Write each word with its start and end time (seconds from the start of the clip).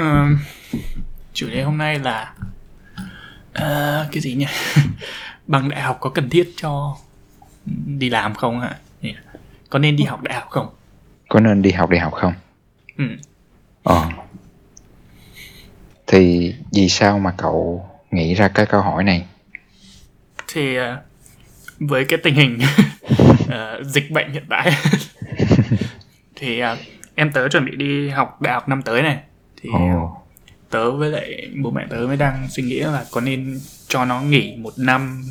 Ờ, 0.00 0.26
chủ 1.32 1.48
đề 1.50 1.62
hôm 1.62 1.78
nay 1.78 1.98
là 1.98 2.34
ờ, 3.52 4.08
cái 4.12 4.20
gì 4.20 4.34
nhỉ? 4.34 4.46
Bằng 5.46 5.68
đại 5.68 5.80
học 5.80 5.98
có 6.00 6.10
cần 6.10 6.30
thiết 6.30 6.52
cho 6.56 6.96
đi 7.98 8.10
làm 8.10 8.34
không 8.34 8.60
hả? 8.60 8.78
Có 9.70 9.78
nên 9.78 9.96
đi 9.96 10.04
học 10.04 10.22
đại 10.22 10.34
học 10.34 10.46
không? 10.50 10.68
Có 11.28 11.40
nên 11.40 11.62
đi 11.62 11.70
học 11.70 11.90
đại 11.90 12.00
học 12.00 12.12
không? 12.12 12.32
Ừ. 12.96 13.04
Ờ. 13.82 14.08
Thì 16.06 16.54
vì 16.72 16.88
sao 16.88 17.18
mà 17.18 17.34
cậu 17.36 17.90
nghĩ 18.10 18.34
ra 18.34 18.48
cái 18.48 18.66
câu 18.66 18.82
hỏi 18.82 19.04
này? 19.04 19.26
Thì 20.48 20.76
ờ, 20.76 21.02
với 21.80 22.04
cái 22.04 22.18
tình 22.22 22.34
hình 22.34 22.58
ờ, 23.48 23.82
dịch 23.84 24.10
bệnh 24.10 24.32
hiện 24.32 24.44
tại 24.48 24.72
thì 26.36 26.58
ờ, 26.60 26.76
em 27.14 27.32
tớ 27.32 27.48
chuẩn 27.48 27.64
bị 27.64 27.76
đi 27.76 28.08
học 28.08 28.42
đại 28.42 28.54
học 28.54 28.68
năm 28.68 28.82
tới 28.82 29.02
này 29.02 29.18
thì 29.62 29.70
Ồ. 29.72 30.22
tớ 30.70 30.90
với 30.90 31.10
lại 31.10 31.50
bố 31.62 31.70
mẹ 31.70 31.86
tớ 31.90 31.96
mới 31.96 32.16
đang 32.16 32.48
suy 32.50 32.62
nghĩ 32.62 32.80
là 32.80 33.04
có 33.10 33.20
nên 33.20 33.60
cho 33.88 34.04
nó 34.04 34.20
nghỉ 34.22 34.56
một 34.56 34.72
năm 34.78 35.22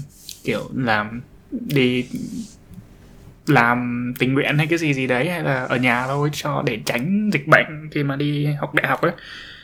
kiểu 0.43 0.69
làm 0.73 1.21
đi 1.51 2.05
làm 3.47 4.13
tình 4.19 4.33
nguyện 4.33 4.57
hay 4.57 4.67
cái 4.67 4.79
gì 4.79 4.93
gì 4.93 5.07
đấy 5.07 5.29
hay 5.29 5.43
là 5.43 5.63
ở 5.63 5.77
nhà 5.77 6.07
thôi 6.07 6.29
cho 6.33 6.63
để 6.65 6.79
tránh 6.85 7.29
dịch 7.33 7.47
bệnh 7.47 7.89
khi 7.91 8.03
mà 8.03 8.15
đi 8.15 8.45
học 8.45 8.73
đại 8.73 8.87
học 8.87 9.01
ấy 9.01 9.11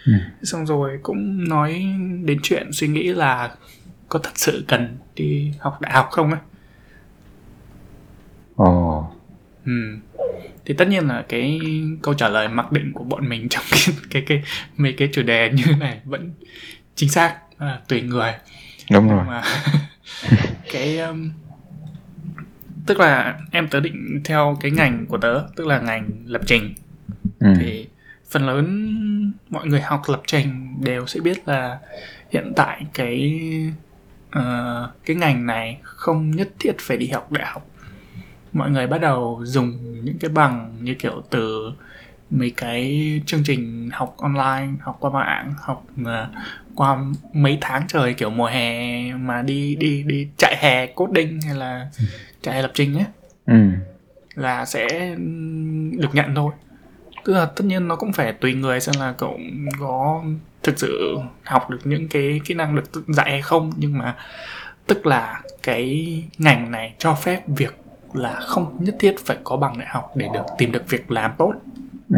Ừ. 0.05 0.13
xong 0.43 0.65
rồi 0.65 0.99
cũng 1.03 1.49
nói 1.49 1.85
đến 2.23 2.39
chuyện 2.43 2.69
suy 2.73 2.87
nghĩ 2.87 3.03
là 3.13 3.51
có 4.09 4.19
thật 4.19 4.31
sự 4.35 4.63
cần 4.67 4.97
đi 5.15 5.51
học 5.59 5.81
đại 5.81 5.93
học 5.93 6.07
không 6.11 6.31
ấy 6.31 6.39
Ồ. 8.55 9.07
Ừ. 9.65 9.71
Thì 10.65 10.73
tất 10.73 10.87
nhiên 10.87 11.07
là 11.07 11.25
cái 11.29 11.61
câu 12.01 12.13
trả 12.13 12.29
lời 12.29 12.47
mặc 12.47 12.71
định 12.71 12.91
của 12.93 13.03
bọn 13.03 13.29
mình 13.29 13.47
trong 13.49 13.63
cái 13.71 13.95
cái 14.11 14.23
cái 14.27 14.43
mấy 14.77 14.93
cái 14.93 15.09
chủ 15.13 15.21
đề 15.23 15.49
như 15.53 15.63
này 15.79 15.99
vẫn 16.05 16.31
chính 16.95 17.09
xác 17.09 17.35
là 17.59 17.79
tùy 17.87 18.01
người 18.01 18.33
Đúng 18.91 19.09
rồi. 19.09 19.23
mà 19.27 19.41
cái 20.73 20.99
um, 20.99 21.29
tức 22.85 22.99
là 22.99 23.39
em 23.51 23.67
tớ 23.67 23.79
định 23.79 24.21
theo 24.25 24.57
cái 24.61 24.71
ngành 24.71 25.05
của 25.05 25.17
tớ 25.17 25.41
tức 25.55 25.67
là 25.67 25.79
ngành 25.79 26.09
lập 26.25 26.41
trình 26.45 26.73
Ừ. 27.39 27.53
thì 27.59 27.87
phần 28.31 28.45
lớn 28.47 29.33
mọi 29.49 29.67
người 29.67 29.81
học 29.81 30.01
lập 30.07 30.21
trình 30.27 30.75
đều 30.83 31.07
sẽ 31.07 31.19
biết 31.19 31.47
là 31.47 31.79
hiện 32.31 32.53
tại 32.55 32.85
cái 32.93 33.39
ờ, 34.31 34.91
cái 35.05 35.15
ngành 35.15 35.45
này 35.45 35.77
không 35.83 36.31
nhất 36.31 36.49
thiết 36.59 36.71
phải 36.79 36.97
đi 36.97 37.07
học 37.07 37.31
đại 37.31 37.45
học 37.47 37.67
mọi 38.55 38.69
người 38.71 38.87
bắt 38.87 39.01
đầu 39.01 39.41
dùng 39.43 39.77
những 40.03 40.17
cái 40.19 40.29
bằng 40.29 40.73
như 40.81 40.93
kiểu 40.93 41.23
từ 41.29 41.71
mấy 42.29 42.49
cái 42.57 43.11
chương 43.25 43.43
trình 43.43 43.89
học 43.93 44.15
online 44.17 44.67
học 44.81 44.97
qua 44.99 45.11
mạng 45.11 45.53
học 45.61 45.85
ờ, 46.05 46.29
qua 46.75 46.97
mấy 47.33 47.57
tháng 47.61 47.87
trời 47.87 48.13
kiểu 48.13 48.29
mùa 48.29 48.45
hè 48.47 49.13
mà 49.13 49.41
đi 49.41 49.75
đi 49.75 50.03
đi 50.03 50.27
chạy 50.37 50.55
hè 50.59 50.87
coding 50.87 51.39
hay 51.45 51.55
là 51.55 51.87
chạy 52.41 52.55
hè 52.55 52.61
lập 52.61 52.71
trình 52.73 52.95
ấy 52.97 53.05
Ừ. 53.45 53.55
là 54.35 54.65
sẽ 54.65 55.15
được 55.91 56.09
nhận 56.15 56.35
thôi 56.35 56.51
tức 57.25 57.33
là 57.33 57.45
tất 57.45 57.65
nhiên 57.65 57.87
nó 57.87 57.95
cũng 57.95 58.13
phải 58.13 58.33
tùy 58.33 58.53
người 58.53 58.79
xem 58.79 58.95
là 58.99 59.11
cậu 59.17 59.39
có 59.79 60.23
thực 60.63 60.79
sự 60.79 61.15
học 61.43 61.69
được 61.69 61.79
những 61.83 62.07
cái 62.07 62.41
kỹ 62.45 62.53
năng 62.53 62.75
được 62.75 62.83
dạy 63.07 63.29
hay 63.31 63.41
không 63.41 63.71
nhưng 63.77 63.97
mà 63.97 64.15
tức 64.87 65.05
là 65.05 65.41
cái 65.63 66.23
ngành 66.37 66.71
này 66.71 66.93
cho 66.97 67.13
phép 67.15 67.41
việc 67.47 67.77
là 68.15 68.39
không 68.39 68.77
nhất 68.79 68.95
thiết 68.99 69.15
phải 69.25 69.37
có 69.43 69.57
bằng 69.57 69.77
đại 69.77 69.87
học 69.91 70.11
để 70.15 70.29
được 70.33 70.43
tìm 70.57 70.71
được 70.71 70.89
việc 70.89 71.11
làm 71.11 71.31
tốt 71.37 71.53
Ừ. 72.09 72.17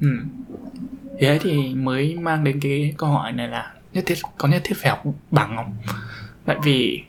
ừ. 0.00 0.08
thế 1.20 1.38
thì 1.42 1.74
mới 1.74 2.16
mang 2.18 2.44
đến 2.44 2.60
cái 2.60 2.94
câu 2.98 3.08
hỏi 3.10 3.32
này 3.32 3.48
là 3.48 3.72
nhất 3.92 4.04
thiết 4.06 4.18
có 4.38 4.48
nhất 4.48 4.62
thiết 4.64 4.74
phải 4.78 4.90
học 4.90 5.02
bằng 5.30 5.56
không 5.56 5.76
tại 6.44 6.56
vì 6.64 7.02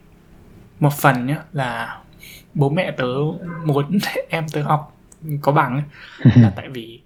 một 0.79 0.93
phần 0.93 1.25
nhá 1.27 1.37
là 1.53 1.99
bố 2.53 2.69
mẹ 2.69 2.91
tớ 2.97 3.05
muốn 3.65 3.97
em 4.29 4.45
tớ 4.53 4.61
học 4.61 4.97
có 5.41 5.51
bằng 5.51 5.81
là 6.35 6.51
tại 6.55 6.69
vì 6.69 7.01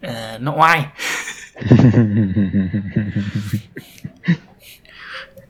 ờ, 0.00 0.38
nó 0.38 0.52
oai 0.56 0.86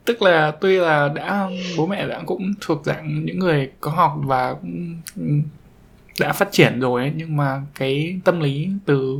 tức 0.07 0.21
là 0.21 0.51
tuy 0.61 0.77
là 0.77 1.09
đã 1.15 1.49
bố 1.77 1.87
mẹ 1.87 2.07
đã 2.07 2.21
cũng 2.25 2.53
thuộc 2.61 2.85
dạng 2.85 3.25
những 3.25 3.39
người 3.39 3.71
có 3.81 3.91
học 3.91 4.15
và 4.25 4.53
cũng 4.53 5.01
đã 6.19 6.33
phát 6.33 6.49
triển 6.51 6.79
rồi 6.79 7.01
ấy, 7.01 7.11
nhưng 7.15 7.37
mà 7.37 7.61
cái 7.75 8.19
tâm 8.25 8.39
lý 8.39 8.69
từ 8.85 9.19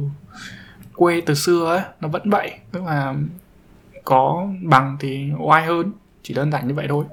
quê 0.96 1.22
từ 1.26 1.34
xưa 1.34 1.66
ấy 1.76 1.82
nó 2.02 2.08
vẫn 2.08 2.30
vậy 2.30 2.52
tức 2.72 2.84
là 2.84 3.16
có 4.06 4.48
bằng 4.64 4.98
thì 5.00 5.30
oai 5.40 5.66
hơn 5.66 5.92
chỉ 6.24 6.34
đơn 6.34 6.52
giản 6.52 6.68
như 6.68 6.74
vậy 6.74 6.86
thôi 6.90 7.06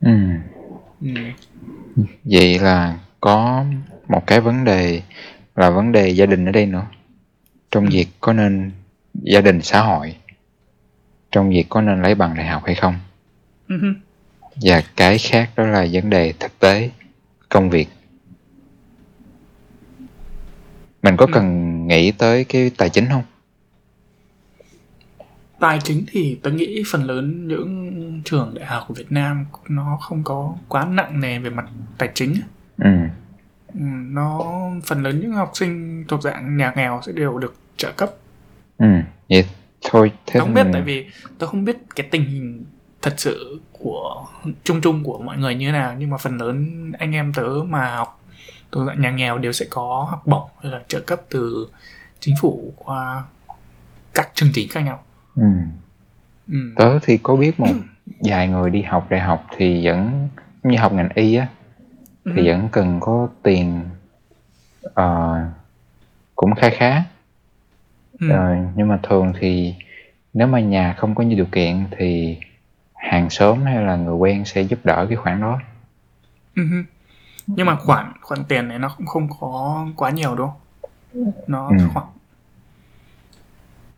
Ừ. 0.00 0.10
ừ. 1.00 1.08
Vậy 2.24 2.58
là 2.58 2.98
có 3.20 3.64
một 4.08 4.26
cái 4.26 4.40
vấn 4.40 4.64
đề 4.64 5.02
là 5.56 5.70
vấn 5.70 5.92
đề 5.92 6.08
gia 6.08 6.26
đình 6.26 6.44
ở 6.46 6.52
đây 6.52 6.66
nữa. 6.66 6.86
Trong 7.70 7.84
Ừ. 7.84 7.90
việc 7.92 8.06
có 8.20 8.32
nên 8.32 8.70
gia 9.14 9.40
đình 9.40 9.62
xã 9.62 9.80
hội 9.82 10.16
trong 11.34 11.50
việc 11.50 11.66
có 11.68 11.80
nên 11.80 12.02
lấy 12.02 12.14
bằng 12.14 12.34
đại 12.36 12.46
học 12.46 12.62
hay 12.66 12.74
không. 12.74 12.94
Hứ. 13.68 13.76
và 14.62 14.82
cái 14.96 15.18
khác 15.18 15.50
đó 15.56 15.66
là 15.66 15.86
vấn 15.92 16.10
đề 16.10 16.32
thực 16.40 16.58
tế 16.58 16.90
công 17.48 17.70
việc. 17.70 17.88
Mình 21.02 21.16
có 21.16 21.26
Ừ. 21.26 21.30
cần 21.34 21.86
nghĩ 21.86 22.12
tới 22.12 22.44
cái 22.44 22.70
tài 22.76 22.90
chính 22.90 23.06
không? 23.08 23.22
Tài 25.60 25.78
chính 25.84 26.04
thì 26.08 26.38
tôi 26.42 26.52
nghĩ 26.52 26.82
phần 26.92 27.02
lớn 27.04 27.48
những 27.48 28.22
trường 28.24 28.54
đại 28.54 28.66
học 28.66 28.84
của 28.88 28.94
Việt 28.94 29.12
Nam 29.12 29.46
nó 29.68 29.98
không 30.00 30.24
có 30.24 30.54
quá 30.68 30.84
nặng 30.84 31.20
nề 31.20 31.38
về 31.38 31.50
mặt 31.50 31.64
tài 31.98 32.10
chính 32.14 32.34
ừ. 32.78 32.90
Ừ, 33.74 33.80
nó 34.10 34.40
phần 34.86 35.02
lớn 35.02 35.20
những 35.20 35.32
học 35.32 35.50
sinh 35.54 36.04
thuộc 36.08 36.22
dạng 36.22 36.56
nhà 36.56 36.72
nghèo 36.76 37.00
sẽ 37.06 37.12
đều 37.12 37.38
được 37.38 37.54
trợ 37.76 37.92
cấp. 37.96 38.10
Ừ 38.78 38.86
vậy 39.28 39.44
thôi 39.84 40.12
thế 40.26 40.32
tôi 40.34 40.40
không 40.40 40.54
biết 40.54 40.66
tại 40.72 40.82
vì 40.82 41.06
tôi 41.38 41.48
không 41.48 41.64
biết 41.64 41.76
cái 41.96 42.08
tình 42.10 42.24
hình 42.24 42.64
thật 43.02 43.14
sự 43.16 43.60
của 43.72 44.26
chung 44.64 44.80
chung 44.80 45.04
của 45.04 45.18
mọi 45.18 45.36
người 45.38 45.54
như 45.54 45.66
thế 45.66 45.72
nào 45.72 45.94
nhưng 45.98 46.10
mà 46.10 46.16
phần 46.16 46.36
lớn 46.36 46.92
anh 46.98 47.12
em 47.12 47.32
tớ 47.32 47.48
mà 47.68 47.96
học 47.96 48.20
thuộc 48.72 48.86
dạng 48.86 49.00
nhà 49.00 49.10
nghèo 49.10 49.38
đều 49.38 49.52
sẽ 49.52 49.66
có 49.70 50.06
học 50.10 50.26
bổng 50.26 50.48
hay 50.62 50.72
là 50.72 50.80
trợ 50.88 51.00
cấp 51.00 51.20
từ 51.30 51.68
chính 52.20 52.34
phủ 52.40 52.72
qua 52.76 53.24
các 54.14 54.30
chương 54.34 54.48
trình 54.54 54.68
khác 54.68 54.80
nhau 54.80 55.02
ừ. 55.36 55.42
ừ. 56.48 56.58
tớ 56.76 56.98
thì 57.02 57.18
có 57.18 57.36
biết 57.36 57.60
một 57.60 57.74
vài 58.20 58.48
người 58.48 58.70
đi 58.70 58.82
học 58.82 59.06
đại 59.10 59.20
học 59.20 59.46
thì 59.56 59.86
vẫn 59.86 60.28
như 60.62 60.76
học 60.78 60.92
ngành 60.92 61.08
y 61.14 61.34
á 61.34 61.46
thì 62.24 62.32
Ừ. 62.36 62.42
vẫn 62.46 62.68
cần 62.72 63.00
có 63.00 63.28
tiền 63.42 63.80
ờ, 64.94 65.36
cũng 66.34 66.54
khá 66.54 66.70
khá 66.70 67.02
Ừ. 68.28 68.30
Ờ, 68.30 68.56
nhưng 68.76 68.88
mà 68.88 68.98
thường 69.02 69.32
thì 69.40 69.74
nếu 70.32 70.46
mà 70.46 70.60
nhà 70.60 70.94
không 70.98 71.14
có 71.14 71.24
nhiều 71.24 71.36
điều 71.36 71.46
kiện 71.52 71.84
thì 71.98 72.38
hàng 72.94 73.30
xóm 73.30 73.64
hay 73.64 73.82
là 73.82 73.96
người 73.96 74.14
quen 74.14 74.44
sẽ 74.44 74.62
giúp 74.62 74.78
đỡ 74.84 75.06
cái 75.08 75.16
khoản 75.16 75.40
đó 75.40 75.60
Ừ 76.56 76.62
nhưng 77.46 77.66
mà 77.66 77.76
khoản 77.76 78.12
khoản 78.20 78.44
tiền 78.48 78.68
này 78.68 78.78
nó 78.78 78.94
cũng 78.96 79.06
không 79.06 79.28
có 79.40 79.86
quá 79.96 80.10
nhiều 80.10 80.34
đâu 80.34 80.54
nó 81.46 81.68
Ừ. 81.68 81.76
khoảng 81.94 82.06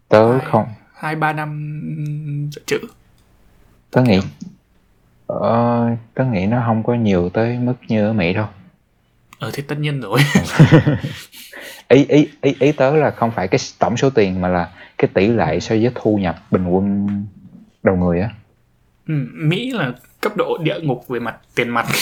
tớ 0.09 0.33
Hai. 0.33 0.47
không 0.51 0.67
hai 0.95 1.17
ba 1.17 1.33
năm 1.33 1.81
trữ 2.67 2.79
tớ 3.91 4.03
nghĩ 4.03 4.21
ờ, 5.27 5.89
tớ 6.15 6.25
nghĩ 6.25 6.47
nó 6.47 6.63
không 6.67 6.83
có 6.83 6.95
nhiều 6.95 7.31
tới 7.31 7.59
mức 7.59 7.75
như 7.89 8.07
ở 8.07 8.13
Mỹ 8.13 8.33
đâu 8.33 8.47
ờ 9.39 9.51
thì 9.55 9.63
tất 9.63 9.79
nhiên 9.79 10.01
rồi. 10.01 10.21
Ý 11.89 12.05
ý 12.09 12.29
ý 12.43 12.55
ý 12.61 12.73
tớ 12.73 12.97
là 12.97 13.11
không 13.11 13.31
phải 13.31 13.49
cái 13.49 13.59
tổng 13.79 13.97
số 13.97 14.11
tiền 14.11 14.41
mà 14.41 14.49
là 14.49 14.71
cái 14.99 15.11
tỷ 15.15 15.27
lệ 15.29 15.61
so 15.61 15.75
với 15.75 15.91
thu 15.95 16.17
nhập 16.17 16.37
bình 16.51 16.67
quân 16.67 17.07
đầu 17.83 17.97
người 17.97 18.21
á. 18.21 18.31
Ừ, 19.09 19.15
Mỹ 19.35 19.71
là 19.71 19.93
cấp 20.21 20.37
độ 20.37 20.59
địa 20.59 20.81
ngục 20.83 21.09
về 21.09 21.21
mặt 21.21 21.37
tiền 21.55 21.69
mặt. 21.69 21.87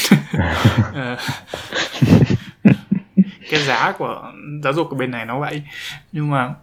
Ờ. 0.94 1.16
cái 3.50 3.60
giá 3.60 3.92
của 3.98 4.32
giáo 4.62 4.72
dục 4.72 4.86
của 4.90 4.96
bên 4.96 5.10
này 5.10 5.26
nó 5.26 5.40
vậy. 5.40 5.62
Nhưng 6.12 6.30
mà 6.30 6.54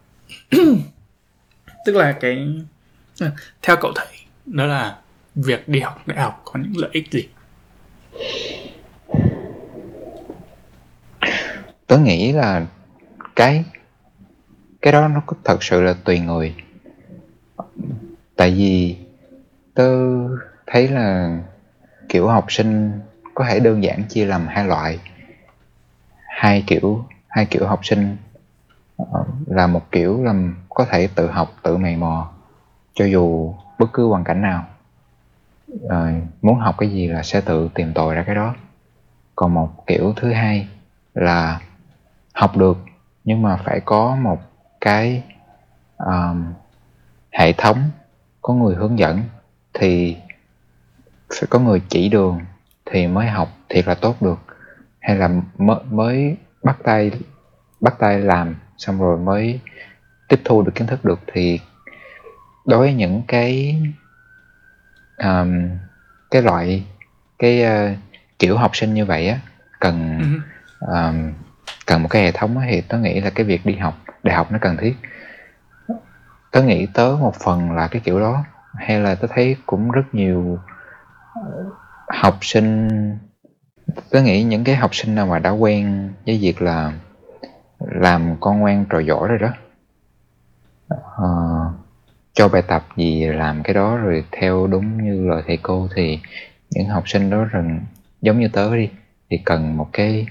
tức 1.85 1.95
là 1.95 2.12
cái 2.12 2.47
theo 3.62 3.75
cậu 3.81 3.91
thấy 3.95 4.07
đó 4.45 4.65
là 4.65 4.95
việc 5.35 5.69
đi 5.69 5.79
học 5.79 6.07
đại 6.07 6.21
học 6.21 6.41
có 6.45 6.59
những 6.59 6.74
lợi 6.77 6.89
ích 6.94 7.12
gì 7.12 7.27
tớ 11.91 11.97
nghĩ 11.97 12.31
là 12.31 12.65
cái 13.35 13.65
cái 14.81 14.93
đó 14.93 15.07
nó 15.07 15.21
có 15.25 15.38
thật 15.43 15.63
sự 15.63 15.81
là 15.81 15.95
tùy 16.03 16.19
người. 16.19 16.55
Tại 18.35 18.51
vì 18.51 18.97
tớ 19.73 19.89
thấy 20.67 20.88
là 20.88 21.38
kiểu 22.09 22.27
học 22.27 22.45
sinh 22.51 22.91
có 23.33 23.45
thể 23.49 23.59
đơn 23.59 23.83
giản 23.83 24.03
chia 24.03 24.25
làm 24.25 24.47
hai 24.47 24.65
loại. 24.65 24.99
Hai 26.27 26.63
kiểu 26.67 27.05
hai 27.27 27.45
kiểu 27.45 27.67
học 27.67 27.85
sinh 27.85 28.17
ờ, 28.97 29.25
là 29.45 29.67
một 29.67 29.91
kiểu 29.91 30.23
là 30.23 30.33
có 30.69 30.85
thể 30.85 31.07
tự 31.15 31.31
học 31.31 31.53
tự 31.63 31.77
mày 31.77 31.95
mò 31.95 32.31
cho 32.93 33.05
dù 33.05 33.53
bất 33.79 33.93
cứ 33.93 34.07
hoàn 34.07 34.23
cảnh 34.23 34.41
nào. 34.41 34.65
À, 35.89 36.21
muốn 36.41 36.59
học 36.59 36.75
cái 36.77 36.89
gì 36.89 37.07
là 37.07 37.23
sẽ 37.23 37.41
tự 37.41 37.69
tìm 37.73 37.93
tòi 37.93 38.15
ra 38.15 38.23
cái 38.23 38.35
đó. 38.35 38.55
Còn 39.35 39.53
một 39.53 39.88
kiểu 39.88 40.13
thứ 40.15 40.31
hai 40.31 40.67
là 41.13 41.59
học 42.33 42.57
được 42.57 42.78
nhưng 43.24 43.42
mà 43.42 43.57
phải 43.66 43.80
có 43.86 44.16
một 44.16 44.42
cái 44.81 45.24
um, 45.98 46.54
hệ 47.31 47.54
thống 47.54 47.89
có 48.42 48.54
người 48.54 48.75
hướng 48.75 49.00
dẫn 49.00 49.22
thì 49.74 50.18
phải 51.30 51.48
có 51.50 51.60
người 51.60 51.81
chỉ 51.89 52.10
đường 52.10 52.39
thì 52.86 53.07
mới 53.07 53.28
học 53.28 53.50
thiệt 53.69 53.88
là 53.88 53.95
tốt 53.95 54.22
được. 54.22 54.39
Hay 55.00 55.16
là 55.16 55.30
mới, 55.57 55.78
mới 55.89 56.38
bắt 56.63 56.78
tay 56.83 57.12
bắt 57.80 57.95
tay 58.00 58.19
làm 58.19 58.56
xong 58.77 59.00
rồi 59.00 59.18
mới 59.18 59.60
tiếp 60.27 60.42
thu 60.45 60.62
được 60.62 60.72
kiến 60.75 60.88
thức 60.88 61.06
được 61.06 61.19
thì 61.34 61.60
đối 62.66 62.80
với 62.80 62.94
những 62.94 63.22
cái 63.27 63.81
um, 65.18 65.69
cái 66.31 66.42
loại 66.42 66.86
cái 67.39 67.63
uh, 67.66 67.98
kiểu 68.39 68.57
học 68.57 68.75
sinh 68.75 68.94
như 68.94 69.06
vậy 69.06 69.27
á 69.27 69.39
cần 69.80 70.22
um, 70.80 71.34
cần 71.85 72.03
một 72.03 72.09
cái 72.12 72.21
hệ 72.23 72.31
thống 72.31 72.62
thì 72.69 72.81
tớ 72.81 72.97
nghĩ 72.97 73.21
là 73.21 73.29
cái 73.29 73.45
việc 73.45 73.65
đi 73.65 73.75
học 73.75 73.97
đại 74.23 74.35
học 74.35 74.51
nó 74.51 74.57
cần 74.62 74.77
thiết. 74.77 74.94
Tớ 76.51 76.63
nghĩ 76.63 76.88
tớ 76.94 77.18
một 77.19 77.35
phần 77.35 77.71
là 77.71 77.88
cái 77.88 78.01
kiểu 78.06 78.19
đó 78.19 78.44
hay 78.73 79.00
là 79.00 79.15
tớ 79.15 79.27
thấy 79.27 79.56
cũng 79.65 79.91
rất 79.91 80.03
nhiều 80.12 80.59
ờ, 81.33 81.65
học 82.07 82.38
sinh 82.41 82.89
tớ 84.09 84.21
nghĩ 84.21 84.44
những 84.44 84.63
cái 84.63 84.75
học 84.75 84.95
sinh 84.95 85.15
nào 85.15 85.25
mà 85.25 85.39
đã 85.39 85.50
quen 85.50 86.13
với 86.25 86.38
việc 86.38 86.62
là 86.62 86.94
làm 87.79 88.35
con 88.39 88.59
ngoan 88.59 88.85
trò 88.89 89.00
giỏi 89.00 89.27
rồi 89.27 89.39
đó 89.39 89.50
à, 91.17 91.29
cho 92.33 92.47
bài 92.47 92.62
tập 92.62 92.85
gì 92.97 93.25
làm 93.25 93.63
cái 93.63 93.74
đó 93.74 93.97
rồi 93.97 94.24
theo 94.31 94.67
đúng 94.67 95.03
như 95.03 95.29
lời 95.29 95.44
thầy 95.47 95.57
cô 95.57 95.88
thì 95.95 96.19
những 96.69 96.88
học 96.88 97.09
sinh 97.09 97.29
đó 97.29 97.44
rằng 97.44 97.85
giống 98.21 98.39
như 98.39 98.47
tớ 98.47 98.75
đi 98.75 98.89
thì 99.29 99.38
cần 99.45 99.77
một 99.77 99.89
cái 99.94 100.25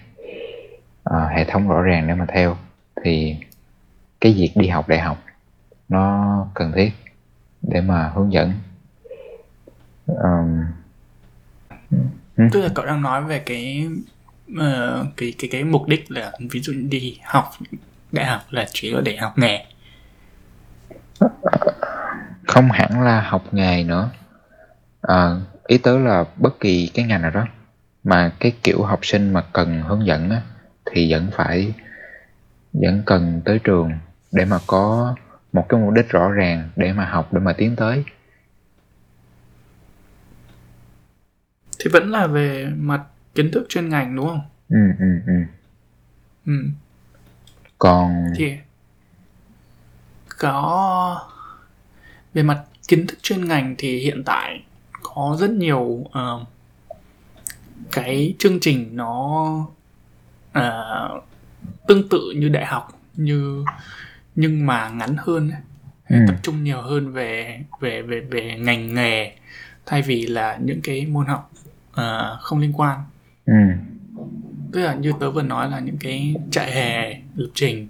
uh, 1.10 1.30
hệ 1.36 1.44
thống 1.44 1.68
rõ 1.68 1.82
ràng 1.82 2.08
để 2.08 2.14
mà 2.14 2.26
theo. 2.28 2.56
Thì 3.04 3.36
cái 4.20 4.32
việc 4.32 4.52
đi 4.54 4.68
học 4.68 4.88
đại 4.88 5.00
học 5.00 5.22
nó 5.88 6.46
cần 6.54 6.72
thiết 6.72 6.90
để 7.62 7.80
mà 7.80 8.08
hướng 8.14 8.32
dẫn. 8.32 8.52
Um, 10.06 10.64
tức 12.52 12.60
là 12.60 12.68
cậu 12.74 12.86
đang 12.86 13.02
nói 13.02 13.24
về 13.24 13.38
cái 13.38 13.88
uh, 14.52 15.06
cái 15.16 15.34
cái 15.38 15.48
cái 15.52 15.64
mục 15.64 15.88
đích 15.88 16.10
là 16.10 16.32
ví 16.50 16.60
dụ 16.60 16.72
đi 16.88 17.18
học 17.24 17.50
đại 18.12 18.26
học 18.26 18.40
là 18.50 18.66
chỉ 18.72 18.90
là 18.90 19.00
để 19.00 19.16
học 19.16 19.38
nghề. 19.38 19.66
Không 22.46 22.70
hẳn 22.70 23.02
là 23.02 23.20
học 23.20 23.42
nghề 23.52 23.84
nữa. 23.84 24.10
À, 25.02 25.36
ý 25.66 25.78
tứ 25.78 25.98
là 25.98 26.24
bất 26.36 26.60
kỳ 26.60 26.90
cái 26.94 27.04
ngành 27.04 27.22
nào 27.22 27.30
đó 27.30 27.46
mà 28.04 28.32
cái 28.40 28.52
kiểu 28.62 28.82
học 28.82 29.00
sinh 29.02 29.32
mà 29.32 29.44
cần 29.52 29.82
hướng 29.82 30.06
dẫn 30.06 30.30
á, 30.30 30.42
thì 30.92 31.12
vẫn 31.12 31.30
phải 31.32 31.74
vẫn 32.72 33.02
cần 33.06 33.40
tới 33.44 33.58
trường 33.64 33.92
để 34.32 34.44
mà 34.44 34.58
có 34.66 35.14
một 35.52 35.66
cái 35.68 35.80
mục 35.80 35.94
đích 35.94 36.08
rõ 36.08 36.30
ràng 36.30 36.70
để 36.76 36.92
mà 36.92 37.04
học 37.04 37.32
để 37.32 37.40
mà 37.40 37.52
tiến 37.52 37.76
tới. 37.76 38.04
Thì 41.78 41.90
vẫn 41.92 42.10
là 42.10 42.26
về 42.26 42.66
mặt 42.76 43.02
kiến 43.34 43.50
thức 43.50 43.66
chuyên 43.68 43.88
ngành 43.88 44.16
đúng 44.16 44.26
không? 44.28 44.40
Ừ 44.68 44.76
ừ 44.98 45.20
ừ. 45.26 45.32
Ừ. 46.46 46.52
Còn 47.78 48.26
thì 48.36 48.56
có 50.38 51.28
về 52.34 52.42
mặt 52.42 52.64
kiến 52.88 53.06
thức 53.06 53.18
chuyên 53.22 53.48
ngành 53.48 53.74
thì 53.78 53.98
hiện 53.98 54.22
tại 54.24 54.64
có 55.02 55.36
rất 55.40 55.50
nhiều 55.50 55.78
uh, 55.78 56.48
cái 57.92 58.34
chương 58.38 58.60
trình 58.60 58.96
nó 58.96 59.66
uh, 60.58 61.24
tương 61.88 62.08
tự 62.08 62.32
như 62.36 62.48
đại 62.48 62.66
học 62.66 63.00
như 63.14 63.64
nhưng 64.34 64.66
mà 64.66 64.88
ngắn 64.88 65.16
hơn 65.18 65.50
ừ. 66.08 66.16
tập 66.28 66.36
trung 66.42 66.64
nhiều 66.64 66.80
hơn 66.82 67.12
về 67.12 67.60
về 67.80 68.02
về 68.02 68.20
về 68.20 68.56
ngành 68.58 68.94
nghề 68.94 69.32
thay 69.86 70.02
vì 70.02 70.26
là 70.26 70.58
những 70.62 70.80
cái 70.82 71.06
môn 71.06 71.26
học 71.26 71.50
uh, 71.90 72.40
không 72.40 72.58
liên 72.58 72.72
quan 72.72 73.00
ừ. 73.46 73.54
tức 74.72 74.80
là 74.80 74.94
như 74.94 75.12
tớ 75.20 75.30
vừa 75.30 75.42
nói 75.42 75.70
là 75.70 75.80
những 75.80 75.96
cái 76.00 76.34
trại 76.50 76.72
hè 76.72 77.20
lập 77.34 77.50
trình 77.54 77.88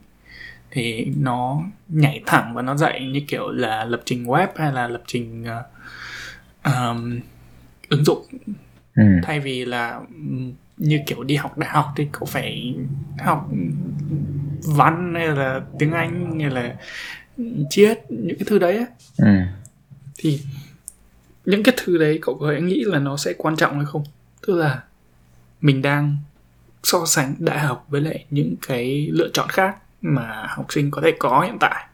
thì 0.71 1.05
nó 1.17 1.63
nhảy 1.89 2.23
thẳng 2.27 2.55
và 2.55 2.63
nó 2.63 2.77
dạy 2.77 3.07
như 3.13 3.21
kiểu 3.29 3.51
là 3.51 3.85
lập 3.85 4.03
trình 4.05 4.25
web 4.25 4.49
hay 4.57 4.73
là 4.73 4.89
lập 4.89 5.03
trình 5.07 5.45
uh, 5.45 5.67
um, 6.65 7.21
ứng 7.89 8.05
dụng 8.05 8.27
ừ. 8.97 9.03
thay 9.23 9.41
vì 9.41 9.65
là 9.65 10.01
như 10.77 11.01
kiểu 11.07 11.23
đi 11.23 11.37
học 11.37 11.59
đại 11.59 11.71
học 11.71 11.87
thì 11.97 12.07
cậu 12.13 12.25
phải 12.25 12.75
học 13.19 13.51
văn 14.65 15.15
hay 15.15 15.29
là 15.29 15.61
tiếng 15.79 15.93
anh 15.93 16.41
hay 16.41 16.51
là 16.51 16.77
triết 17.71 17.99
những 18.09 18.39
cái 18.39 18.45
thứ 18.47 18.59
đấy 18.59 18.77
ấy. 18.77 18.87
Ừ. 19.17 19.41
thì 20.19 20.41
những 21.45 21.63
cái 21.63 21.75
thứ 21.77 21.99
đấy 21.99 22.19
cậu 22.23 22.39
có 22.39 22.53
nghĩ 22.53 22.85
là 22.87 22.99
nó 22.99 23.17
sẽ 23.17 23.33
quan 23.39 23.57
trọng 23.57 23.77
hay 23.77 23.85
không 23.85 24.05
tức 24.47 24.55
là 24.55 24.83
mình 25.61 25.83
đang 25.83 26.17
so 26.83 27.07
sánh 27.07 27.35
đại 27.39 27.59
học 27.59 27.87
với 27.89 28.01
lại 28.01 28.25
những 28.31 28.55
cái 28.69 29.09
lựa 29.13 29.29
chọn 29.33 29.49
khác 29.49 29.77
mà 30.01 30.47
học 30.49 30.67
sinh 30.69 30.91
có 30.91 31.03
thể 31.05 31.13
có 31.19 31.41
hiện 31.41 31.57
tại 31.61 31.87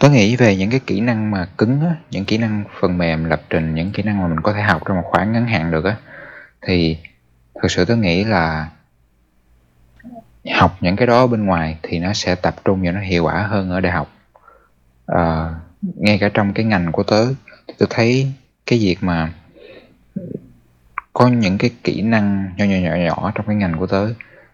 Tớ 0.00 0.10
nghĩ 0.10 0.36
về 0.36 0.56
những 0.56 0.70
cái 0.70 0.80
kỹ 0.86 1.00
năng 1.00 1.30
mà 1.30 1.46
cứng 1.58 1.80
á, 1.80 1.94
những 2.10 2.24
kỹ 2.24 2.38
năng 2.38 2.64
phần 2.80 2.98
mềm, 2.98 3.24
lập 3.24 3.42
trình, 3.50 3.74
những 3.74 3.92
kỹ 3.92 4.02
năng 4.02 4.22
mà 4.22 4.28
mình 4.28 4.40
có 4.40 4.52
thể 4.52 4.62
học 4.62 4.82
trong 4.86 4.96
một 4.96 5.02
khoảng 5.04 5.32
ngắn 5.32 5.46
hạn 5.46 5.70
được 5.70 5.84
á, 5.84 5.96
thì 6.62 6.96
thực 7.62 7.70
sự 7.70 7.84
tớ 7.84 7.96
nghĩ 7.96 8.24
là 8.24 8.68
học 10.54 10.76
những 10.80 10.96
cái 10.96 11.06
đó 11.06 11.26
bên 11.26 11.46
ngoài 11.46 11.78
thì 11.82 11.98
nó 11.98 12.12
sẽ 12.12 12.34
tập 12.34 12.54
trung 12.64 12.82
và 12.82 12.90
nó 12.90 13.00
hiệu 13.00 13.24
quả 13.24 13.42
hơn 13.42 13.70
ở 13.70 13.80
đại 13.80 13.92
học. 13.92 14.12
À, 15.06 15.54
ngay 15.82 16.18
cả 16.18 16.30
trong 16.34 16.52
cái 16.52 16.64
ngành 16.64 16.92
của 16.92 17.02
tớ, 17.02 17.26
tớ 17.78 17.86
thấy 17.90 18.32
cái 18.66 18.78
việc 18.78 18.96
mà 19.00 19.32
có 21.12 21.28
những 21.28 21.58
cái 21.58 21.70
kỹ 21.84 22.02
năng 22.02 22.50
nhỏ 22.56 22.64
nhỏ 22.64 22.76
nhỏ 22.76 22.96
nhỏ 22.96 23.32
trong 23.34 23.46
cái 23.46 23.56
ngành 23.56 23.78
của 23.78 23.86
tớ 23.86 24.08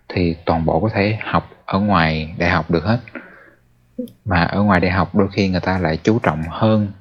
thì 0.08 0.36
toàn 0.44 0.64
bộ 0.64 0.80
có 0.80 0.88
thể 0.94 1.18
học 1.22 1.50
ở 1.64 1.78
ngoài 1.78 2.34
đại 2.38 2.50
học 2.50 2.70
được 2.70 2.84
hết 2.84 3.00
mà 4.24 4.42
ở 4.42 4.62
ngoài 4.62 4.80
đại 4.80 4.90
học 4.90 5.14
đôi 5.14 5.28
khi 5.32 5.48
người 5.48 5.60
ta 5.60 5.78
lại 5.78 5.98
chú 6.02 6.18
trọng 6.18 6.42
hơn 6.48 6.92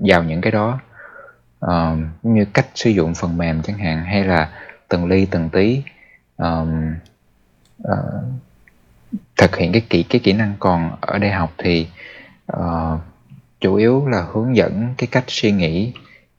vào 0.00 0.24
những 0.24 0.40
cái 0.40 0.52
đó. 0.52 0.80
Uh, 1.66 1.98
như 2.22 2.44
cách 2.44 2.66
sử 2.74 2.90
dụng 2.90 3.14
phần 3.14 3.36
mềm 3.36 3.62
chẳng 3.62 3.78
hạn 3.78 4.04
hay 4.04 4.24
là 4.24 4.50
từng 4.88 5.06
ly 5.06 5.26
từng 5.26 5.50
tí 5.50 5.82
um, 6.36 6.94
uh, 7.82 8.24
thực 9.36 9.56
hiện 9.56 9.72
cái 9.72 9.82
kỹ 9.90 10.02
cái 10.02 10.20
kỹ 10.24 10.32
năng 10.32 10.54
còn 10.58 10.96
ở 11.00 11.18
đại 11.18 11.30
học 11.30 11.52
thì 11.58 11.88
uh, 12.56 13.00
chủ 13.60 13.74
yếu 13.74 14.06
là 14.08 14.26
hướng 14.32 14.56
dẫn 14.56 14.94
cái 14.98 15.08
cách 15.12 15.24
suy 15.26 15.52
nghĩ. 15.52 15.92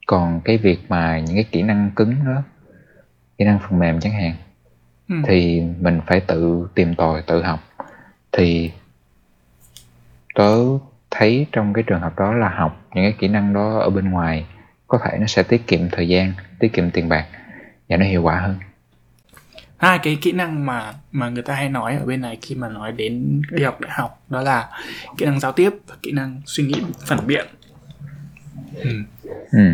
Còn 0.07 0.41
cái 0.41 0.57
việc 0.57 0.79
mà 0.89 1.19
những 1.19 1.35
cái 1.35 1.45
kỹ 1.51 1.61
năng 1.61 1.91
cứng 1.95 2.15
đó 2.25 2.43
kỹ 3.37 3.45
năng 3.45 3.59
phần 3.59 3.79
mềm 3.79 3.99
chẳng 3.99 4.13
hạn 4.13 4.35
ừ. 5.09 5.15
thì 5.27 5.61
mình 5.79 6.01
phải 6.07 6.19
tự 6.19 6.67
tìm 6.75 6.95
tòi 6.95 7.21
tự 7.21 7.43
học. 7.43 7.59
Thì 8.31 8.71
tớ 10.33 10.57
thấy 11.11 11.45
trong 11.51 11.73
cái 11.73 11.83
trường 11.87 11.99
hợp 11.99 12.19
đó 12.19 12.33
là 12.33 12.49
học 12.49 12.81
những 12.93 13.03
cái 13.03 13.15
kỹ 13.19 13.27
năng 13.27 13.53
đó 13.53 13.79
ở 13.79 13.89
bên 13.89 14.11
ngoài 14.11 14.45
có 14.87 14.99
thể 15.03 15.17
nó 15.19 15.27
sẽ 15.27 15.43
tiết 15.43 15.67
kiệm 15.67 15.89
thời 15.91 16.07
gian 16.07 16.33
tiết 16.59 16.73
kiệm 16.73 16.91
tiền 16.91 17.09
bạc 17.09 17.25
và 17.89 17.97
nó 17.97 18.05
hiệu 18.05 18.23
quả 18.23 18.39
hơn 18.39 18.55
hai 19.77 19.99
cái 20.03 20.17
kỹ 20.21 20.31
năng 20.31 20.65
mà 20.65 20.93
mà 21.11 21.29
người 21.29 21.43
ta 21.43 21.55
hay 21.55 21.69
nói 21.69 21.95
ở 21.95 22.05
bên 22.05 22.21
này 22.21 22.37
khi 22.41 22.55
mà 22.55 22.69
nói 22.69 22.91
đến 22.91 23.41
đi 23.51 23.63
học 23.63 23.81
đại 23.81 23.91
học 23.95 24.23
đó 24.29 24.41
là 24.41 24.69
kỹ 25.17 25.25
năng 25.25 25.39
giao 25.39 25.51
tiếp 25.51 25.69
và 25.87 25.95
kỹ 26.01 26.11
năng 26.11 26.41
suy 26.45 26.63
nghĩ 26.63 26.81
phản 27.05 27.27
biện 27.27 27.47
ừ. 28.75 28.89
Ừ. 29.51 29.73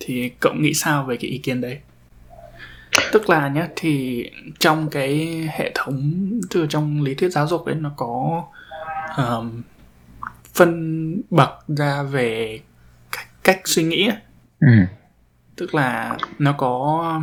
thì 0.00 0.30
cậu 0.40 0.54
nghĩ 0.54 0.74
sao 0.74 1.04
về 1.04 1.16
cái 1.16 1.30
ý 1.30 1.38
kiến 1.38 1.60
đấy 1.60 1.78
tức 3.12 3.30
là 3.30 3.48
nhé 3.48 3.66
thì 3.76 4.24
trong 4.58 4.90
cái 4.90 5.28
hệ 5.52 5.72
thống 5.74 6.30
từ 6.50 6.66
trong 6.68 7.02
lý 7.02 7.14
thuyết 7.14 7.32
giáo 7.32 7.46
dục 7.46 7.64
ấy 7.64 7.74
nó 7.74 7.92
có 7.96 8.44
um, 9.16 9.62
phân 10.54 11.22
bậc 11.30 11.50
ra 11.68 12.02
về 12.02 12.60
cách, 13.12 13.26
cách 13.44 13.60
suy 13.64 13.82
nghĩ 13.84 14.10
ừ. 14.60 14.68
tức 15.56 15.74
là 15.74 16.18
nó 16.38 16.52
có 16.52 17.20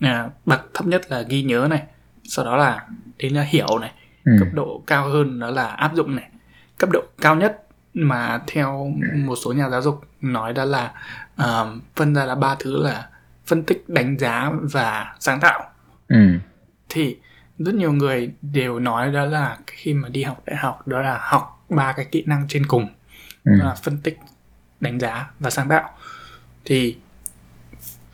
à, 0.00 0.30
bậc 0.46 0.74
thấp 0.74 0.86
nhất 0.86 1.10
là 1.10 1.22
ghi 1.22 1.42
nhớ 1.42 1.66
này 1.70 1.82
sau 2.24 2.44
đó 2.44 2.56
là 2.56 2.86
đến 3.18 3.34
là 3.34 3.42
hiểu 3.42 3.78
này 3.80 3.92
ừ. 4.24 4.32
cấp 4.38 4.48
độ 4.52 4.82
cao 4.86 5.08
hơn 5.08 5.40
đó 5.40 5.50
là 5.50 5.66
áp 5.66 5.94
dụng 5.94 6.16
này 6.16 6.28
cấp 6.78 6.90
độ 6.92 7.02
cao 7.20 7.36
nhất 7.36 7.62
mà 7.94 8.40
theo 8.46 8.92
một 9.14 9.36
số 9.44 9.52
nhà 9.52 9.68
giáo 9.68 9.82
dục 9.82 10.04
nói 10.20 10.52
đó 10.52 10.64
là 10.64 10.92
uh, 11.42 11.82
phân 11.96 12.14
ra 12.14 12.24
là 12.24 12.34
ba 12.34 12.56
thứ 12.58 12.82
là 12.82 13.08
phân 13.46 13.62
tích 13.62 13.88
đánh 13.88 14.18
giá 14.18 14.50
và 14.62 15.14
sáng 15.20 15.40
tạo 15.40 15.70
ừ. 16.08 16.16
thì 16.88 17.16
rất 17.64 17.74
nhiều 17.74 17.92
người 17.92 18.30
đều 18.42 18.78
nói 18.78 19.12
đó 19.12 19.24
là 19.24 19.58
khi 19.66 19.94
mà 19.94 20.08
đi 20.08 20.22
học 20.22 20.42
đại 20.46 20.56
học 20.56 20.88
đó 20.88 21.00
là 21.02 21.18
học 21.22 21.66
ba 21.68 21.92
cái 21.92 22.06
kỹ 22.10 22.22
năng 22.26 22.44
trên 22.48 22.66
cùng 22.66 22.88
ừ. 23.44 23.52
là 23.54 23.74
phân 23.82 23.98
tích 23.98 24.18
đánh 24.80 25.00
giá 25.00 25.30
và 25.38 25.50
sáng 25.50 25.68
tạo 25.68 25.90
thì 26.64 26.96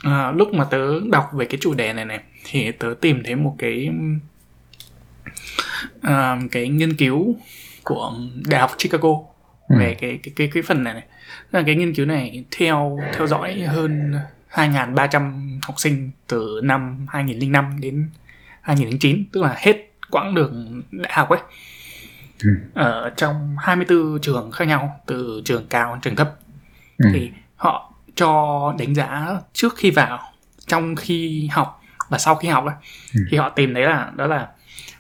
à, 0.03 0.31
lúc 0.31 0.55
mà 0.55 0.65
tớ 0.65 1.01
đọc 1.13 1.31
về 1.33 1.47
cái 1.47 1.59
chủ 1.61 1.75
đề 1.75 1.93
này 1.93 2.05
này 2.05 2.21
thì 2.45 2.73
tớ 2.73 2.95
tìm 3.01 3.23
thấy 3.25 3.35
một 3.35 3.55
cái 3.59 3.91
à, 6.03 6.39
cái 6.53 6.69
nghiên 6.69 6.97
cứu 6.97 7.37
của 7.85 8.13
đại 8.49 8.61
học 8.61 8.71
Chicago 8.79 9.09
Ừ. 9.69 9.77
về 9.79 9.95
cái 9.95 10.19
cái 10.23 10.33
cái 10.37 10.51
cái 10.55 10.63
phần 10.63 10.85
này 10.85 10.95
này 10.95 11.03
là 11.53 11.63
cái 11.67 11.75
nghiên 11.75 11.95
cứu 11.95 12.07
này 12.07 12.45
theo 12.51 12.99
theo 13.15 13.27
dõi 13.27 13.61
hơn 13.61 14.15
2.300 14.53 15.59
học 15.63 15.81
sinh 15.81 16.11
từ 16.27 16.61
năm 16.63 17.07
2005 17.09 17.81
đến 17.81 18.09
2009 18.67 19.25
tức 19.33 19.43
là 19.43 19.55
hết 19.59 19.77
quãng 20.11 20.35
đường 20.35 20.83
đại 20.91 21.13
học 21.15 21.29
ấy 21.29 21.41
Ừ. 22.45 22.49
ở 22.75 23.11
trong 23.17 23.57
24 23.59 24.19
trường 24.23 24.51
khác 24.51 24.65
nhau 24.65 25.01
từ 25.07 25.43
trường 25.45 25.67
cao 25.67 25.93
đến 25.95 26.01
trường 26.01 26.17
thấp 26.17 26.31
Ừ. 26.99 27.09
thì 27.15 27.31
họ 27.57 27.93
cho 28.15 28.75
đánh 28.79 28.95
giá 28.95 29.29
trước 29.53 29.75
khi 29.77 29.91
vào 29.91 30.19
trong 30.67 30.97
khi 30.97 31.49
học 31.53 31.83
và 32.09 32.19
sau 32.19 32.35
khi 32.35 32.49
học 32.49 32.65
ấy, 32.67 32.75
Ừ. 33.15 33.21
thì 33.31 33.37
họ 33.37 33.49
tìm 33.49 33.75
thấy 33.75 33.83
là 33.83 34.13
đó 34.17 34.27
là 34.27 34.49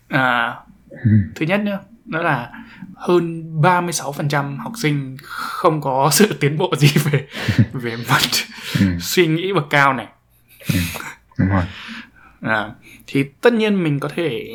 à, 0.09 0.55
Ừ. 0.91 1.11
thứ 1.35 1.47
nhất 1.47 1.61
nhá 1.61 1.79
đó 2.05 2.23
là 2.23 2.51
hơn 2.97 3.45
36% 3.63 4.59
học 4.59 4.73
sinh 4.83 5.17
không 5.23 5.81
có 5.81 6.09
sự 6.13 6.37
tiến 6.41 6.59
bộ 6.59 6.73
gì 6.79 6.89
về 7.05 7.27
về 7.73 7.97
mặt 7.97 8.21
Ừ. 8.81 8.87
suy 9.01 9.27
nghĩ 9.27 9.53
bậc 9.53 9.65
cao 9.71 9.93
này 9.93 10.07
đúng 11.39 11.49
rồi 11.49 11.63
à, 12.41 12.73
thì 13.07 13.25
tất 13.41 13.53
nhiên 13.53 13.83
mình 13.83 14.01
có 14.01 14.09
thể 14.09 14.49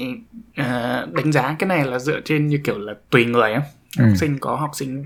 à, 0.56 1.06
đánh 1.14 1.32
giá 1.32 1.56
cái 1.60 1.68
này 1.68 1.86
là 1.86 2.00
dựa 2.00 2.20
trên 2.26 2.48
như 2.48 2.60
kiểu 2.64 2.80
là 2.80 2.94
tùy 3.10 3.26
người 3.26 3.54
á. 3.54 3.62
Ừ. 3.98 4.06
học 4.06 4.18
sinh 4.18 4.40
có 4.40 4.56
học 4.56 4.72
sinh 4.74 5.04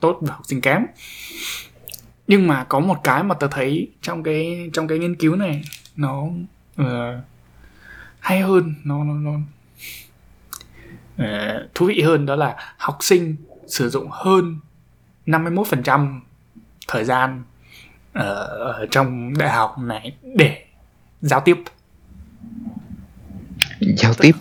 tốt 0.00 0.18
và 0.20 0.34
học 0.34 0.42
sinh 0.46 0.60
kém. 0.60 0.82
Nhưng 2.28 2.46
mà 2.46 2.64
có 2.64 2.80
một 2.80 3.00
cái 3.04 3.22
mà 3.22 3.34
tớ 3.34 3.48
thấy 3.50 3.90
trong 4.02 4.22
cái 4.22 4.70
trong 4.72 4.88
cái 4.88 4.98
nghiên 4.98 5.16
cứu 5.16 5.36
này 5.36 5.62
nó 5.96 6.24
ờ, 6.76 7.20
hay 8.20 8.40
hơn 8.40 8.74
nó 8.84 9.04
nó, 9.04 9.14
nó 9.14 9.32
ờ, 11.16 11.68
thú 11.74 11.86
vị 11.86 12.00
hơn 12.00 12.26
đó 12.26 12.36
là 12.36 12.74
học 12.76 12.98
sinh 13.00 13.36
sử 13.66 13.90
dụng 13.90 14.08
hơn 14.10 14.58
51% 15.26 16.20
thời 16.88 17.04
gian 17.04 17.42
ở, 18.12 18.44
ở 18.46 18.86
trong 18.90 19.38
đại 19.38 19.50
học 19.50 19.78
này 19.78 20.16
để 20.36 20.64
giao 21.20 21.40
tiếp 21.40 21.56
giao 23.80 24.14
tiếp 24.14 24.32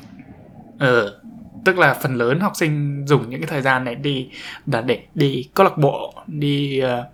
Ờ, 0.80 1.20
tức 1.66 1.78
là 1.78 1.94
phần 1.94 2.16
lớn 2.16 2.40
học 2.40 2.52
sinh 2.56 3.06
dùng 3.08 3.30
những 3.30 3.42
cái 3.42 3.48
thời 3.48 3.62
gian 3.62 3.84
này 3.84 3.96
đi 3.96 4.30
là 4.66 4.82
để 4.82 5.04
đi 5.16 5.50
câu 5.54 5.64
lạc 5.64 5.78
bộ, 5.78 6.14
đi 6.28 6.80
ờ, 6.80 7.10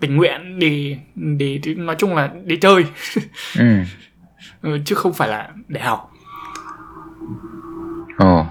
tình 0.00 0.16
nguyện, 0.16 0.58
đi, 0.58 0.96
đi 1.14 1.58
đi 1.58 1.74
nói 1.74 1.96
chung 1.98 2.14
là 2.14 2.30
đi 2.44 2.56
chơi 2.56 2.84
ừ. 3.58 3.76
ừ, 4.62 4.78
chứ 4.84 4.94
không 4.94 5.12
phải 5.12 5.28
là 5.28 5.50
để 5.68 5.80
học. 5.80 6.12
ồ 8.18 8.46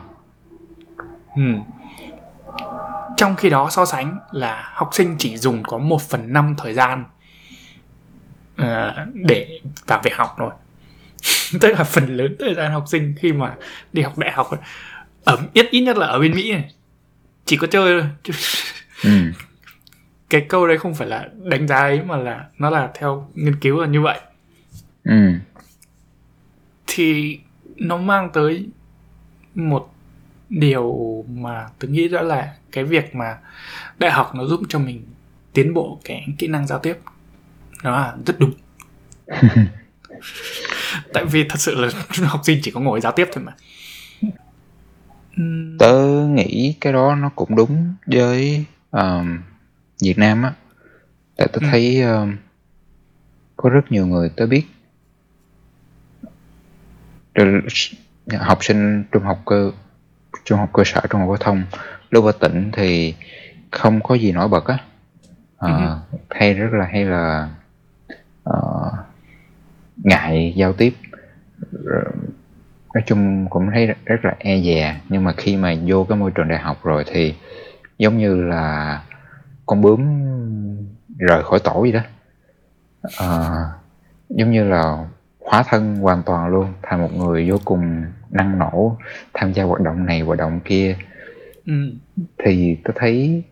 Ừ. 1.36 1.42
Trong 3.18 3.36
khi 3.36 3.50
đó 3.50 3.70
so 3.70 3.86
sánh 3.86 4.20
là 4.32 4.72
học 4.74 4.90
sinh 4.94 5.16
chỉ 5.20 5.38
dùng 5.38 5.64
có 5.64 5.78
1 5.78 6.02
phần 6.02 6.34
5 6.34 6.56
thời 6.58 6.74
gian 6.74 7.06
ờ, 8.58 9.06
để 9.14 9.60
vào 9.88 10.02
việc 10.04 10.16
học 10.16 10.36
thôi. 10.38 10.50
tức 11.62 11.70
là 11.78 11.84
phần 11.84 12.18
lớn 12.18 12.36
thời 12.40 12.54
gian 12.56 12.72
học 12.72 12.84
sinh 12.88 13.16
khi 13.20 13.34
mà 13.34 13.56
đi 13.94 14.02
học 14.02 14.18
đại 14.18 14.32
học 14.32 14.50
ở 15.24 15.38
ít 15.54 15.68
ít 15.72 15.82
nhất 15.82 15.98
là 15.98 16.08
ở 16.08 16.20
bên 16.20 16.36
Mỹ 16.36 16.52
này 16.52 16.72
chỉ 17.46 17.58
có 17.58 17.68
chơi 17.68 18.02
thôi 18.02 18.10
ừ. 19.04 19.10
cái 20.30 20.46
câu 20.50 20.68
đấy 20.68 20.78
không 20.78 20.94
phải 20.96 21.08
là 21.08 21.30
đánh 21.44 21.68
giá 21.68 21.76
ấy 21.78 22.02
mà 22.04 22.18
là 22.18 22.46
nó 22.58 22.70
là 22.70 22.92
theo 22.96 23.30
nghiên 23.34 23.56
cứu 23.60 23.82
là 23.82 23.88
như 23.88 24.02
vậy 24.02 24.20
Ừ. 25.04 25.32
thì 26.88 27.40
nó 27.76 27.98
mang 27.98 28.30
tới 28.34 28.68
một 29.56 29.94
điều 30.50 30.96
mà 31.30 31.68
tôi 31.80 31.92
nghĩ 31.92 32.08
đó 32.08 32.22
là 32.22 32.54
cái 32.72 32.84
việc 32.84 33.16
mà 33.16 33.38
đại 34.00 34.12
học 34.12 34.32
nó 34.36 34.46
giúp 34.46 34.62
cho 34.70 34.80
mình 34.80 35.06
tiến 35.54 35.74
bộ 35.74 36.00
cái 36.06 36.26
kỹ 36.38 36.48
năng 36.48 36.68
giao 36.68 36.80
tiếp 36.80 36.98
nó 37.84 37.92
là 37.92 38.16
rất 38.26 38.40
đúng 38.40 38.54
tại 41.14 41.26
vì 41.26 41.44
thật 41.50 41.60
sự 41.60 41.76
là 41.76 41.90
học 42.28 42.42
sinh 42.44 42.60
chỉ 42.64 42.72
có 42.72 42.80
ngồi 42.80 43.02
giao 43.02 43.12
tiếp 43.12 43.30
thôi 43.34 43.44
mà. 43.44 43.54
Tớ 45.80 45.94
nghĩ 46.30 46.76
cái 46.82 46.94
đó 46.94 47.16
nó 47.16 47.30
cũng 47.36 47.56
đúng 47.56 47.94
với 48.06 48.66
um, 48.92 49.40
Việt 50.02 50.18
Nam 50.18 50.44
á. 50.44 50.54
Tại 51.38 51.48
tớ 51.54 51.60
Ừ. 51.62 51.68
thấy 51.72 52.02
um, 52.02 52.36
có 53.58 53.70
rất 53.70 53.92
nhiều 53.92 54.08
người 54.08 54.30
tớ 54.36 54.46
biết. 54.46 54.64
Rồi 57.36 57.62
học 58.40 58.64
sinh 58.64 59.04
trung 59.12 59.24
học 59.24 59.42
cơ 59.46 59.72
trung 60.46 60.60
học 60.60 60.70
cơ 60.74 60.84
sở 60.86 61.02
trung 61.10 61.22
học 61.22 61.30
phổ 61.30 61.38
thông 61.38 61.64
lúc 62.10 62.26
ở 62.26 62.32
tỉnh 62.32 62.70
thì 62.74 63.16
không 63.72 64.04
có 64.04 64.16
gì 64.16 64.32
nổi 64.32 64.48
bật 64.48 64.66
á. 64.68 64.78
Ờ, 65.58 66.00
hay 66.30 66.54
rất 66.54 66.70
là 66.74 66.86
hay 66.86 67.06
là 67.06 67.50
ờ, 68.44 68.92
ngại 70.04 70.54
giao 70.56 70.74
tiếp. 70.74 70.94
Nói 72.94 73.04
chung 73.06 73.48
cũng 73.50 73.70
thấy 73.74 73.88
rất- 74.06 74.26
là 74.26 74.36
e 74.40 74.62
dè. 74.62 74.96
Nhưng 75.10 75.24
mà 75.24 75.34
khi 75.38 75.58
mà 75.58 75.76
vô 75.86 76.04
cái 76.10 76.18
môi 76.18 76.32
trường 76.32 76.48
đại 76.48 76.60
học 76.60 76.84
rồi 76.84 77.04
thì 77.08 77.36
giống 77.98 78.18
như 78.18 78.36
là 78.36 79.02
con 79.66 79.82
bướm 79.82 80.00
rời 81.18 81.44
khỏi 81.44 81.60
tổ 81.64 81.82
vậy 81.82 81.92
đó. 81.92 82.02
Ờ, 83.18 83.56
giống 84.30 84.52
như 84.52 84.64
là 84.64 85.06
hóa 85.40 85.64
thân 85.70 85.96
hoàn 85.96 86.24
toàn 86.24 86.48
luôn 86.48 86.74
thành 86.82 87.02
một 87.02 87.14
người 87.14 87.50
vô 87.50 87.58
cùng 87.66 88.04
năng 88.30 88.60
nổ 88.60 88.98
tham 89.34 89.54
gia 89.54 89.64
hoạt 89.64 89.82
động 89.82 90.06
này 90.06 90.20
hoạt 90.22 90.40
động 90.40 90.60
kia. 90.66 90.98
Ừm, 91.66 91.92
thì 92.38 92.78
tôi 92.84 92.94
thấy 92.98 93.44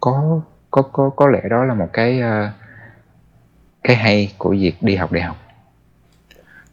có 0.00 0.40
có 0.70 0.82
có 0.82 1.10
có 1.16 1.28
lẽ 1.28 1.40
đó 1.50 1.64
là 1.64 1.74
một 1.74 1.88
cái 1.92 2.20
ờ, 2.20 2.50
cái 3.86 3.96
hay 3.96 4.32
của 4.38 4.50
việc 4.50 4.82
đi 4.82 4.96
học 4.96 5.12
đại 5.12 5.22
học? 5.22 5.42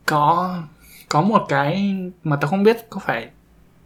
Có 0.05 0.58
có 1.10 1.22
một 1.22 1.46
cái 1.50 1.96
mà 2.24 2.36
tao 2.36 2.50
không 2.50 2.63
biết 2.63 2.77
có 2.89 3.00
phải 3.00 3.29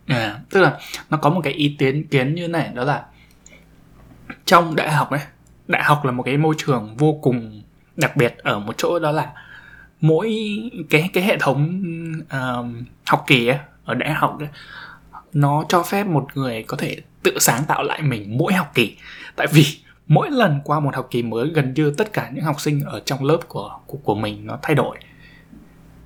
à, 0.07 0.39
tức 0.49 0.61
là 0.61 0.79
nó 1.09 1.17
có 1.17 1.29
một 1.29 1.41
cái 1.43 1.53
ý 1.53 1.75
kiến 1.79 2.07
kiến 2.07 2.35
như 2.35 2.47
này 2.47 2.71
đó 2.73 2.83
là 2.83 3.05
trong 4.45 4.75
đại 4.75 4.91
học 4.91 5.09
ấy 5.09 5.19
đại 5.67 5.83
học 5.83 6.05
là 6.05 6.11
một 6.11 6.23
cái 6.23 6.37
môi 6.37 6.55
trường 6.57 6.95
vô 6.97 7.19
cùng 7.21 7.61
đặc 7.95 8.17
biệt 8.17 8.37
ở 8.37 8.59
một 8.59 8.77
chỗ 8.77 8.99
đó 8.99 9.11
là 9.11 9.33
mỗi 10.01 10.35
cái 10.89 11.09
cái 11.13 11.23
hệ 11.23 11.37
thống 11.39 11.81
uh, 12.21 12.65
học 13.05 13.23
kỳ 13.27 13.47
ấy, 13.47 13.59
ở 13.85 13.93
đại 13.93 14.11
học 14.11 14.39
ấy, 14.39 14.49
nó 15.33 15.63
cho 15.69 15.83
phép 15.83 16.03
một 16.03 16.27
người 16.35 16.63
có 16.63 16.77
thể 16.77 17.01
tự 17.23 17.39
sáng 17.39 17.63
tạo 17.67 17.83
lại 17.83 18.01
mình 18.01 18.37
mỗi 18.37 18.53
học 18.53 18.71
kỳ. 18.73 18.97
Tại 19.35 19.47
vì 19.51 19.65
mỗi 20.07 20.29
lần 20.31 20.59
qua 20.63 20.79
một 20.79 20.95
học 20.95 21.07
kỳ 21.11 21.23
mới 21.23 21.47
gần 21.49 21.73
như 21.73 21.91
tất 21.97 22.13
cả 22.13 22.29
những 22.33 22.43
học 22.43 22.61
sinh 22.61 22.81
ở 22.85 22.99
trong 23.05 23.23
lớp 23.25 23.37
của 23.47 23.79
của, 23.85 23.97
của 23.97 24.15
mình 24.15 24.45
nó 24.47 24.57
thay 24.61 24.75
đổi 24.75 24.97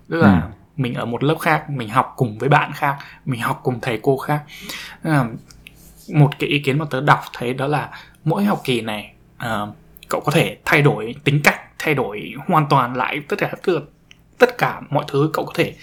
tức 0.09 0.21
là 0.21 0.41
Ừ. 0.41 0.47
mình 0.77 0.93
ở 0.93 1.05
một 1.05 1.23
lớp 1.23 1.35
khác 1.39 1.69
mình 1.69 1.89
học 1.89 2.13
cùng 2.17 2.37
với 2.37 2.49
bạn 2.49 2.71
khác 2.75 2.97
mình 3.25 3.41
học 3.41 3.59
cùng 3.63 3.79
thầy 3.81 3.99
cô 4.01 4.17
khác 4.17 4.43
à, 5.03 5.25
một 6.13 6.29
cái 6.39 6.49
ý 6.49 6.59
kiến 6.59 6.77
mà 6.79 6.85
tớ 6.89 7.01
đọc 7.01 7.19
thấy 7.33 7.53
đó 7.53 7.67
là 7.67 7.89
mỗi 8.23 8.43
học 8.45 8.61
kỳ 8.63 8.81
này 8.81 9.13
à, 9.37 9.59
cậu 10.09 10.21
có 10.21 10.31
thể 10.31 10.57
thay 10.65 10.81
đổi 10.81 11.15
tính 11.23 11.41
cách 11.43 11.59
thay 11.79 11.93
đổi 11.93 12.33
hoàn 12.47 12.65
toàn 12.69 12.95
lại 12.95 13.21
tất 13.27 13.35
cả 13.39 13.51
tức 13.63 13.91
tất 14.37 14.57
cả 14.57 14.81
mọi 14.89 15.05
thứ 15.07 15.29
cậu 15.33 15.45
có 15.45 15.51
thể 15.55 15.75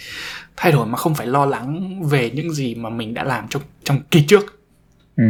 thay 0.57 0.73
đổi 0.73 0.87
mà 0.87 0.97
không 0.99 1.15
phải 1.15 1.27
lo 1.27 1.47
lắng 1.47 2.01
về 2.09 2.31
những 2.31 2.53
gì 2.53 2.75
mà 2.75 2.91
mình 2.91 3.15
đã 3.15 3.25
làm 3.25 3.49
trong 3.49 3.63
trong 3.85 4.01
kỳ 4.11 4.25
trước 4.27 4.61
ừ 5.17 5.25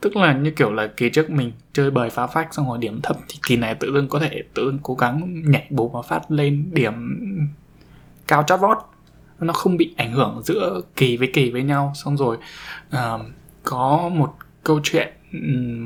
tức 0.00 0.16
là 0.16 0.32
như 0.32 0.50
kiểu 0.50 0.72
là 0.72 0.86
kỳ 0.86 1.10
trước 1.10 1.30
mình 1.30 1.52
chơi 1.72 1.90
bời 1.90 2.10
phá 2.10 2.26
phách 2.26 2.54
xong 2.54 2.68
rồi 2.68 2.78
điểm 2.78 3.00
thấp 3.02 3.16
thì 3.28 3.38
kỳ 3.46 3.56
này 3.56 3.74
tự 3.74 3.92
dưng 3.92 4.08
có 4.08 4.18
thể 4.18 4.42
tự 4.54 4.64
dưng 4.64 4.78
cố 4.82 4.94
gắng 4.94 5.42
nhảy 5.50 5.66
bù 5.70 5.88
và 5.88 6.02
phát 6.02 6.30
lên 6.30 6.70
điểm 6.72 6.94
cao 8.28 8.44
chót 8.46 8.60
vót. 8.60 8.78
Nó 9.40 9.52
không 9.52 9.76
bị 9.76 9.94
ảnh 9.96 10.12
hưởng 10.12 10.42
giữa 10.44 10.80
kỳ 10.96 11.16
với 11.16 11.30
kỳ 11.34 11.50
với 11.50 11.62
nhau. 11.62 11.92
Xong 11.94 12.16
rồi 12.16 12.36
uh, 12.96 13.20
có 13.62 14.10
một 14.14 14.34
câu 14.64 14.80
chuyện 14.82 15.08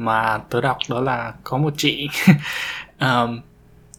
mà 0.04 0.38
tớ 0.38 0.60
đọc 0.60 0.78
đó 0.88 1.00
là 1.00 1.32
có 1.44 1.58
một 1.58 1.74
chị 1.76 2.08
uh, 3.04 3.30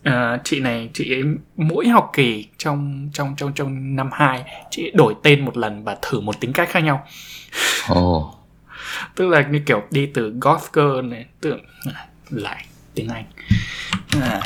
uh, 0.10 0.14
chị 0.44 0.60
này 0.60 0.90
chị 0.94 1.14
ấy 1.14 1.24
mỗi 1.56 1.88
học 1.88 2.10
kỳ 2.14 2.48
trong 2.58 3.10
trong 3.14 3.34
trong 3.38 3.54
trong 3.54 3.96
năm 3.96 4.10
2 4.14 4.44
chị 4.70 4.84
ấy 4.84 4.92
đổi 4.92 5.16
tên 5.24 5.46
một 5.46 5.58
lần 5.58 5.84
và 5.84 5.98
thử 6.02 6.20
một 6.20 6.40
tính 6.40 6.54
cách 6.54 6.70
khác 6.70 6.80
nhau. 6.80 7.04
Oh 7.94 8.45
tức 9.16 9.28
là 9.28 9.48
như 9.48 9.60
kiểu 9.66 9.84
đi 9.92 10.06
từ 10.14 10.34
goth 10.42 10.74
girl 10.74 11.02
này 11.02 11.26
tưởng 11.42 11.66
lại 12.30 12.66
tiếng 12.94 13.08
anh. 13.08 13.26
À. 14.22 14.42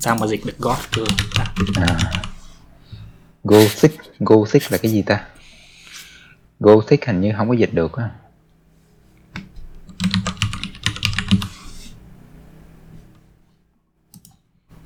sao 0.00 0.16
mà 0.20 0.26
dịch 0.26 0.40
được 0.44 0.58
goth 0.58 0.98
à, 1.38 1.44
à. 1.74 1.96
Gothic 3.44 3.92
Gothic 4.18 4.72
là 4.72 4.78
cái 4.78 4.92
gì 4.92 5.02
ta? 5.02 5.24
Gothic 6.60 7.06
hình 7.06 7.20
như 7.20 7.32
không 7.36 7.48
có 7.48 7.54
dịch 7.54 7.74
được 7.74 7.92
á. 7.96 8.10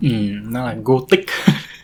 Ừ, 0.00 0.08
nó 0.42 0.66
là 0.66 0.76
gothic. 0.84 1.26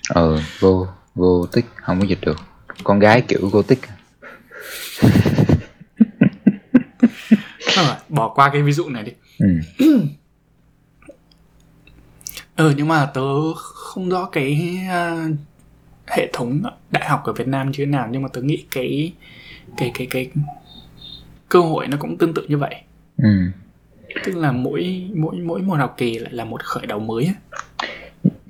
Ừ 0.09 0.41
go 0.61 0.69
Gothic 1.15 1.67
không 1.77 2.01
có 2.01 2.07
dịch 2.07 2.21
được 2.21 2.39
con 2.85 2.99
gái 2.99 3.23
kiểu 3.29 3.49
Gothic. 3.53 3.79
Rồi, 7.77 7.95
bỏ 8.09 8.29
qua 8.35 8.51
cái 8.53 8.63
ví 8.63 8.73
dụ 8.73 8.89
này 8.89 9.03
đi. 9.03 9.13
Ừ. 9.39 9.47
ừ 12.57 12.75
nhưng 12.77 12.89
mà 12.89 13.07
tớ 13.07 13.55
không 13.55 14.09
rõ 14.09 14.29
cái 14.33 14.79
uh, 14.87 15.37
hệ 16.07 16.31
thống 16.33 16.63
đại 16.91 17.09
học 17.09 17.23
ở 17.25 17.33
Việt 17.33 17.49
Nam 17.49 17.71
như 17.71 17.77
thế 17.79 17.87
nào 17.87 18.09
nhưng 18.11 18.23
mà 18.23 18.29
tớ 18.33 18.43
nghĩ 18.43 18.65
cái 18.71 19.13
cái 19.77 19.91
cái 19.95 20.07
cái 20.11 20.31
cơ 21.49 21.61
hội 21.61 21.89
nó 21.89 21.97
cũng 22.01 22.19
tương 22.19 22.35
tự 22.35 22.47
như 22.49 22.59
vậy. 22.59 22.75
Ừ. 23.17 23.29
tức 24.25 24.37
là 24.37 24.53
mỗi 24.53 25.11
mỗi 25.15 25.37
mỗi 25.37 25.63
một 25.63 25.79
học 25.79 25.95
kỳ 25.97 26.19
lại 26.19 26.33
là 26.33 26.45
một 26.45 26.65
khởi 26.65 26.87
đầu 26.87 26.99
mới 26.99 27.31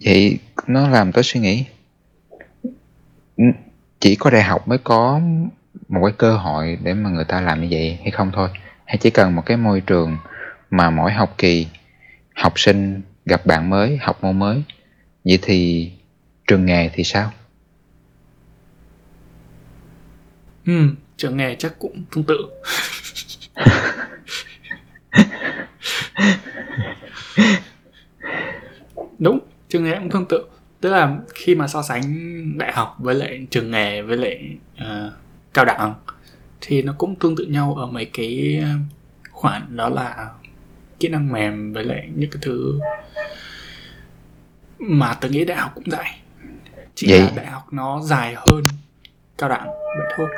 vậy 0.04 0.38
nó 0.66 0.88
làm 0.88 1.12
tớ 1.12 1.23
suy 1.25 1.40
nghĩ 1.40 1.64
chỉ 4.00 4.17
có 4.17 4.31
đại 4.31 4.43
học 4.43 4.69
mới 4.69 4.79
có 4.79 5.21
một 5.88 6.00
cái 6.07 6.12
cơ 6.19 6.37
hội 6.37 6.79
để 6.83 6.95
mà 6.95 7.11
người 7.11 7.25
ta 7.25 7.41
làm 7.41 7.61
như 7.61 7.69
vậy 7.71 7.99
hay 8.03 8.11
không 8.11 8.31
thôi? 8.35 8.49
Hay 8.85 8.97
chỉ 8.97 9.11
cần 9.11 9.37
một 9.37 9.43
cái 9.47 9.57
môi 9.57 9.81
trường 9.81 10.17
mà 10.71 10.91
mỗi 10.91 11.12
học 11.12 11.35
kỳ 11.38 11.67
học 12.35 12.53
sinh 12.57 13.03
gặp 13.26 13.47
bạn 13.47 13.71
mới 13.71 13.97
học 13.97 14.25
môn 14.25 14.38
mới 14.38 14.62
vậy 15.25 15.38
thì 15.43 15.93
trường 16.47 16.67
nghề 16.67 16.91
thì 16.95 17.05
sao? 17.05 17.33
Ừ 20.67 20.88
trường 21.17 21.37
nghề 21.37 21.55
chắc 21.55 21.79
cũng 21.79 22.05
tương 22.15 22.25
tự. 22.25 22.37
Đúng 29.19 29.38
trường 29.69 29.85
nghề 29.85 29.95
cũng 29.99 30.11
tương 30.11 30.26
tự 30.29 30.45
tức 30.80 30.90
là 30.90 31.16
khi 31.35 31.54
mà 31.54 31.68
so 31.68 31.83
sánh 31.83 32.04
đại 32.59 32.73
học 32.73 32.97
với 32.99 33.14
lại 33.14 33.47
trường 33.50 33.71
nghề 33.71 34.02
với 34.02 34.16
lại 34.16 34.56
uh, 34.83 35.12
cao 35.54 35.64
đẳng 35.64 35.95
thì 36.61 36.83
nó 36.83 36.95
cũng 36.99 37.14
tương 37.14 37.37
tự 37.37 37.45
nhau 37.45 37.75
ở 37.75 37.87
mấy 37.87 38.04
cái 38.04 38.64
khoản 39.30 39.76
đó 39.76 39.88
là 39.88 40.30
kỹ 41.00 41.09
năng 41.09 41.33
mềm 41.33 41.73
với 41.73 41.85
lại 41.85 42.11
những 42.14 42.30
cái 42.30 42.38
thứ 42.42 42.78
mà 44.78 45.14
tôi 45.21 45.30
nghĩ 45.30 45.45
đại 45.45 45.56
học 45.56 45.71
cũng 45.75 45.90
dạy. 45.90 46.21
Chỉ 46.95 47.06
Vậy- 47.11 47.21
là 47.21 47.30
đại 47.37 47.47
học 47.47 47.62
nó 47.73 48.00
dài 48.02 48.35
hơn 48.37 48.64
cao 49.38 49.49
đẳng 49.50 49.66
vậy 49.66 50.12
thôi. 50.16 50.28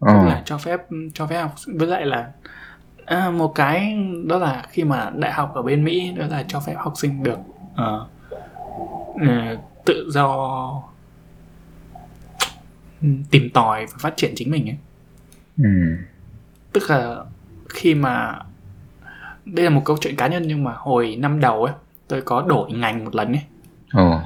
Tức 0.00 0.06
là 0.28 0.42
cho 0.44 0.58
phép 0.58 0.80
cho 1.14 1.26
phép 1.26 1.40
học 1.42 1.54
với 1.66 1.88
lại 1.88 2.06
là 2.06 2.30
à, 3.06 3.30
một 3.30 3.52
cái 3.54 3.96
đó 4.26 4.38
là 4.38 4.66
khi 4.70 4.84
mà 4.84 5.10
đại 5.14 5.32
học 5.32 5.52
ở 5.54 5.62
bên 5.62 5.84
Mỹ 5.84 6.12
đó 6.16 6.26
là 6.30 6.44
cho 6.48 6.60
phép 6.60 6.74
học 6.76 6.92
sinh 6.96 7.22
được 7.22 7.38
ờ, 7.76 8.06
ờ, 9.28 9.56
tự 9.84 10.10
do 10.10 10.82
ừ, 13.02 13.08
tìm 13.30 13.50
tòi 13.54 13.86
và 13.86 13.94
phát 13.98 14.16
triển 14.16 14.32
chính 14.36 14.50
mình 14.50 14.68
ấy. 14.68 14.76
Ừ, 15.58 15.96
tức 16.72 16.90
là 16.90 17.16
khi 17.68 17.94
mà 17.94 18.38
đây 19.44 19.64
là 19.64 19.70
một 19.70 19.82
câu 19.84 19.96
chuyện 20.00 20.16
cá 20.16 20.26
nhân 20.26 20.42
nhưng 20.46 20.64
mà 20.64 20.72
hồi 20.76 21.16
năm 21.18 21.40
đầu 21.40 21.64
ấy 21.64 21.74
tôi 22.08 22.20
có 22.20 22.42
đổi 22.42 22.72
ngành 22.72 23.04
một 23.04 23.14
lần 23.14 23.32
ấy. 23.32 23.42
Ồ, 23.92 24.20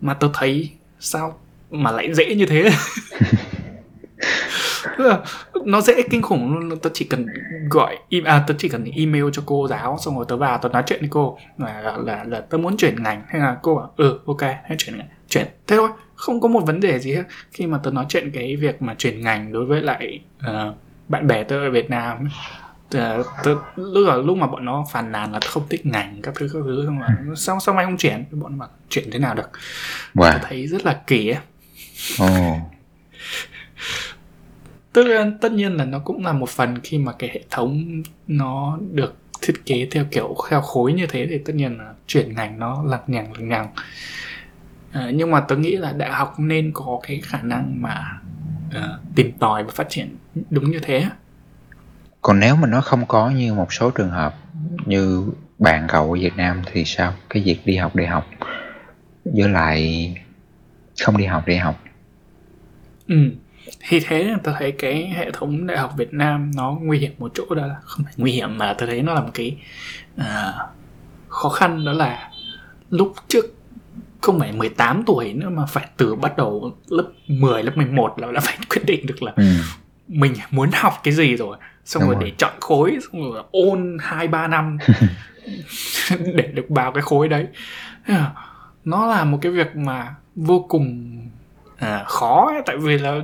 mà 0.00 0.14
tôi 0.14 0.30
thấy 0.34 0.70
sao 1.00 1.38
mà 1.70 1.90
lại 1.90 2.14
dễ 2.14 2.34
như 2.34 2.46
thế 2.46 2.70
nó 5.64 5.80
dễ 5.80 6.02
kinh 6.10 6.22
khủng 6.22 6.52
luôn 6.52 6.78
tôi 6.78 6.90
chỉ 6.94 7.04
cần 7.04 7.26
gọi 7.70 7.98
im 8.08 8.24
à 8.24 8.44
tôi 8.46 8.56
chỉ 8.60 8.68
cần 8.68 8.84
email 8.96 9.24
cho 9.32 9.42
cô 9.46 9.68
giáo 9.68 9.98
xong 10.00 10.16
rồi 10.16 10.24
tôi 10.28 10.38
vào 10.38 10.58
tôi 10.62 10.72
nói 10.72 10.82
chuyện 10.86 11.00
với 11.00 11.08
cô. 11.12 11.38
Là 11.58 11.80
là 11.80 11.96
là, 11.96 12.24
là 12.24 12.40
tôi 12.40 12.60
muốn 12.60 12.76
chuyển 12.76 13.02
ngành. 13.02 13.22
Hay 13.28 13.40
là 13.40 13.56
cô 13.62 13.74
bảo 13.74 13.92
ừ 13.96 14.20
ok 14.26 14.42
hãy 14.42 14.76
chuyển 14.78 14.98
ngành. 14.98 15.08
Chuyển. 15.28 15.46
Thế 15.66 15.76
thôi 15.76 15.88
không 16.14 16.40
có 16.40 16.48
một 16.48 16.60
vấn 16.60 16.80
đề 16.80 16.98
gì 16.98 17.14
hết. 17.14 17.24
Khi 17.50 17.66
mà 17.66 17.80
tôi 17.82 17.92
nói 17.92 18.06
chuyện 18.08 18.30
cái 18.34 18.56
việc 18.56 18.82
mà 18.82 18.94
chuyển 18.98 19.20
ngành 19.20 19.52
đối 19.52 19.64
với 19.64 19.82
lại 19.82 20.20
ờ, 20.42 20.74
bạn 21.08 21.26
bè 21.26 21.44
tôi 21.44 21.64
ở 21.64 21.70
Việt 21.70 21.90
Nam 21.90 22.28
Ờ, 22.94 23.24
tôi, 23.44 23.56
lúc 23.76 24.08
là 24.08 24.16
lúc 24.16 24.36
mà 24.36 24.46
bọn 24.46 24.64
nó 24.64 24.84
phàn 24.92 25.12
nàn 25.12 25.32
là 25.32 25.40
không 25.46 25.62
thích 25.70 25.86
ngành 25.86 26.20
các 26.22 26.34
thứ 26.38 26.48
các 26.52 26.58
thứ 26.64 26.82
xong 26.86 27.00
là 27.00 27.08
sao 27.36 27.60
sao 27.60 27.74
mày 27.74 27.84
không 27.84 27.96
chuyển 27.96 28.24
bọn 28.30 28.58
bảo 28.58 28.68
chuyển 28.88 29.10
thế 29.10 29.18
nào 29.18 29.34
được? 29.34 29.50
Wow, 30.14 30.32
tôi 30.32 30.40
thấy 30.48 30.66
rất 30.66 30.86
là 30.86 31.00
kỳ 31.06 31.28
ấy. 31.28 31.38
Ồ, 32.18 32.56
tức 34.92 35.04
là 35.04 35.30
tất 35.40 35.52
nhiên 35.52 35.76
là 35.76 35.84
nó 35.84 35.98
cũng 35.98 36.24
là 36.24 36.32
một 36.32 36.48
phần 36.48 36.78
khi 36.82 36.98
mà 36.98 37.12
cái 37.12 37.30
hệ 37.34 37.40
thống 37.50 38.02
nó 38.26 38.78
được 38.92 39.16
thiết 39.42 39.54
kế 39.66 39.88
theo 39.90 40.04
kiểu 40.10 40.36
theo 40.50 40.60
khối 40.60 40.92
như 40.92 41.06
thế 41.06 41.26
thì 41.30 41.38
tất 41.38 41.54
nhiên 41.54 41.78
là 41.78 41.92
chuyển 42.06 42.34
ngành 42.34 42.58
nó 42.58 42.82
lằng 42.82 43.02
nhằng 43.06 43.32
lằng 43.32 43.48
nhằng. 43.48 43.68
À, 44.92 45.10
nhưng 45.14 45.30
mà 45.30 45.40
tôi 45.40 45.58
nghĩ 45.58 45.76
là 45.76 45.92
đại 45.92 46.10
học 46.10 46.34
nên 46.38 46.70
có 46.74 47.00
cái 47.02 47.20
khả 47.24 47.42
năng 47.42 47.82
mà 47.82 48.20
ờ, 48.74 49.00
tìm 49.14 49.32
tòi 49.38 49.64
và 49.64 49.70
phát 49.74 49.88
triển 49.88 50.16
đúng 50.50 50.70
như 50.70 50.78
thế. 50.82 51.06
Còn 52.22 52.40
nếu 52.40 52.56
mà 52.56 52.68
nó 52.68 52.80
không 52.80 53.06
có 53.06 53.30
như 53.30 53.54
một 53.54 53.72
số 53.72 53.90
trường 53.90 54.10
hợp 54.10 54.34
như 54.86 55.24
bạn 55.58 55.86
cậu 55.88 56.12
ở 56.12 56.18
Việt 56.20 56.36
Nam 56.36 56.62
thì 56.72 56.84
sao? 56.84 57.14
Cái 57.30 57.42
việc 57.42 57.58
đi 57.64 57.76
học 57.76 57.96
đại 57.96 58.06
học 58.06 58.26
với 59.24 59.48
lại 59.48 60.14
không 61.00 61.16
đi 61.16 61.24
học 61.24 61.46
đại 61.46 61.58
học. 61.58 61.84
Ừ. 63.06 63.30
thì 63.88 64.00
thế 64.00 64.24
là 64.24 64.38
tôi 64.44 64.54
thấy 64.58 64.72
cái 64.72 65.12
hệ 65.16 65.30
thống 65.30 65.66
đại 65.66 65.78
học 65.78 65.92
Việt 65.96 66.14
Nam 66.14 66.50
nó 66.54 66.72
nguy 66.82 66.98
hiểm 66.98 67.12
một 67.18 67.30
chỗ 67.34 67.54
đó 67.54 67.66
là 67.66 67.76
không 67.82 68.04
phải 68.04 68.14
nguy 68.16 68.32
hiểm 68.32 68.58
mà 68.58 68.74
tôi 68.78 68.88
thấy 68.88 69.02
nó 69.02 69.14
là 69.14 69.20
một 69.20 69.30
cái 69.34 69.56
à, 70.16 70.52
khó 71.28 71.48
khăn 71.48 71.84
đó 71.84 71.92
là 71.92 72.30
lúc 72.90 73.14
trước 73.28 73.44
không 74.20 74.38
phải 74.40 74.52
18 74.52 75.02
tuổi 75.06 75.32
nữa 75.32 75.48
mà 75.48 75.66
phải 75.66 75.88
từ 75.96 76.14
bắt 76.14 76.36
đầu 76.36 76.76
lớp 76.88 77.04
10, 77.26 77.62
lớp 77.62 77.72
11 77.76 78.14
là 78.18 78.32
đã 78.32 78.40
phải 78.40 78.58
quyết 78.70 78.82
định 78.86 79.06
được 79.06 79.22
là 79.22 79.32
ừ, 79.36 79.44
mình 80.08 80.34
muốn 80.50 80.70
học 80.74 80.94
cái 81.02 81.14
gì 81.14 81.36
rồi. 81.36 81.56
Xong 81.84 82.00
Đúng 82.00 82.08
rồi, 82.10 82.14
rồi. 82.14 82.24
để 82.24 82.36
chọn 82.38 82.52
khối 82.60 82.98
xong 83.12 83.32
rồi 83.32 83.42
ôn 83.50 83.96
2 84.00 84.28
3 84.28 84.48
năm 84.48 84.78
để 86.34 86.50
được 86.54 86.66
vào 86.68 86.92
cái 86.92 87.02
khối 87.02 87.28
đấy. 87.28 87.46
Nó 88.84 89.06
là 89.06 89.24
một 89.24 89.38
cái 89.42 89.52
việc 89.52 89.76
mà 89.76 90.14
vô 90.36 90.66
cùng 90.68 91.16
à, 91.78 92.04
khó 92.06 92.50
ấy, 92.52 92.62
tại 92.66 92.76
vì 92.76 92.98
là 92.98 93.20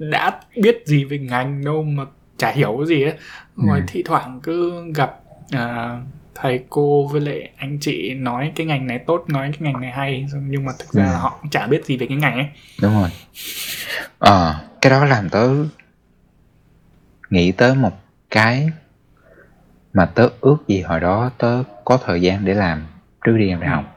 đã 0.00 0.40
biết 0.62 0.82
gì 0.86 1.04
về 1.04 1.18
ngành 1.18 1.64
đâu 1.64 1.82
mà 1.82 2.04
chả 2.36 2.50
hiểu 2.52 2.84
gì 2.86 3.02
ấy. 3.02 3.14
Rồi 3.56 3.78
Ừ. 3.78 3.84
thi 3.88 4.02
thoảng 4.06 4.40
cứ 4.42 4.84
gặp 4.94 5.16
à, 5.50 5.98
thầy 6.34 6.64
cô 6.70 7.06
với 7.06 7.20
lại 7.20 7.50
anh 7.56 7.78
chị 7.80 8.14
nói 8.14 8.52
cái 8.56 8.66
ngành 8.66 8.86
này 8.86 8.98
tốt 8.98 9.24
nói 9.28 9.50
cái 9.52 9.72
ngành 9.72 9.80
này 9.80 9.90
hay 9.90 10.26
nhưng 10.46 10.64
mà 10.64 10.72
thực 10.78 10.90
ra 10.92 11.04
Ừ. 11.06 11.14
họ 11.16 11.38
cũng 11.40 11.50
chả 11.50 11.66
biết 11.66 11.84
gì 11.84 11.96
về 11.96 12.06
cái 12.06 12.16
ngành 12.16 12.34
ấy. 12.34 12.46
Đúng 12.82 12.92
rồi. 13.00 13.08
Ờ 14.18 14.54
cái 14.80 14.90
đó 14.90 15.04
làm 15.04 15.28
tớ 15.28 15.48
nghĩ 17.30 17.52
tới 17.52 17.74
một 17.74 17.92
cái 18.30 18.70
mà 19.92 20.06
tớ 20.06 20.28
ước 20.40 20.56
gì 20.68 20.80
hồi 20.82 21.00
đó 21.00 21.30
tớ 21.38 21.62
có 21.84 21.98
thời 22.04 22.22
gian 22.22 22.44
để 22.44 22.54
làm 22.54 22.82
trước 23.24 23.36
đi 23.38 23.50
làm 23.50 23.60
đại 23.60 23.70
học. 23.70 23.96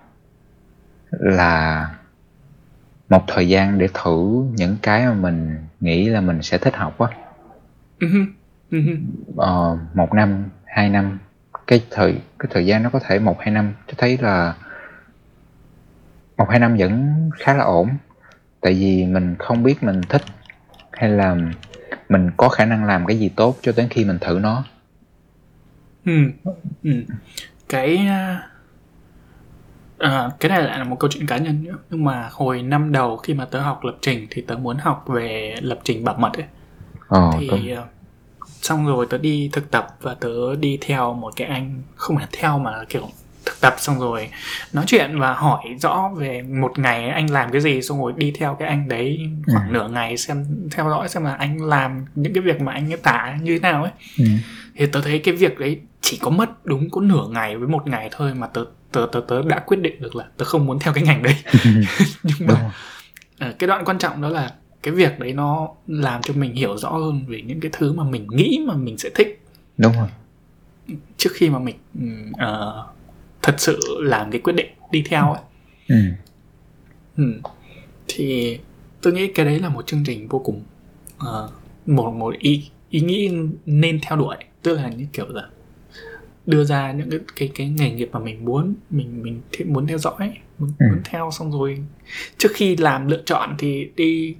Là 1.11 1.89
một 3.09 3.23
thời 3.27 3.47
gian 3.47 3.77
để 3.77 3.87
thử 3.93 4.43
những 4.55 4.77
cái 4.81 5.05
mà 5.05 5.13
mình 5.13 5.57
nghĩ 5.83 6.09
là 6.09 6.21
mình 6.21 6.41
sẽ 6.41 6.57
thích 6.57 6.75
học 6.75 6.99
á 6.99 7.07
Ừ 7.99 8.07
ừ 8.71 8.79
ờ, 9.37 9.77
một 9.93 10.13
năm 10.13 10.49
hai 10.65 10.89
năm 10.89 11.19
cái 11.67 11.81
thời 11.91 12.13
cái 12.39 12.47
thời 12.51 12.65
gian 12.65 12.83
nó 12.83 12.89
có 12.89 12.99
thể 12.99 13.19
một 13.19 13.37
hai 13.39 13.51
năm 13.51 13.73
tôi 13.87 13.95
thấy 13.97 14.17
là 14.21 14.55
một 16.37 16.45
hai 16.49 16.59
năm 16.59 16.77
vẫn 16.77 17.13
khá 17.39 17.53
là 17.53 17.63
ổn 17.63 17.89
tại 18.61 18.73
vì 18.73 19.05
mình 19.05 19.35
không 19.39 19.63
biết 19.63 19.83
mình 19.83 20.01
thích 20.09 20.21
hay 20.91 21.09
là 21.09 21.35
mình 22.09 22.31
có 22.37 22.49
khả 22.49 22.65
năng 22.65 22.85
làm 22.85 23.05
cái 23.05 23.19
gì 23.19 23.29
tốt 23.35 23.57
cho 23.61 23.71
đến 23.77 23.87
khi 23.89 24.05
mình 24.05 24.19
thử 24.21 24.39
nó 24.41 24.63
Ừ. 26.05 26.31
Ừ. 26.83 26.91
Cái 27.69 27.97
à, 27.97 28.49
à, 30.03 30.29
cái 30.39 30.49
này 30.49 30.63
lại 30.63 30.79
là 30.79 30.83
một 30.83 30.99
câu 30.99 31.09
chuyện 31.11 31.25
cá 31.25 31.37
nhân 31.37 31.63
nữa. 31.63 31.77
Nhưng 31.89 32.03
mà 32.03 32.29
hồi 32.31 32.61
năm 32.61 32.91
đầu 32.91 33.17
khi 33.17 33.33
mà 33.33 33.45
tớ 33.45 33.59
học 33.59 33.83
lập 33.83 33.97
trình 34.01 34.27
thì 34.29 34.41
tớ 34.41 34.55
muốn 34.55 34.77
học 34.77 35.05
về 35.07 35.55
lập 35.61 35.79
trình 35.83 36.03
bảo 36.03 36.15
mật 36.17 36.33
ấy. 36.33 36.45
Ờ 37.07 37.31
thì 37.39 37.47
tôi, 37.49 37.71
à, 37.75 37.83
xong 38.61 38.87
rồi 38.87 39.07
tớ 39.09 39.17
đi 39.17 39.49
thực 39.53 39.71
tập 39.71 39.87
và 40.01 40.13
tớ 40.13 40.55
đi 40.55 40.77
theo 40.81 41.13
một 41.13 41.33
cái 41.35 41.47
anh 41.47 41.81
không 41.95 42.17
phải 42.17 42.27
theo 42.31 42.59
mà 42.59 42.71
là 42.71 42.85
kiểu 42.89 43.09
thực 43.45 43.61
tập 43.61 43.75
xong 43.77 43.99
rồi 43.99 44.29
nói 44.73 44.83
chuyện 44.87 45.19
và 45.19 45.33
hỏi 45.33 45.63
rõ 45.81 46.09
về 46.15 46.41
một 46.41 46.79
ngày 46.79 47.09
anh 47.09 47.31
làm 47.31 47.51
cái 47.51 47.61
gì 47.61 47.81
xong 47.81 48.01
rồi 48.01 48.13
đi 48.17 48.31
theo 48.31 48.55
cái 48.59 48.67
anh 48.67 48.87
đấy 48.87 49.29
khoảng 49.53 49.73
nửa 49.73 49.87
ngày 49.87 50.17
xem 50.17 50.45
theo 50.71 50.89
dõi 50.89 51.09
xem 51.09 51.23
là 51.23 51.33
anh 51.33 51.61
làm 51.61 52.05
những 52.15 52.33
cái 52.33 52.43
việc 52.43 52.61
mà 52.61 52.71
anh 52.71 52.93
ấy 52.93 52.97
tả 52.97 53.37
như 53.41 53.53
thế 53.53 53.59
nào 53.59 53.83
ấy. 53.83 53.91
Ừ. 54.17 54.25
thì 54.75 54.85
tớ 54.85 55.01
thấy 55.01 55.19
cái 55.19 55.35
việc 55.35 55.59
đấy 55.59 55.79
chỉ 56.01 56.17
có 56.21 56.29
mất 56.29 56.65
đúng 56.65 56.89
có 56.89 57.01
nửa 57.01 57.27
ngày 57.29 57.57
với 57.57 57.67
một 57.67 57.87
ngày 57.87 58.09
thôi 58.11 58.33
mà 58.33 58.47
tớ 58.47 58.65
tớ 58.93 59.07
tớ 59.11 59.21
tớ 59.27 59.41
đã 59.41 59.59
quyết 59.59 59.77
định 59.77 60.01
được 60.01 60.15
là 60.15 60.25
tớ 60.37 60.45
không 60.45 60.65
muốn 60.65 60.79
theo 60.79 60.93
cái 60.93 61.03
ngành 61.03 61.23
đấy. 61.23 61.35
Nhưng 62.23 62.37
đúng 62.39 62.47
mà 62.47 62.71
ờ, 63.39 63.53
cái 63.59 63.67
đoạn 63.67 63.85
quan 63.85 63.97
trọng 63.97 64.21
đó 64.21 64.29
là 64.29 64.53
cái 64.83 64.93
việc 64.93 65.19
đấy 65.19 65.33
nó 65.33 65.69
làm 65.87 66.21
cho 66.21 66.33
mình 66.33 66.53
hiểu 66.53 66.77
rõ 66.77 66.89
hơn 66.89 67.25
về 67.27 67.41
những 67.41 67.59
cái 67.59 67.71
thứ 67.73 67.93
mà 67.93 68.03
mình 68.03 68.27
nghĩ 68.29 68.59
mà 68.67 68.73
mình 68.73 68.97
sẽ 68.97 69.09
thích. 69.15 69.41
Đúng 69.77 69.93
rồi. 69.93 70.07
Trước 71.17 71.29
khi 71.33 71.49
mà 71.49 71.59
mình 71.59 71.75
ờ, 72.37 72.85
thật 73.41 73.55
sự 73.57 73.79
làm 73.99 74.31
cái 74.31 74.41
quyết 74.41 74.53
định 74.53 74.67
đi 74.91 75.03
theo 75.09 75.33
ấy. 75.33 75.41
Ừ. 75.87 75.95
Ừ. 77.17 77.33
Thì 78.07 78.59
tôi 79.01 79.13
nghĩ 79.13 79.27
cái 79.27 79.45
đấy 79.45 79.59
là 79.59 79.69
một 79.69 79.87
chương 79.87 80.03
trình 80.05 80.27
vô 80.27 80.39
cùng 80.39 80.63
ờ, 81.17 81.49
một 81.85 82.11
một 82.11 82.33
ý 82.39 82.69
ý 82.89 83.01
nghĩ 83.01 83.31
nên 83.65 83.99
theo 84.01 84.17
đuổi. 84.17 84.35
Tức 84.61 84.73
là 84.75 84.89
như 84.89 85.05
kiểu 85.13 85.27
là 85.29 85.47
đưa 86.45 86.63
ra 86.63 86.91
những 86.91 87.09
cái 87.09 87.19
cái 87.35 87.51
cái 87.55 87.69
nghề 87.69 87.91
nghiệp 87.91 88.09
mà 88.13 88.19
mình 88.19 88.45
muốn 88.45 88.75
mình 88.89 89.23
mình 89.23 89.41
thi- 89.51 89.65
muốn 89.65 89.87
theo 89.87 89.97
dõi 89.97 90.37
muốn, 90.59 90.71
Ừ. 90.79 90.85
muốn 90.89 91.01
theo 91.03 91.29
xong 91.31 91.51
rồi 91.51 91.83
trước 92.37 92.49
khi 92.55 92.75
làm 92.77 93.07
lựa 93.07 93.21
chọn 93.25 93.55
thì 93.59 93.89
đi 93.95 94.35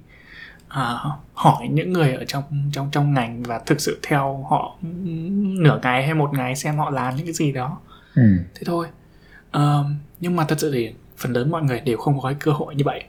à, 0.68 0.94
hỏi 1.34 1.68
những 1.70 1.92
người 1.92 2.12
ở 2.14 2.24
trong 2.24 2.42
trong 2.72 2.88
trong 2.92 3.14
ngành 3.14 3.42
và 3.42 3.58
thực 3.66 3.80
sự 3.80 3.98
theo 4.02 4.46
họ 4.50 4.76
nửa 4.82 5.80
ngày 5.82 6.04
hay 6.04 6.14
một 6.14 6.30
ngày 6.34 6.56
xem 6.56 6.76
họ 6.78 6.90
làm 6.90 7.16
những 7.16 7.26
cái 7.26 7.32
gì 7.34 7.52
đó 7.52 7.78
Ừ. 8.14 8.22
thế 8.54 8.62
thôi 8.66 8.86
Ờ, 9.50 9.84
nhưng 10.20 10.36
mà 10.36 10.44
thật 10.44 10.60
sự 10.60 10.70
thì 10.72 10.94
phần 11.16 11.32
lớn 11.32 11.50
mọi 11.50 11.62
người 11.62 11.80
đều 11.80 11.96
không 11.98 12.20
có 12.20 12.28
cái 12.28 12.36
cơ 12.40 12.52
hội 12.52 12.74
như 12.74 12.82
vậy 12.84 13.04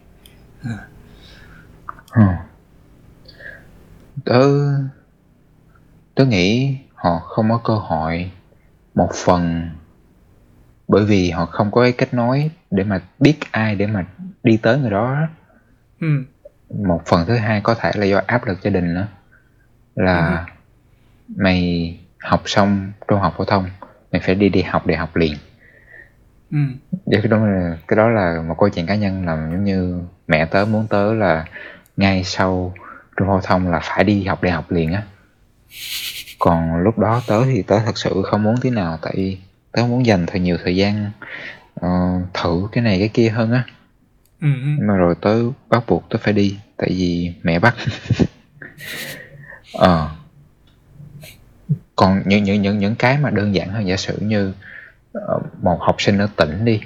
Ờ. 2.09 2.23
tớ 4.25 4.41
tớ 6.15 6.25
nghĩ 6.25 6.75
họ 6.95 7.19
không 7.19 7.49
có 7.49 7.57
cơ 7.63 7.73
hội 7.75 8.31
một 8.95 9.09
phần. 9.13 9.69
Bởi 10.87 11.05
vì 11.05 11.29
họ 11.29 11.45
không 11.45 11.71
có 11.71 11.81
cái 11.81 11.91
kết 11.91 12.13
nối 12.13 12.51
để 12.71 12.83
mà 12.83 13.01
biết 13.19 13.39
ai 13.51 13.75
để 13.75 13.87
mà 13.87 14.05
đi 14.43 14.57
tới 14.57 14.77
người 14.77 14.91
đó. 14.91 15.27
Ừ. 16.01 16.07
Một 16.69 17.01
phần 17.05 17.25
thứ 17.27 17.35
hai 17.35 17.61
có 17.61 17.75
thể 17.75 17.91
là 17.95 18.05
do 18.05 18.21
áp 18.27 18.45
lực 18.45 18.61
gia 18.61 18.71
đình 18.71 18.93
nữa. 18.93 19.07
Là 19.95 20.45
mày 21.35 21.99
học 22.19 22.41
xong 22.45 22.91
trung 23.07 23.19
học 23.19 23.33
phổ 23.37 23.45
thông 23.45 23.69
mày 24.11 24.21
phải 24.21 24.35
đi 24.35 24.49
đi 24.49 24.61
học 24.61 24.87
đại 24.87 24.97
học 24.97 25.15
liền. 25.15 25.33
Ừ. 26.51 26.57
Dạ, 27.05 27.19
cái 27.23 27.27
đó 27.27 27.45
là 27.45 27.77
cái 27.87 27.97
đó 27.97 28.09
là 28.09 28.41
một 28.47 28.55
câu 28.59 28.69
chuyện 28.69 28.85
cá 28.85 28.95
nhân 28.95 29.25
là 29.25 29.35
giống 29.35 29.63
như 29.63 30.01
mẹ 30.27 30.45
tớ 30.45 30.65
muốn 30.65 30.87
tớ 30.87 31.13
là 31.13 31.45
ngay 31.97 32.23
sau 32.23 32.73
trung 33.17 33.27
phổ 33.27 33.41
thông 33.41 33.71
là 33.71 33.79
phải 33.83 34.03
đi 34.03 34.23
học 34.23 34.43
đại 34.43 34.53
học 34.53 34.71
liền 34.71 34.93
á 34.93 35.03
còn 36.39 36.75
lúc 36.83 36.99
đó 36.99 37.21
tớ 37.27 37.45
thì 37.45 37.61
tớ 37.61 37.79
thật 37.85 37.97
sự 37.97 38.23
không 38.25 38.43
muốn 38.43 38.55
tí 38.61 38.69
nào 38.69 38.99
tại 39.01 39.13
vì 39.17 39.37
tớ 39.71 39.83
muốn 39.83 40.05
dành 40.05 40.25
thật 40.25 40.39
nhiều 40.39 40.57
thời 40.63 40.75
gian 40.75 41.11
ờ, 41.75 41.89
thử 42.33 42.67
cái 42.71 42.83
này 42.83 42.99
cái 42.99 43.09
kia 43.09 43.29
hơn 43.29 43.51
á. 43.51 43.65
Ừ 44.41 44.47
ừ. 44.53 44.67
nhưng 44.77 44.87
mà 44.87 44.95
rồi 44.95 45.15
tớ 45.21 45.35
bắt 45.69 45.83
buộc 45.87 46.09
tớ 46.09 46.17
phải 46.21 46.33
đi 46.33 46.57
tại 46.77 46.89
vì 46.89 47.33
mẹ 47.43 47.59
bắt. 47.59 47.75
Ờ. 49.73 50.09
Còn 51.95 52.21
những 52.25 52.43
những 52.43 52.61
những 52.61 52.79
những 52.79 52.95
cái 52.95 53.17
mà 53.17 53.29
đơn 53.29 53.55
giản 53.55 53.69
hơn 53.69 53.87
giả 53.87 53.97
sử 53.97 54.17
như 54.21 54.53
ờ, 55.13 55.39
một 55.61 55.77
học 55.81 55.95
sinh 55.99 56.17
ở 56.17 56.27
tỉnh 56.35 56.65
đi. 56.65 56.81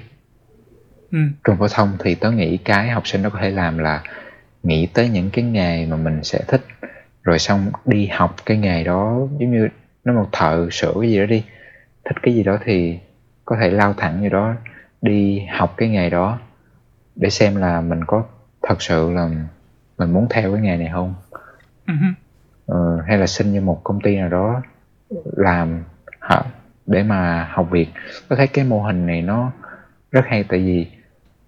Ừ. 1.11 1.19
Trung 1.43 1.57
phổ 1.57 1.67
thông 1.67 1.97
thì 1.99 2.15
tớ 2.15 2.31
nghĩ 2.31 2.57
cái 2.57 2.89
học 2.89 3.07
sinh 3.07 3.23
đó 3.23 3.29
có 3.29 3.39
thể 3.41 3.49
làm 3.49 3.77
là 3.77 4.03
nghĩ 4.63 4.85
tới 4.85 5.09
những 5.09 5.29
cái 5.29 5.45
nghề 5.45 5.85
mà 5.85 5.95
mình 5.95 6.23
sẽ 6.23 6.39
thích 6.47 6.65
rồi 7.23 7.39
xong 7.39 7.71
đi 7.85 8.07
học 8.07 8.35
cái 8.45 8.57
nghề 8.57 8.83
đó 8.83 9.17
giống 9.39 9.51
như 9.51 9.67
nó 10.03 10.13
một 10.13 10.29
thợ 10.31 10.67
sửa 10.71 10.93
cái 11.01 11.09
gì 11.11 11.19
đó 11.19 11.25
đi. 11.25 11.43
Thích 12.05 12.15
cái 12.21 12.35
gì 12.35 12.43
đó 12.43 12.57
thì 12.63 12.99
có 13.45 13.57
thể 13.61 13.69
lao 13.69 13.93
thẳng 13.93 14.21
như 14.21 14.29
đó 14.29 14.53
đi 15.01 15.45
học 15.51 15.73
cái 15.77 15.89
nghề 15.89 16.09
đó 16.09 16.39
để 17.15 17.29
xem 17.29 17.55
là 17.55 17.81
mình 17.81 18.03
có 18.05 18.23
thật 18.63 18.81
sự 18.81 19.11
là 19.11 19.29
mình 19.97 20.11
muốn 20.13 20.27
theo 20.29 20.51
cái 20.53 20.61
nghề 20.61 20.77
này 20.77 20.89
không. 20.93 21.13
Ừ 21.87 21.93
ờ, 22.67 23.01
hay 23.07 23.17
là 23.17 23.27
xin 23.27 23.55
cho 23.55 23.61
một 23.61 23.81
công 23.83 24.01
ty 24.01 24.15
nào 24.15 24.29
đó 24.29 24.61
làm 25.37 25.83
hả, 26.19 26.41
để 26.85 27.03
mà 27.03 27.49
học 27.51 27.67
việc 27.71 27.87
tôi 28.27 28.37
thấy 28.37 28.47
cái 28.47 28.65
mô 28.65 28.81
hình 28.81 29.05
này 29.05 29.21
nó 29.21 29.51
rất 30.11 30.21
hay 30.27 30.43
tại 30.43 30.59
vì 30.59 30.87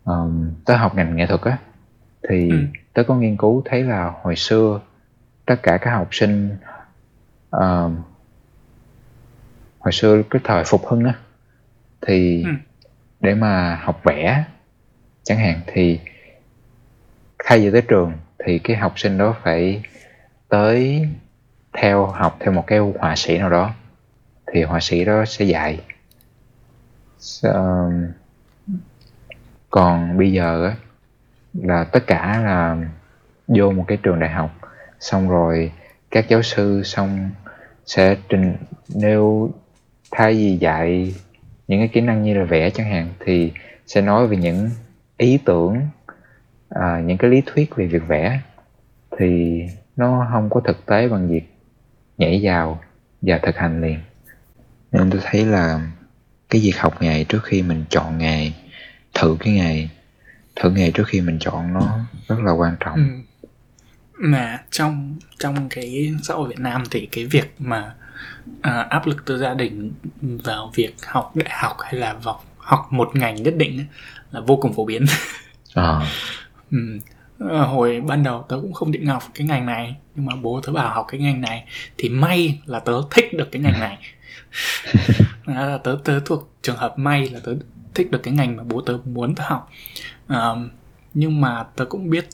um, 0.06 0.52
tớ 0.66 0.76
học 0.76 0.96
ngành 0.96 1.16
nghệ 1.16 1.26
thuật 1.28 1.42
á 1.42 1.58
thì 2.30 2.50
Ừ. 2.50 2.58
tớ 2.94 3.04
có 3.04 3.16
nghiên 3.16 3.38
cứu 3.38 3.62
thấy 3.66 3.84
là 3.84 4.14
hồi 4.22 4.36
xưa 4.36 4.80
tất 5.52 5.60
cả 5.64 5.78
các 5.78 5.92
học 5.92 6.08
sinh 6.12 6.58
um, 7.52 7.98
hồi 9.80 9.92
xưa 9.92 10.22
cái 10.30 10.42
thời 10.44 10.64
phục 10.64 10.88
hưng 10.88 11.04
á 11.04 11.14
thì 12.02 12.44
Ừ. 12.44 12.52
để 13.20 13.36
mà 13.36 13.76
học 13.84 14.02
vẽ 14.04 14.44
chẳng 15.24 15.38
hạn 15.38 15.62
thì 15.68 16.00
thay 17.46 17.60
vì 17.60 17.72
tới 17.72 17.82
trường 17.82 18.14
thì 18.46 18.60
cái 18.60 18.78
học 18.78 19.00
sinh 19.00 19.18
đó 19.18 19.36
phải 19.44 19.84
tới 20.50 21.08
theo 21.74 22.06
học 22.06 22.38
theo 22.40 22.52
một 22.54 22.64
cái 22.68 22.80
họa 22.80 23.16
sĩ 23.16 23.38
nào 23.38 23.50
đó 23.50 23.72
thì 24.54 24.64
họa 24.64 24.80
sĩ 24.80 25.06
đó 25.06 25.26
sẽ 25.26 25.46
dạy 25.46 25.80
Ờ, 27.44 27.92
còn 29.70 30.18
bây 30.18 30.32
giờ 30.32 30.66
á 30.66 30.76
là 31.54 31.84
tất 31.84 32.04
cả 32.08 32.42
là 32.46 32.78
vô 33.48 33.72
một 33.72 33.86
cái 33.88 33.98
trường 34.04 34.20
đại 34.20 34.30
học 34.30 34.52
xong 35.02 35.30
rồi 35.30 35.72
các 36.12 36.30
giáo 36.30 36.42
sư 36.42 36.84
xong 36.84 37.30
sẽ 37.86 38.16
trình 38.30 38.56
nêu 38.96 39.52
thay 40.12 40.34
vì 40.34 40.58
dạy 40.58 41.14
những 41.68 41.80
cái 41.80 41.88
kỹ 41.88 42.02
năng 42.02 42.24
như 42.24 42.34
là 42.34 42.44
vẽ 42.44 42.70
chẳng 42.70 42.92
hạn 42.92 43.08
thì 43.20 43.52
sẽ 43.88 44.02
nói 44.02 44.28
về 44.28 44.38
những 44.38 44.70
ý 45.18 45.40
tưởng 45.46 45.82
à, 46.70 47.02
những 47.06 47.18
cái 47.18 47.32
lý 47.32 47.42
thuyết 47.46 47.76
về 47.76 47.88
việc 47.88 48.08
vẽ. 48.08 48.40
Thì 49.18 49.62
nó 49.96 50.28
không 50.32 50.50
có 50.50 50.62
thực 50.66 50.86
tế 50.86 51.08
bằng 51.08 51.28
việc 51.30 51.44
nhảy 52.18 52.40
vào 52.44 52.82
và 53.22 53.40
thực 53.44 53.58
hành 53.58 53.82
liền. 53.82 54.00
Nên 54.92 55.10
tôi 55.10 55.22
thấy 55.24 55.46
là 55.46 55.92
cái 56.50 56.62
việc 56.62 56.78
học 56.78 57.02
nghề 57.02 57.24
trước 57.24 57.44
khi 57.44 57.62
mình 57.62 57.86
chọn 57.90 58.18
nghề 58.18 58.52
thử 59.14 59.38
cái 59.40 59.54
nghề 59.54 59.88
thử 60.56 60.70
nghề 60.70 60.92
trước 60.92 61.08
khi 61.08 61.22
mình 61.22 61.38
chọn 61.40 61.74
nó 61.74 62.00
rất 62.28 62.40
là 62.40 62.52
quan 62.52 62.76
trọng. 62.80 62.96
Ừ 62.96 63.31
mà 64.22 64.64
trong 64.72 65.16
trong 65.40 65.70
cái 65.70 66.14
xã 66.24 66.34
hội 66.34 66.50
Việt 66.50 66.60
Nam 66.60 66.84
thì 66.92 67.06
cái 67.06 67.26
việc 67.26 67.56
mà 67.60 67.94
à, 68.62 68.88
áp 68.90 69.08
lực 69.08 69.26
từ 69.26 69.38
gia 69.40 69.54
đình 69.54 69.92
vào 70.22 70.72
việc 70.76 70.96
học 71.06 71.32
đại 71.36 71.50
học 71.52 71.78
hay 71.80 71.94
là 71.94 72.14
vào 72.14 72.44
học 72.58 72.88
một 72.94 73.16
ngành 73.16 73.44
nhất 73.44 73.54
định 73.58 73.86
là 74.32 74.40
vô 74.40 74.56
cùng 74.56 74.74
phổ 74.74 74.86
biến. 74.86 75.06
Ờ, 75.74 76.06
Ừ. 76.72 77.00
Ờ, 77.40 77.64
hồi 77.66 78.02
ban 78.02 78.24
đầu 78.24 78.46
tớ 78.50 78.58
cũng 78.62 78.74
không 78.74 78.92
định 78.92 79.06
học 79.06 79.24
cái 79.34 79.48
ngành 79.48 79.66
này 79.66 79.96
nhưng 80.16 80.26
mà 80.26 80.36
bố 80.36 80.62
tớ 80.62 80.74
bảo 80.74 80.94
học 80.94 81.06
cái 81.10 81.22
ngành 81.22 81.42
này 81.42 81.66
thì 81.98 82.10
may 82.10 82.60
là 82.66 82.80
tớ 82.80 82.94
thích 83.12 83.34
được 83.34 83.52
cái 83.52 83.62
ngành 83.62 83.80
này. 83.80 83.98
Đó 85.46 85.54
là 85.68 85.78
tớ 85.78 85.98
tớ 86.04 86.20
thuộc 86.26 86.54
trường 86.62 86.76
hợp 86.78 87.00
may 87.00 87.30
là 87.30 87.40
tớ 87.44 87.56
thích 87.94 88.12
được 88.12 88.24
cái 88.24 88.34
ngành 88.34 88.58
mà 88.58 88.64
bố 88.64 88.82
tớ 88.82 88.98
muốn 89.06 89.36
tớ 89.36 89.44
học. 89.48 89.70
Ờ, 90.28 90.58
nhưng 91.14 91.42
mà 91.42 91.64
tớ 91.76 91.86
cũng 91.86 92.10
biết 92.10 92.28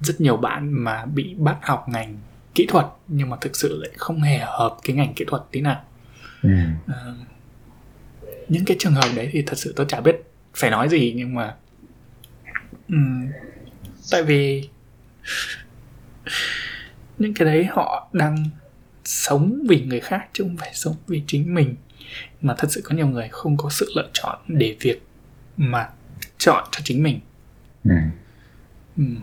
rất 0.00 0.20
nhiều 0.20 0.36
bạn 0.36 0.72
mà 0.84 1.04
bị 1.06 1.34
bắt 1.38 1.56
học 1.62 1.84
ngành 1.88 2.16
kỹ 2.54 2.66
thuật 2.68 2.86
nhưng 3.08 3.30
mà 3.30 3.36
thực 3.40 3.56
sự 3.56 3.78
lại 3.82 3.90
không 3.96 4.20
hề 4.20 4.38
hợp 4.38 4.76
cái 4.84 4.96
ngành 4.96 5.14
kỹ 5.14 5.24
thuật 5.28 5.42
tí 5.50 5.60
nào. 5.60 5.82
Ừ, 6.42 6.50
Ờ, 6.86 7.14
những 8.48 8.64
cái 8.64 8.76
trường 8.80 8.92
hợp 8.92 9.08
đấy 9.16 9.28
thì 9.32 9.42
thật 9.46 9.58
sự 9.58 9.72
tôi 9.76 9.86
chả 9.88 10.00
biết 10.00 10.16
phải 10.54 10.70
nói 10.70 10.88
gì 10.88 11.12
nhưng 11.16 11.34
mà 11.34 11.54
ừm, 12.88 13.28
tại 14.10 14.22
vì 14.22 14.68
những 17.18 17.34
cái 17.34 17.46
đấy 17.46 17.64
họ 17.64 18.08
đang 18.12 18.44
sống 19.04 19.58
vì 19.68 19.80
người 19.84 20.00
khác 20.00 20.28
chứ 20.32 20.44
không 20.44 20.56
phải 20.56 20.70
sống 20.74 20.96
vì 21.06 21.22
chính 21.26 21.54
mình. 21.54 21.74
Mà 22.40 22.54
thật 22.58 22.68
sự 22.70 22.80
có 22.84 22.94
nhiều 22.96 23.06
người 23.06 23.28
không 23.30 23.56
có 23.56 23.70
sự 23.70 23.92
lựa 23.96 24.08
chọn 24.12 24.38
để 24.48 24.76
việc 24.80 25.02
mà 25.56 25.88
chọn 26.38 26.64
cho 26.70 26.80
chính 26.84 27.02
mình. 27.02 27.20
Ừ. 27.84 27.90
Ừm, 28.96 29.16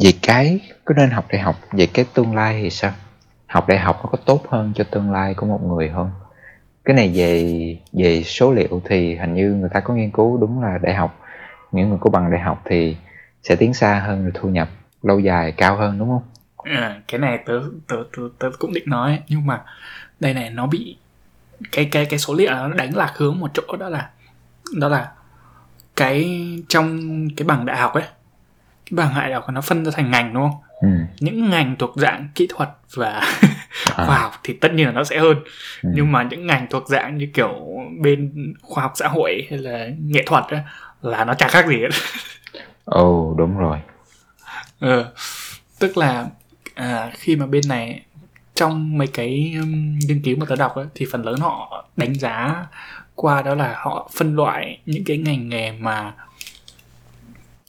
về 0.00 0.12
cái 0.22 0.60
có 0.84 0.94
nên 0.94 1.10
học 1.10 1.24
đại 1.28 1.40
học 1.40 1.56
về 1.72 1.86
cái 1.86 2.04
tương 2.14 2.36
lai 2.36 2.60
thì 2.62 2.70
sao? 2.70 2.92
Học 3.46 3.68
đại 3.68 3.78
học 3.78 4.00
nó 4.02 4.08
có 4.12 4.18
tốt 4.24 4.44
hơn 4.48 4.72
cho 4.74 4.84
tương 4.84 5.12
lai 5.12 5.34
của 5.34 5.46
một 5.46 5.62
người 5.62 5.90
không? 5.94 6.10
Cái 6.84 6.96
này 6.96 7.12
về 7.14 7.76
về 7.92 8.22
số 8.22 8.52
liệu 8.52 8.82
thì 8.84 9.16
hình 9.16 9.34
như 9.34 9.52
người 9.52 9.70
ta 9.72 9.80
có 9.80 9.94
nghiên 9.94 10.10
cứu 10.10 10.38
đúng 10.38 10.62
là 10.62 10.78
đại 10.78 10.94
học. 10.94 11.20
Những 11.72 11.88
người 11.88 11.98
có 12.00 12.10
bằng 12.10 12.30
đại 12.30 12.40
học 12.40 12.62
thì 12.64 12.96
sẽ 13.42 13.56
tiến 13.56 13.74
xa 13.74 14.02
hơn 14.06 14.22
rồi 14.22 14.32
thu 14.34 14.48
nhập 14.48 14.68
lâu 15.02 15.18
dài 15.18 15.52
cao 15.52 15.76
hơn 15.76 15.98
đúng 15.98 16.08
không? 16.08 16.22
À, 16.56 17.00
cái 17.08 17.20
này 17.20 17.38
tớ, 17.46 17.60
tớ 17.88 17.96
tớ 18.16 18.22
tớ 18.38 18.50
cũng 18.58 18.72
định 18.72 18.84
nói 18.86 19.22
nhưng 19.28 19.46
mà 19.46 19.62
đây 20.20 20.34
này 20.34 20.50
nó 20.50 20.66
bị 20.66 20.96
cái 21.72 21.88
cái 21.92 22.06
cái 22.06 22.18
số 22.18 22.34
liệu 22.34 22.50
nó 22.50 22.68
đánh 22.68 22.96
lạc 22.96 23.12
hướng 23.16 23.38
một 23.38 23.50
chỗ 23.54 23.76
đó 23.76 23.88
là 23.88 24.10
đó 24.76 24.88
là 24.88 25.12
cái 25.96 26.40
trong 26.68 27.00
cái 27.36 27.46
bằng 27.46 27.66
đại 27.66 27.76
học 27.76 27.94
ấy 27.94 28.04
cái 28.96 29.06
bằng 29.06 29.14
đại 29.14 29.32
học 29.34 29.44
nó 29.52 29.60
phân 29.60 29.84
ra 29.84 29.90
thành 29.94 30.10
ngành 30.10 30.34
đúng 30.34 30.42
không? 30.42 30.60
Ừ. 30.80 30.88
Những 31.20 31.50
ngành 31.50 31.76
thuộc 31.78 31.92
dạng 31.96 32.28
kỹ 32.34 32.46
thuật 32.50 32.68
và 32.94 33.22
À. 33.96 34.04
khoa 34.06 34.18
học 34.18 34.32
thì 34.44 34.54
tất 34.54 34.72
nhiên 34.74 34.86
là 34.86 34.92
nó 34.92 35.04
sẽ 35.04 35.18
hơn. 35.18 35.36
Ừ. 35.82 35.90
nhưng 35.94 36.12
mà 36.12 36.22
những 36.22 36.46
ngành 36.46 36.66
thuộc 36.70 36.88
dạng 36.88 37.18
như 37.18 37.28
kiểu 37.34 37.66
bên 38.00 38.32
khoa 38.62 38.82
học 38.82 38.92
xã 38.94 39.08
hội 39.08 39.46
hay 39.50 39.58
là 39.58 39.88
nghệ 39.98 40.22
thuật 40.26 40.44
á, 40.48 40.62
là 41.02 41.24
nó 41.24 41.34
chả 41.34 41.48
khác 41.48 41.66
gì 41.66 41.76
hết. 41.80 41.88
Ồ 42.84 43.34
đúng 43.38 43.58
rồi. 43.58 43.78
Ờ, 44.80 45.12
tức 45.78 45.96
là 45.96 46.26
à, 46.74 47.10
khi 47.14 47.36
mà 47.36 47.46
bên 47.46 47.62
này 47.68 48.02
trong 48.54 48.98
mấy 48.98 49.06
cái 49.06 49.54
um, 49.60 49.98
nghiên 49.98 50.22
cứu 50.22 50.36
mà 50.36 50.46
tớ 50.48 50.56
đọc 50.56 50.74
ấy, 50.74 50.86
thì 50.94 51.06
phần 51.12 51.22
lớn 51.22 51.40
họ 51.40 51.84
đánh 51.96 52.14
giá 52.14 52.66
qua 53.14 53.42
đó 53.42 53.54
là 53.54 53.74
họ 53.76 54.10
phân 54.16 54.36
loại 54.36 54.78
những 54.86 55.04
cái 55.04 55.18
ngành 55.18 55.48
nghề 55.48 55.72
mà 55.72 56.12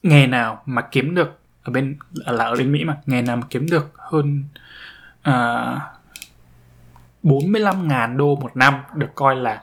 nghề 0.03 0.27
nào 0.27 0.61
mà 0.65 0.81
kiếm 0.81 1.15
được 1.15 1.39
ở 1.63 1.71
bên 1.71 1.97
là 2.11 2.45
ở 2.45 2.55
bên 2.55 2.71
Mỹ 2.71 2.83
mà 2.83 2.97
nghề 3.05 3.21
nào 3.21 3.37
mà 3.37 3.43
kiếm 3.49 3.69
được 3.69 3.93
hơn 3.95 4.43
uh, 5.29 5.81
45.000 7.23 8.17
đô 8.17 8.35
một 8.35 8.57
năm 8.57 8.73
được 8.95 9.09
coi 9.15 9.35
là 9.35 9.61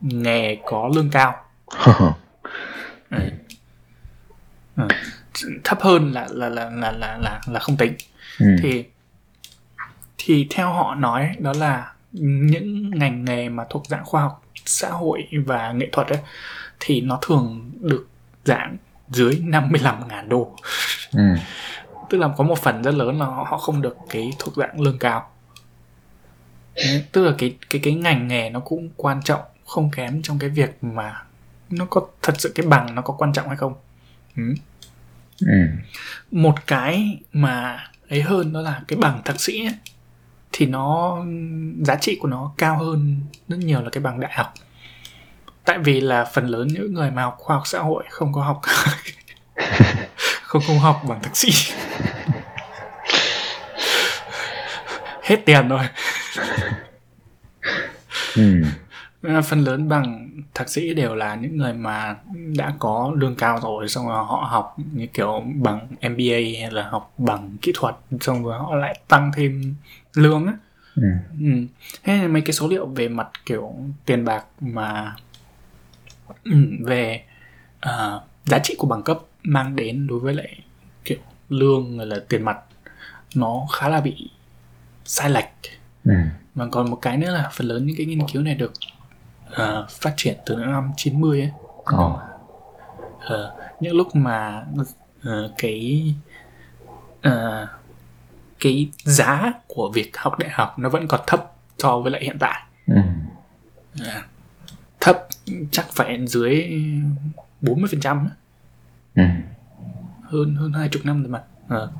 nghề 0.00 0.56
có 0.66 0.90
lương 0.94 1.10
cao 1.10 1.34
Ừ. 3.10 3.28
Ừ. 4.76 4.88
thấp 5.64 5.78
hơn 5.80 6.12
là 6.12 6.26
là 6.30 6.48
là 6.48 6.70
là 6.70 6.92
là 6.92 7.18
là, 7.18 7.40
là 7.46 7.60
không 7.60 7.76
tính 7.76 7.94
ừ. 8.40 8.46
thì 8.62 8.84
thì 10.18 10.46
theo 10.50 10.72
họ 10.72 10.94
nói 10.94 11.36
đó 11.38 11.52
là 11.52 11.92
những 12.12 12.90
ngành 12.90 13.24
nghề 13.24 13.48
mà 13.48 13.64
thuộc 13.70 13.86
dạng 13.86 14.04
khoa 14.04 14.22
học 14.22 14.42
xã 14.64 14.88
hội 14.88 15.28
và 15.46 15.72
nghệ 15.72 15.88
thuật 15.92 16.08
ấy, 16.08 16.18
thì 16.80 17.00
nó 17.00 17.18
thường 17.22 17.70
được 17.80 18.08
dạng 18.44 18.76
dưới 19.08 19.40
55.000 19.44 20.28
đô 20.28 20.56
Ừ. 21.12 21.20
tức 22.10 22.18
là 22.18 22.28
có 22.36 22.44
một 22.44 22.58
phần 22.58 22.82
rất 22.82 22.94
lớn 22.94 23.18
là 23.18 23.26
họ 23.26 23.58
không 23.58 23.82
được 23.82 23.96
cái 24.10 24.32
thuộc 24.38 24.54
dạng 24.56 24.80
lương 24.80 24.98
cao 24.98 25.30
tức 27.12 27.24
là 27.24 27.32
cái 27.38 27.56
cái 27.70 27.80
cái 27.84 27.94
ngành 27.94 28.28
nghề 28.28 28.50
nó 28.50 28.60
cũng 28.60 28.90
quan 28.96 29.22
trọng 29.24 29.40
không 29.66 29.90
kém 29.90 30.22
trong 30.22 30.38
cái 30.38 30.50
việc 30.50 30.84
mà 30.84 31.22
nó 31.70 31.84
có 31.90 32.06
thật 32.22 32.34
sự 32.38 32.52
cái 32.54 32.66
bằng 32.66 32.94
nó 32.94 33.02
có 33.02 33.14
quan 33.18 33.32
trọng 33.32 33.48
hay 33.48 33.56
không 33.56 33.74
ừ. 34.36 34.42
Ừ. 35.40 35.56
một 36.30 36.54
cái 36.66 37.20
mà 37.32 37.78
ấy 38.10 38.22
hơn 38.22 38.52
đó 38.52 38.60
là 38.60 38.82
cái 38.88 38.96
bằng 38.98 39.22
thạc 39.24 39.40
sĩ 39.40 39.64
ấy, 39.66 39.74
thì 40.52 40.66
nó 40.66 41.18
giá 41.82 41.96
trị 41.96 42.18
của 42.20 42.28
nó 42.28 42.52
cao 42.58 42.78
hơn 42.78 43.20
rất 43.48 43.56
nhiều 43.58 43.82
là 43.82 43.90
cái 43.90 44.02
bằng 44.02 44.20
đại 44.20 44.32
học 44.34 44.54
tại 45.64 45.78
vì 45.78 46.00
là 46.00 46.24
phần 46.24 46.46
lớn 46.46 46.68
những 46.68 46.94
người 46.94 47.10
mà 47.10 47.22
học 47.22 47.36
khoa 47.38 47.56
học 47.56 47.66
xã 47.66 47.78
hội 47.78 48.04
không 48.10 48.32
có 48.32 48.42
học 48.42 48.60
không 50.42 50.62
không 50.66 50.78
học 50.78 51.02
bằng 51.08 51.22
thạc 51.22 51.36
sĩ 51.36 51.50
hết 55.22 55.42
tiền 55.46 55.68
rồi 55.68 55.86
Ừ. 58.36 58.62
Phần 59.44 59.60
lớn 59.64 59.88
bằng 59.88 60.30
thạc 60.54 60.68
sĩ 60.68 60.94
đều 60.94 61.14
là 61.14 61.34
những 61.34 61.56
người 61.56 61.72
mà 61.72 62.16
đã 62.56 62.72
có 62.78 63.12
lương 63.16 63.36
cao 63.36 63.60
rồi 63.62 63.88
xong 63.88 64.06
rồi 64.08 64.16
họ 64.26 64.48
học 64.50 64.76
như 64.92 65.06
kiểu 65.06 65.42
bằng 65.54 65.88
MBA 66.00 66.60
hay 66.60 66.68
là 66.70 66.88
học 66.90 67.12
bằng 67.18 67.56
kỹ 67.62 67.72
thuật 67.74 67.94
xong 68.20 68.44
rồi 68.44 68.58
họ 68.58 68.74
lại 68.74 69.00
tăng 69.08 69.32
thêm 69.36 69.74
lương 70.14 70.46
á 70.46 70.52
Ừ. 70.96 71.02
ừ. 71.40 71.46
Thế 72.04 72.28
mấy 72.28 72.42
cái 72.42 72.52
số 72.52 72.68
liệu 72.68 72.86
về 72.86 73.08
mặt 73.08 73.28
kiểu 73.46 73.74
tiền 74.06 74.24
bạc 74.24 74.44
mà 74.60 75.14
về 76.84 77.24
ờ, 77.80 78.22
giá 78.44 78.58
trị 78.58 78.74
của 78.78 78.86
bằng 78.86 79.02
cấp 79.02 79.18
mang 79.42 79.76
đến 79.76 80.06
đối 80.06 80.18
với 80.18 80.34
lại 80.34 80.58
kiểu 81.04 81.18
lương 81.48 81.96
hay 81.98 82.06
là 82.06 82.16
tiền 82.28 82.42
mặt 82.42 82.58
nó 83.34 83.66
khá 83.72 83.88
là 83.88 84.00
bị 84.00 84.30
sai 85.04 85.30
lệch 85.30 85.44
Ừ. 86.04 86.12
và 86.54 86.66
còn 86.72 86.90
một 86.90 86.98
cái 87.02 87.16
nữa 87.16 87.30
là 87.30 87.50
phần 87.52 87.66
lớn 87.66 87.86
những 87.86 87.96
cái 87.96 88.06
nghiên 88.06 88.26
cứu 88.32 88.42
này 88.42 88.54
được 88.54 88.72
ờ, 89.50 89.86
phát 89.90 90.14
triển 90.16 90.36
từ 90.46 90.56
những 90.56 90.72
năm 90.72 90.90
90 90.96 91.40
ấy. 91.40 91.50
Ồ. 91.84 92.20
Ờ, 93.20 93.54
những 93.80 93.96
lúc 93.96 94.16
mà 94.16 94.64
ờ, 95.24 95.52
cái 95.58 96.14
ờ, 97.22 97.66
cái 98.60 98.88
giá 99.04 99.52
của 99.66 99.90
việc 99.94 100.16
học 100.16 100.38
đại 100.38 100.50
học 100.50 100.78
nó 100.78 100.88
vẫn 100.88 101.08
còn 101.08 101.20
thấp 101.26 101.52
so 101.78 101.98
với 101.98 102.12
lại 102.12 102.24
hiện 102.24 102.36
tại 102.40 102.62
Ừ. 102.86 102.94
Ờ, 104.04 104.22
thấp 105.04 105.26
chắc 105.70 105.86
phải 105.92 106.26
dưới 106.26 106.80
40 107.60 107.88
phần 107.90 108.00
trăm 108.00 108.28
Ừ. 109.14 109.22
hơn 110.22 110.54
hơn 110.54 110.72
hai 110.72 110.88
chục 110.88 111.04
năm 111.06 111.22
rồi 111.22 111.30
mà 111.30 111.42
Ờ. 111.68 111.92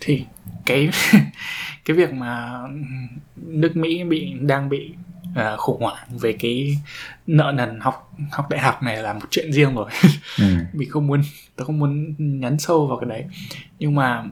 thì 0.00 0.24
cái 0.66 0.90
cái 1.84 1.96
việc 1.96 2.12
mà 2.12 2.58
nước 3.36 3.76
Mỹ 3.76 4.04
bị 4.04 4.32
đang 4.40 4.68
bị 4.68 4.94
à, 5.34 5.56
khủng 5.56 5.80
hoảng 5.82 6.18
về 6.20 6.32
cái 6.40 6.78
nợ 7.26 7.52
nần 7.56 7.80
học 7.80 8.12
học 8.30 8.48
đại 8.50 8.60
học 8.60 8.82
này 8.82 8.96
là 9.02 9.12
một 9.12 9.26
chuyện 9.30 9.52
riêng 9.52 9.74
rồi 9.74 9.90
Ừ. 10.38 10.44
mình 10.72 10.90
không 10.90 11.06
muốn 11.06 11.22
tôi 11.56 11.66
không 11.66 11.78
muốn 11.78 12.14
nhấn 12.40 12.58
sâu 12.58 12.86
vào 12.86 12.98
cái 12.98 13.10
đấy 13.10 13.24
nhưng 13.78 13.94
mà 13.94 14.24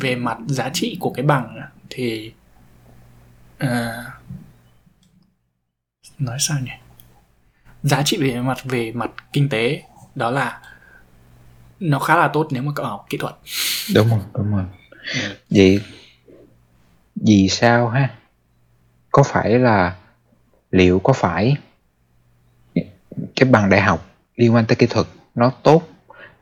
về 0.00 0.16
mặt 0.16 0.38
giá 0.46 0.70
trị 0.72 0.96
của 1.00 1.10
cái 1.10 1.26
bằng 1.26 1.60
thì 1.90 2.32
à, 3.58 4.04
nói 6.18 6.36
sao 6.40 6.58
nhỉ 6.60 6.70
giá 7.82 8.02
trị 8.04 8.16
về 8.20 8.40
mặt 8.40 8.58
về 8.64 8.92
mặt 8.92 9.10
kinh 9.32 9.48
tế 9.48 9.82
đó 10.14 10.30
là 10.30 10.60
nó 11.80 11.98
khá 11.98 12.16
là 12.16 12.28
tốt 12.28 12.48
nếu 12.50 12.62
mà 12.62 12.72
cậu 12.74 12.86
học 12.86 13.06
kỹ 13.10 13.18
thuật. 13.18 13.34
Đúng 13.94 14.08
rồi 14.08 14.20
đúng 14.34 14.56
rồi. 14.56 14.64
Ừ. 15.14 15.20
vậy 15.50 15.80
vì 17.14 17.48
sao 17.48 17.88
ha? 17.88 18.10
Có 19.10 19.22
phải 19.22 19.58
là 19.58 19.96
liệu 20.70 20.98
có 20.98 21.12
phải 21.12 21.56
cái 23.36 23.48
bằng 23.50 23.70
đại 23.70 23.80
học 23.80 24.06
liên 24.36 24.54
quan 24.54 24.64
tới 24.66 24.76
kỹ 24.76 24.86
thuật 24.86 25.06
nó 25.34 25.50
tốt 25.62 25.82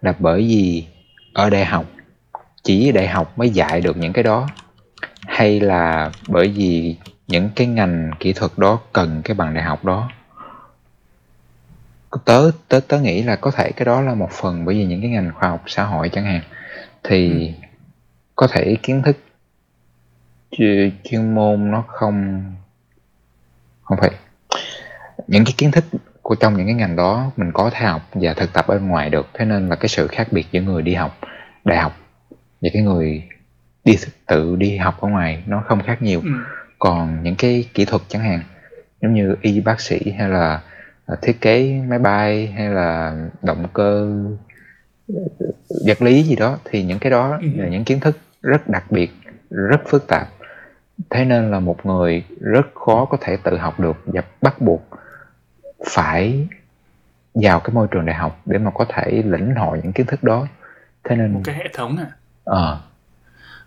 là 0.03 0.14
bởi 0.18 0.40
vì 0.40 0.87
ở 1.33 1.51
đại 1.51 1.64
học 1.64 1.87
chỉ 2.62 2.92
đại 2.92 3.09
học 3.09 3.38
mới 3.38 3.51
dạy 3.51 3.81
được 3.81 3.96
những 3.96 4.12
cái 4.12 4.24
đó 4.24 4.48
hay 5.27 5.61
là 5.61 6.11
bởi 6.29 6.48
vì 6.48 6.96
những 7.29 7.51
cái 7.57 7.66
ngành 7.66 8.11
kỹ 8.20 8.33
thuật 8.33 8.53
đó 8.57 8.81
cần 8.92 9.22
cái 9.24 9.35
bằng 9.35 9.55
đại 9.55 9.64
học 9.64 9.85
đó 9.85 10.11
tớ 12.25 12.51
tớ 12.68 12.81
tớ 12.88 13.01
nghĩ 13.01 13.23
là 13.23 13.37
có 13.37 13.51
thể 13.51 13.73
cái 13.73 13.85
đó 13.85 14.01
là 14.01 14.14
một 14.14 14.31
phần 14.31 14.64
bởi 14.64 14.75
vì 14.75 14.85
những 14.85 15.01
cái 15.01 15.11
ngành 15.11 15.33
khoa 15.35 15.49
học 15.49 15.62
xã 15.66 15.85
hội 15.85 16.09
chẳng 16.09 16.25
hạn. 16.25 16.40
Thì 17.03 17.53
có 18.37 18.47
thể 18.47 18.77
kiến 18.83 19.03
thức 19.03 19.16
chuyên, 21.05 21.35
môn 21.35 21.71
nó 21.71 21.85
không 21.88 22.44
không 23.83 23.99
phải. 24.01 24.11
Những 25.27 25.44
cái 25.44 25.55
kiến 25.57 25.71
thức 25.71 25.85
của 26.23 26.35
trong 26.35 26.57
những 26.57 26.66
cái 26.66 26.75
ngành 26.75 26.97
đó 26.97 27.31
mình 27.37 27.53
có 27.53 27.71
thể 27.71 27.87
học 27.87 28.03
và 28.14 28.35
thực 28.35 28.53
tập 28.53 28.66
ở 28.66 28.79
ngoài 28.79 29.11
được. 29.11 29.29
Thế 29.35 29.44
nên 29.44 29.68
là 29.68 29.77
cái 29.77 29.88
sự 29.88 30.07
khác 30.07 30.29
biệt 30.31 30.47
giữa 30.53 30.61
người 30.61 30.83
đi 30.83 30.94
học 30.94 31.18
đại 31.64 31.79
học 31.79 31.97
và 32.61 32.68
cái 32.73 32.83
người 32.83 33.23
đi 33.85 33.97
tự 34.27 34.57
đi 34.57 34.77
học 34.77 35.01
ở 35.01 35.09
ngoài 35.09 35.42
nó 35.47 35.62
không 35.66 35.83
khác 35.83 36.03
nhiều. 36.03 36.21
Ừ. 36.25 36.31
còn 36.79 37.23
những 37.23 37.35
cái 37.37 37.64
kỹ 37.75 37.85
thuật 37.85 38.03
chẳng 38.09 38.23
hạn 38.23 38.40
giống 39.03 39.14
như 39.14 39.37
y 39.42 39.61
bác 39.61 39.81
sĩ 39.81 40.12
hay 40.18 40.29
là 40.29 40.61
thiết 41.23 41.40
kế 41.40 41.81
máy 41.88 41.99
bay 41.99 42.47
hay 42.47 42.68
là 42.68 43.16
động 43.42 43.66
cơ 43.73 44.11
vật 45.87 46.03
lý 46.03 46.23
gì 46.23 46.37
đó 46.37 46.59
thì 46.64 46.83
những 46.83 46.99
cái 46.99 47.11
đó 47.11 47.38
Ừ. 47.42 47.49
là 47.57 47.68
những 47.68 47.85
kiến 47.85 48.01
thức 48.01 48.18
rất 48.42 48.68
đặc 48.68 48.85
biệt 48.90 49.11
rất 49.51 49.81
phức 49.87 50.07
tạp 50.07 50.29
thế 51.11 51.25
nên 51.25 51.51
là 51.51 51.61
một 51.61 51.87
người 51.87 52.25
rất 52.40 52.66
khó 52.75 53.05
có 53.05 53.18
thể 53.21 53.37
tự 53.37 53.57
học 53.57 53.81
được 53.81 53.97
và 54.07 54.23
bắt 54.42 54.61
buộc 54.61 54.83
phải 55.87 56.49
vào 57.35 57.61
cái 57.61 57.75
môi 57.75 57.87
trường 57.90 58.07
đại 58.07 58.16
học 58.16 58.40
để 58.47 58.59
mà 58.59 58.71
có 58.75 58.87
thể 58.88 59.23
lĩnh 59.27 59.55
hội 59.55 59.81
những 59.83 59.92
kiến 59.92 60.07
thức 60.07 60.23
đó 60.23 60.47
thế 61.05 61.16
nên 61.16 61.33
một 61.33 61.40
cái 61.44 61.55
hệ 61.55 61.64
thống 61.75 61.97
à 61.97 62.11
ờ 62.44 62.81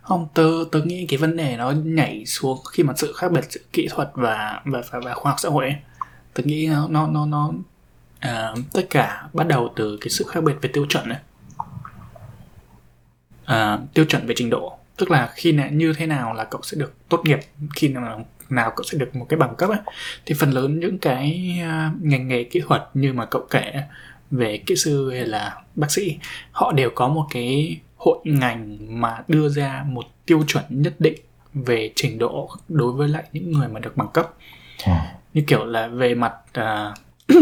không 0.02 0.28
tớ 0.34 0.48
tớ 0.72 0.80
nghĩ 0.84 1.06
cái 1.10 1.18
vấn 1.18 1.36
đề 1.36 1.56
nó 1.56 1.70
nhảy 1.70 2.26
xuống 2.26 2.58
khi 2.72 2.82
mà 2.82 2.92
sự 2.96 3.12
khác 3.16 3.32
biệt 3.32 3.44
giữa 3.50 3.60
kỹ 3.72 3.88
thuật 3.90 4.08
và 4.14 4.60
và 4.64 4.82
và, 4.92 5.00
và 5.04 5.14
khoa 5.14 5.30
học 5.32 5.40
xã 5.40 5.48
hội 5.48 5.64
ấy 5.64 5.76
tôi 6.34 6.46
nghĩ 6.46 6.66
nó 6.66 6.88
nó 6.88 7.06
nó, 7.06 7.26
nó 7.26 7.52
à, 8.18 8.54
tất 8.72 8.86
cả 8.90 9.28
bắt 9.32 9.46
đầu 9.46 9.72
từ 9.76 9.98
cái 10.00 10.08
sự 10.08 10.24
khác 10.28 10.44
biệt 10.44 10.54
về 10.62 10.70
tiêu 10.72 10.86
chuẩn 10.88 11.08
đấy. 11.08 11.18
À, 13.44 13.78
tiêu 13.94 14.04
chuẩn 14.04 14.26
về 14.26 14.34
trình 14.38 14.50
độ. 14.50 14.78
Tức 14.96 15.10
là 15.10 15.30
khi 15.34 15.52
nào 15.52 15.68
như 15.70 15.92
thế 15.92 16.06
nào 16.06 16.34
là 16.34 16.44
cậu 16.44 16.60
sẽ 16.62 16.76
được 16.80 16.94
tốt 17.08 17.20
nghiệp 17.24 17.38
khi 17.74 17.88
nào 17.88 18.24
nào 18.48 18.72
cậu 18.76 18.84
sẽ 18.84 18.98
được 18.98 19.16
một 19.16 19.26
cái 19.28 19.38
bằng 19.38 19.54
cấp 19.58 19.70
ấy. 19.70 19.78
Thì 20.26 20.34
phần 20.38 20.50
lớn 20.50 20.80
những 20.80 20.98
cái 20.98 21.58
à, 21.62 21.92
ngành 22.00 22.28
nghề 22.28 22.44
kỹ 22.44 22.60
thuật 22.66 22.82
như 22.94 23.12
mà 23.12 23.26
cậu 23.26 23.46
kể 23.50 23.82
về 24.30 24.62
kỹ 24.66 24.76
sư 24.76 25.10
hay 25.10 25.26
là 25.26 25.62
bác 25.74 25.90
sĩ 25.90 26.18
họ 26.52 26.72
đều 26.72 26.90
có 26.94 27.08
một 27.08 27.26
cái 27.30 27.80
hội 27.96 28.18
ngành 28.24 28.78
mà 29.00 29.22
đưa 29.28 29.48
ra 29.48 29.84
một 29.88 30.04
tiêu 30.26 30.44
chuẩn 30.46 30.64
nhất 30.68 30.94
định 30.98 31.14
về 31.54 31.92
trình 31.94 32.18
độ 32.18 32.50
đối 32.68 32.92
với 32.92 33.08
lại 33.08 33.24
những 33.32 33.52
người 33.52 33.68
mà 33.68 33.80
được 33.80 33.96
bằng 33.96 34.08
cấp. 34.14 34.34
Như 35.34 35.42
kiểu 35.46 35.64
là 35.64 35.86
về 35.86 36.14
mặt 36.14 36.34
à, 36.52 36.94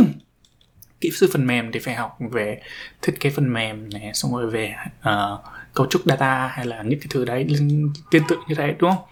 kỹ 1.00 1.10
sư 1.10 1.30
phần 1.32 1.46
mềm 1.46 1.72
thì 1.72 1.80
phải 1.80 1.94
học 1.94 2.18
về 2.30 2.60
thiết 3.02 3.20
kế 3.20 3.30
phần 3.30 3.52
mềm 3.52 3.90
này 3.92 4.10
xong 4.14 4.32
rồi 4.32 4.50
về 4.50 4.74
à, 5.00 5.26
cấu 5.74 5.86
trúc 5.86 6.02
data 6.04 6.48
hay 6.48 6.66
là 6.66 6.82
những 6.82 7.00
cái 7.00 7.06
thứ 7.10 7.24
đấy 7.24 7.46
tương 8.10 8.22
tự 8.28 8.36
như 8.48 8.54
thế 8.54 8.74
đúng 8.78 8.90
không 8.90 9.04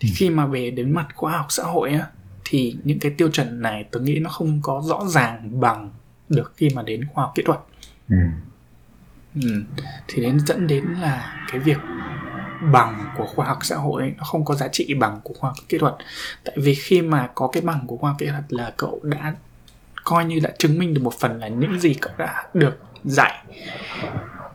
thì 0.00 0.08
khi 0.16 0.30
mà 0.30 0.46
về 0.46 0.70
đến 0.70 0.92
mặt 0.92 1.06
khoa 1.14 1.32
học 1.36 1.46
xã 1.48 1.62
hội 1.62 1.90
á 1.90 2.06
thì 2.44 2.76
những 2.84 2.98
cái 2.98 3.12
tiêu 3.18 3.28
chuẩn 3.30 3.62
này 3.62 3.84
tôi 3.90 4.02
nghĩ 4.02 4.18
nó 4.18 4.30
không 4.30 4.60
có 4.62 4.82
rõ 4.84 5.04
ràng 5.08 5.60
bằng 5.60 5.90
được 6.28 6.52
khi 6.56 6.70
mà 6.74 6.82
đến 6.82 7.04
khoa 7.12 7.24
học 7.24 7.32
kỹ 7.34 7.42
thuật 7.46 7.58
ừ. 8.08 8.16
Ừ. 9.42 9.62
thì 10.08 10.22
đến 10.22 10.40
dẫn 10.40 10.66
đến 10.66 10.84
là 10.84 11.44
cái 11.50 11.60
việc 11.60 11.78
bằng 12.72 13.04
của 13.16 13.26
khoa 13.26 13.46
học 13.46 13.58
xã 13.62 13.76
hội 13.76 14.02
ấy, 14.02 14.12
nó 14.18 14.24
không 14.24 14.44
có 14.44 14.54
giá 14.54 14.68
trị 14.68 14.94
bằng 14.94 15.20
của 15.24 15.34
khoa 15.34 15.50
học 15.50 15.56
kỹ 15.68 15.78
thuật. 15.78 15.94
Tại 16.44 16.56
vì 16.58 16.74
khi 16.74 17.02
mà 17.02 17.28
có 17.34 17.48
cái 17.48 17.62
bằng 17.62 17.84
của 17.86 17.96
khoa 17.96 18.10
học 18.10 18.16
kỹ 18.18 18.26
thuật 18.26 18.44
là 18.48 18.72
cậu 18.76 19.00
đã 19.02 19.34
coi 20.04 20.24
như 20.24 20.40
đã 20.40 20.50
chứng 20.58 20.78
minh 20.78 20.94
được 20.94 21.00
một 21.02 21.14
phần 21.14 21.40
là 21.40 21.48
những 21.48 21.80
gì 21.80 21.94
cậu 21.94 22.12
đã 22.18 22.44
được 22.54 22.78
dạy 23.04 23.44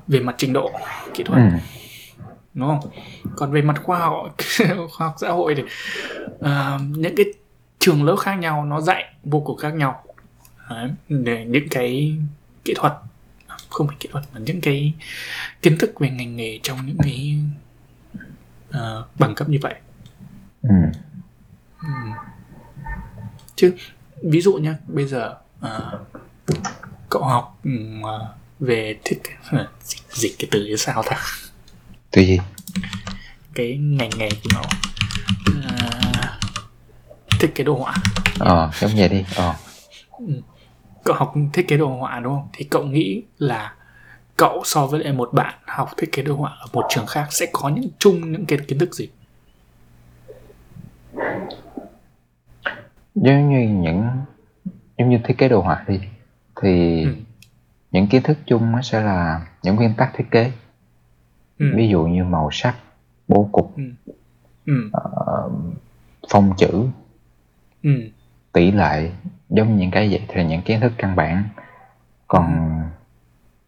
về 0.08 0.20
mặt 0.20 0.36
trình 0.38 0.54
độ 0.54 0.72
kỹ 1.14 1.24
thuật. 1.24 1.42
Ừ. 1.42 1.58
đúng 2.54 2.68
không? 2.68 2.92
Còn 3.36 3.52
về 3.52 3.62
mặt 3.62 3.82
khoa 3.84 4.00
học 4.00 4.36
khoa 4.92 5.08
học 5.08 5.16
xã 5.18 5.30
hội 5.30 5.56
thì 5.56 5.64
uh, 6.34 6.82
những 6.90 7.16
cái 7.16 7.26
trường 7.80 8.04
lớp 8.04 8.16
khác 8.16 8.34
nhau 8.36 8.66
nó 8.66 8.82
dạy 8.82 9.06
vô 9.24 9.40
cùng 9.40 9.58
khác 9.58 9.74
nhau. 9.74 10.04
Đấy, 10.70 10.90
để 11.10 11.46
những 11.46 11.70
cái 11.70 12.18
kỹ 12.66 12.74
thuật 12.78 12.94
không 13.70 13.88
phải 13.88 13.98
kỹ 14.00 14.10
thuật 14.12 14.24
mà 14.34 14.40
những 14.40 14.62
cái 14.62 14.94
kiến 15.62 15.78
thức 15.78 16.00
về 16.00 16.10
ngành 16.10 16.36
nghề 16.36 16.60
trong 16.64 16.78
những 16.86 16.98
cái 17.04 17.38
uh, 18.70 19.20
bằng 19.20 19.36
cấp 19.36 19.50
như 19.50 19.58
vậy 19.62 19.74
Ừ. 20.62 20.70
chứ 23.56 23.76
ví 24.24 24.42
dụ 24.42 24.54
nhá 24.54 24.76
bây 24.88 25.06
giờ 25.06 25.36
uh, 25.66 26.00
cậu 27.10 27.24
học 27.24 27.58
uh, 28.02 28.22
về 28.60 29.00
thiết 29.04 29.22
kế 29.24 29.32
dịch, 29.84 30.02
dịch 30.10 30.36
cái 30.40 30.48
từ 30.52 30.66
như 30.66 30.76
sao 30.76 31.04
ta 31.10 31.18
Từ 32.12 32.22
gì? 32.22 32.40
cái 33.54 33.78
ngành 33.78 34.10
nghề 34.18 34.30
của 34.30 34.50
nó 34.54 34.62
uh, 35.50 37.40
thiết 37.40 37.52
kế 37.56 37.64
đồ 37.64 37.76
họa 37.78 37.94
Ờ, 38.40 38.72
giống 38.80 38.92
vậy 38.96 39.10
đi. 39.10 39.24
Ờ. 39.36 39.56
cậu 41.04 41.16
học 41.16 41.34
thiết 41.54 41.68
kế 41.68 41.78
đồ 41.78 41.98
họa 41.98 42.20
đúng 42.20 42.34
không 42.34 42.48
thì 42.54 42.66
cậu 42.72 42.84
nghĩ 42.84 43.24
là 43.38 43.74
cậu 44.40 44.62
so 44.66 44.86
với 44.88 45.04
lại 45.04 45.14
một 45.14 45.30
bạn 45.34 45.54
học 45.68 45.90
thiết 45.98 46.12
kế 46.12 46.22
đồ 46.24 46.36
họa 46.36 46.52
ở 46.60 46.66
một 46.74 46.86
trường 46.90 47.06
khác 47.08 47.28
sẽ 47.30 47.46
có 47.54 47.70
những 47.70 47.90
chung 48.00 48.32
những 48.32 48.46
cái 48.46 48.60
kiến 48.68 48.80
thức 48.80 48.94
gì 48.96 49.10
Giống 53.16 53.50
như 53.50 53.70
những 53.82 54.10
giống 54.98 55.10
như 55.10 55.20
thiết 55.24 55.38
kế 55.38 55.50
đồ 55.50 55.62
họa 55.62 55.84
đi 55.88 56.00
thì 56.62 57.04
Ừ. 57.06 57.14
những 57.92 58.08
kiến 58.08 58.22
thức 58.24 58.38
chung 58.46 58.72
nó 58.72 58.82
sẽ 58.82 59.02
là 59.02 59.48
những 59.64 59.76
nguyên 59.76 59.94
tắc 59.98 60.12
thiết 60.16 60.26
kế. 60.32 60.52
ừ. 61.60 61.66
Ví 61.76 61.88
dụ 61.90 62.04
như 62.04 62.24
màu 62.24 62.50
sắc, 62.52 62.76
bố 63.28 63.50
cục, 63.52 63.76
Ừ. 64.66 64.90
ờ, 64.94 65.50
phông 66.32 66.54
chữ, 66.58 66.86
Ừ. 67.84 67.90
tỷ 68.54 68.72
lệ 68.72 69.12
giống 69.50 69.68
như 69.70 69.76
những 69.82 69.92
cái 69.92 70.10
vậy 70.10 70.22
thì 70.28 70.44
những 70.46 70.62
kiến 70.62 70.80
thức 70.82 70.92
căn 70.98 71.16
bản 71.16 71.44
còn 72.28 72.70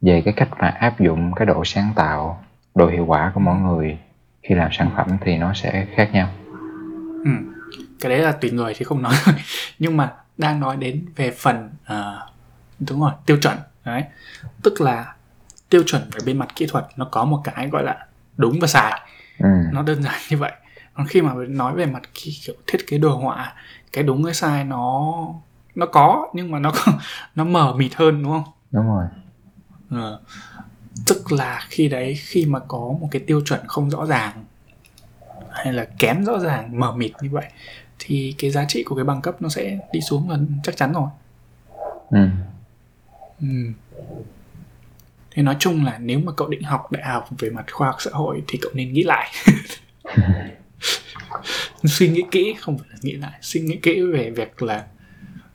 về 0.01 0.21
cái 0.25 0.33
cách 0.37 0.49
mà 0.59 0.67
áp 0.67 0.99
dụng 0.99 1.31
cái 1.35 1.45
độ 1.45 1.65
sáng 1.65 1.93
tạo 1.95 2.43
độ 2.75 2.87
hiệu 2.87 3.05
quả 3.05 3.31
của 3.35 3.39
mỗi 3.39 3.55
người 3.55 3.97
khi 4.43 4.55
làm 4.55 4.69
sản 4.71 4.89
phẩm 4.97 5.07
thì 5.21 5.37
nó 5.37 5.53
sẽ 5.53 5.87
khác 5.95 6.09
nhau. 6.13 6.29
Ừ. 7.25 7.31
cái 7.99 8.09
đấy 8.09 8.19
là 8.19 8.31
tùy 8.31 8.51
người 8.51 8.73
thì 8.77 8.85
không 8.85 9.01
nói 9.01 9.13
rồi. 9.25 9.35
Nhưng 9.79 9.97
mà 9.97 10.13
đang 10.37 10.59
nói 10.59 10.77
đến 10.77 11.05
về 11.15 11.31
phần 11.31 11.69
à, 11.85 12.13
đúng 12.89 13.01
rồi 13.01 13.11
tiêu 13.25 13.37
chuẩn 13.41 13.57
đấy. 13.85 14.03
Tức 14.63 14.81
là 14.81 15.15
tiêu 15.69 15.83
chuẩn 15.85 16.01
về 16.11 16.19
bên 16.25 16.37
mặt 16.37 16.47
kỹ 16.55 16.67
thuật 16.69 16.85
nó 16.95 17.07
có 17.11 17.25
một 17.25 17.41
cái 17.43 17.69
gọi 17.69 17.83
là 17.83 18.05
đúng 18.37 18.59
và 18.61 18.67
sai. 18.67 19.01
Ừ, 19.39 19.49
nó 19.71 19.81
đơn 19.81 20.03
giản 20.03 20.15
như 20.29 20.37
vậy. 20.37 20.51
Còn 20.93 21.07
khi 21.07 21.21
mà 21.21 21.33
nói 21.49 21.73
về 21.75 21.85
mặt 21.85 22.01
ki- 22.13 22.41
kiểu 22.45 22.55
thiết 22.67 22.77
kế 22.87 22.97
đồ 22.97 23.17
họa 23.17 23.53
cái 23.93 24.03
đúng 24.03 24.23
cái 24.23 24.33
sai 24.33 24.63
nó 24.63 25.13
nó 25.75 25.85
có 25.85 26.27
nhưng 26.33 26.51
mà 26.51 26.59
nó 26.59 26.71
nó 27.35 27.43
mờ 27.43 27.73
mịt 27.77 27.95
hơn 27.95 28.23
đúng 28.23 28.31
không? 28.31 28.43
Đúng 28.71 28.87
rồi 28.87 29.05
Ờ. 29.91 30.19
tức 31.07 31.31
là 31.31 31.65
khi 31.69 31.87
đấy 31.87 32.15
khi 32.19 32.45
mà 32.45 32.59
có 32.59 32.77
một 32.77 33.07
cái 33.11 33.21
tiêu 33.27 33.41
chuẩn 33.45 33.59
không 33.67 33.89
rõ 33.89 34.05
ràng 34.05 34.45
hay 35.51 35.73
là 35.73 35.87
kém 35.99 36.25
rõ 36.25 36.39
ràng 36.39 36.79
mờ 36.79 36.91
mịt 36.91 37.11
như 37.21 37.29
vậy 37.31 37.45
thì 37.99 38.35
cái 38.37 38.51
giá 38.51 38.65
trị 38.67 38.83
của 38.83 38.95
cái 38.95 39.05
bằng 39.05 39.21
cấp 39.21 39.41
nó 39.41 39.49
sẽ 39.49 39.77
đi 39.91 40.01
xuống 40.01 40.29
là 40.29 40.37
chắc 40.63 40.77
chắn 40.77 40.93
rồi 40.93 41.09
ừ, 42.09 42.27
ừ. 43.41 43.47
thế 45.31 45.43
nói 45.43 45.55
chung 45.59 45.85
là 45.85 45.97
nếu 45.97 46.19
mà 46.19 46.31
cậu 46.37 46.47
định 46.47 46.63
học 46.63 46.91
đại 46.91 47.03
học 47.03 47.29
về 47.39 47.49
mặt 47.49 47.65
khoa 47.71 47.87
học 47.87 47.97
xã 47.99 48.11
hội 48.13 48.43
thì 48.47 48.59
cậu 48.61 48.71
nên 48.75 48.93
nghĩ 48.93 49.03
lại 49.03 49.31
suy 51.83 52.09
nghĩ 52.09 52.21
kỹ 52.31 52.55
không 52.59 52.77
phải 52.77 52.87
là 52.89 52.95
nghĩ 53.01 53.11
lại 53.11 53.39
suy 53.41 53.61
nghĩ 53.61 53.75
kỹ 53.75 54.01
về 54.01 54.29
việc 54.29 54.61
là 54.63 54.85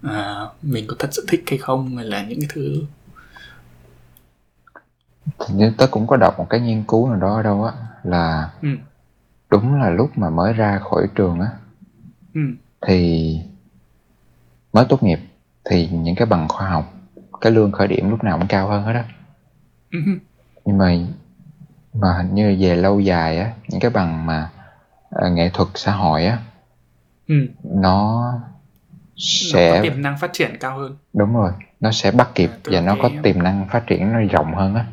à, 0.03 0.45
mình 0.63 0.85
có 0.89 0.97
thật 0.99 1.09
sự 1.13 1.25
thích 1.29 1.45
hay 1.47 1.59
không 1.59 1.97
hay 1.97 2.07
là 2.07 2.23
những 2.23 2.41
cái 2.41 2.49
thứ 2.53 2.83
thì 5.39 5.55
như 5.55 5.73
tớ 5.79 5.87
cũng 5.91 6.07
có 6.07 6.17
đọc 6.17 6.39
một 6.39 6.47
cái 6.51 6.61
nghiên 6.61 6.83
cứu 6.89 7.09
nào 7.09 7.19
đó 7.21 7.35
ở 7.37 7.43
đâu 7.43 7.65
á 7.65 7.73
là 8.03 8.51
ừ. 8.63 8.69
đúng 9.51 9.81
là 9.81 9.91
lúc 9.91 10.19
mà 10.19 10.31
mới 10.31 10.53
ra 10.53 10.79
khỏi 10.79 11.07
trường 11.15 11.41
á 11.41 11.49
Ừ. 12.35 12.41
thì 12.87 13.41
mới 14.73 14.85
tốt 14.89 15.03
nghiệp 15.03 15.21
thì 15.65 15.89
những 15.89 16.15
cái 16.15 16.27
bằng 16.27 16.49
khoa 16.49 16.69
học 16.69 16.93
cái 17.41 17.53
lương 17.53 17.73
khởi 17.73 17.89
điểm 17.89 18.11
lúc 18.11 18.25
nào 18.25 18.39
cũng 18.39 18.49
cao 18.49 18.69
hơn 18.69 18.83
hết 18.85 18.93
á 18.93 19.05
Ừ. 19.93 19.99
nhưng 20.65 20.79
mà 20.79 20.95
mà 21.95 22.13
hình 22.17 22.35
như 22.35 22.57
về 22.61 22.77
lâu 22.77 23.01
dài 23.01 23.39
á 23.39 23.53
những 23.69 23.81
cái 23.81 23.91
bằng 23.91 24.27
mà 24.27 24.51
ờ, 25.11 25.31
nghệ 25.31 25.51
thuật 25.55 25.69
xã 25.75 25.93
hội 25.93 26.25
á 26.27 26.39
Ừ. 27.29 27.35
nó 27.65 28.23
nó 28.33 28.41
sẽ 29.17 29.77
có 29.77 29.83
tiềm 29.83 30.03
năng 30.03 30.19
phát 30.19 30.33
triển 30.33 30.51
cao 30.61 30.79
hơn 30.79 30.97
đúng 31.13 31.35
rồi 31.35 31.53
nó 31.81 31.91
sẽ 31.93 32.11
bắt 32.11 32.29
kịp 32.35 32.51
À, 32.51 32.59
và 32.73 32.81
nó 32.81 32.97
có 33.03 33.11
tiềm 33.23 33.43
năng 33.43 33.69
phát 33.69 33.87
triển 33.87 34.13
nó 34.13 34.19
rộng 34.31 34.55
hơn 34.55 34.75
á 34.75 34.87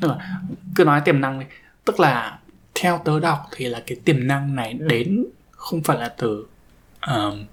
Tức 0.00 0.08
là, 0.08 0.40
cứ 0.74 0.84
nói 0.84 1.00
tiềm 1.00 1.20
năng 1.20 1.40
đi. 1.40 1.46
Tức 1.84 2.00
là 2.00 2.38
theo 2.74 3.00
tớ 3.04 3.20
đọc 3.20 3.48
thì 3.56 3.66
là 3.66 3.82
cái 3.86 3.98
tiềm 4.04 4.26
năng 4.26 4.54
này 4.54 4.74
đến 4.74 5.24
không 5.50 5.82
phải 5.82 5.98
là 5.98 6.08
từ 6.08 6.46
ờm, 7.00 7.44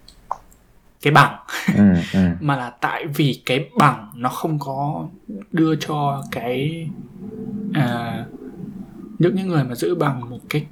cái 1.01 1.13
bằng. 1.13 1.39
Ừ, 1.77 1.83
ừ, 2.13 2.19
mà 2.39 2.55
là 2.55 2.69
tại 2.69 3.05
vì 3.07 3.41
cái 3.45 3.69
bằng 3.77 4.11
nó 4.15 4.29
không 4.29 4.59
có 4.59 5.07
đưa 5.51 5.75
cho 5.75 6.23
cái 6.31 6.87
à, 7.73 8.25
những 9.19 9.35
những 9.35 9.47
người 9.47 9.63
mà 9.63 9.75
giữ 9.75 9.95
bằng 9.95 10.29
một 10.29 10.39
cái 10.49 10.65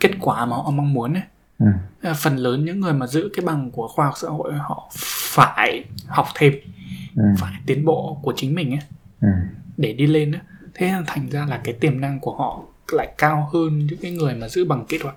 kết 0.00 0.10
quả 0.20 0.46
mà 0.46 0.56
họ 0.56 0.70
mong 0.70 0.94
muốn 0.94 1.14
ấy. 1.14 1.22
Ừ, 1.58 2.12
phần 2.16 2.36
lớn 2.36 2.64
những 2.64 2.80
người 2.80 2.92
mà 2.92 3.06
giữ 3.06 3.30
cái 3.36 3.46
bằng 3.46 3.70
của 3.70 3.88
khoa 3.88 4.06
học 4.06 4.14
xã 4.16 4.28
hội 4.28 4.52
họ 4.54 4.90
phải 5.34 5.84
học 6.06 6.26
thêm 6.34 6.52
ừ, 7.16 7.22
phải 7.38 7.52
tiến 7.66 7.84
bộ 7.84 8.18
của 8.22 8.32
chính 8.36 8.54
mình 8.54 8.70
ấy 8.70 8.80
ừ. 9.20 9.28
để 9.76 9.92
đi 9.92 10.06
lên 10.06 10.32
á 10.32 10.40
thế 10.74 10.90
nên 10.92 11.04
thành 11.06 11.28
ra 11.30 11.46
là 11.46 11.60
cái 11.64 11.74
tiềm 11.80 12.00
năng 12.00 12.20
của 12.20 12.34
họ 12.36 12.62
lại 12.92 13.14
cao 13.18 13.48
hơn 13.52 13.78
những 13.78 13.98
cái 14.02 14.10
người 14.10 14.34
mà 14.34 14.48
giữ 14.48 14.64
bằng 14.64 14.84
kỹ 14.88 14.98
thuật 15.02 15.14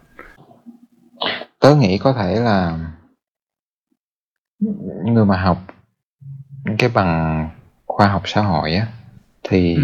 tớ 1.59 1.75
nghĩ 1.75 1.97
có 1.97 2.13
thể 2.13 2.35
là 2.39 2.79
người 5.05 5.25
mà 5.25 5.41
học 5.41 5.57
cái 6.77 6.89
bằng 6.89 7.49
khoa 7.85 8.07
học 8.07 8.21
xã 8.25 8.41
hội 8.41 8.73
á 8.73 8.87
thì 9.43 9.75
Ừ. 9.75 9.81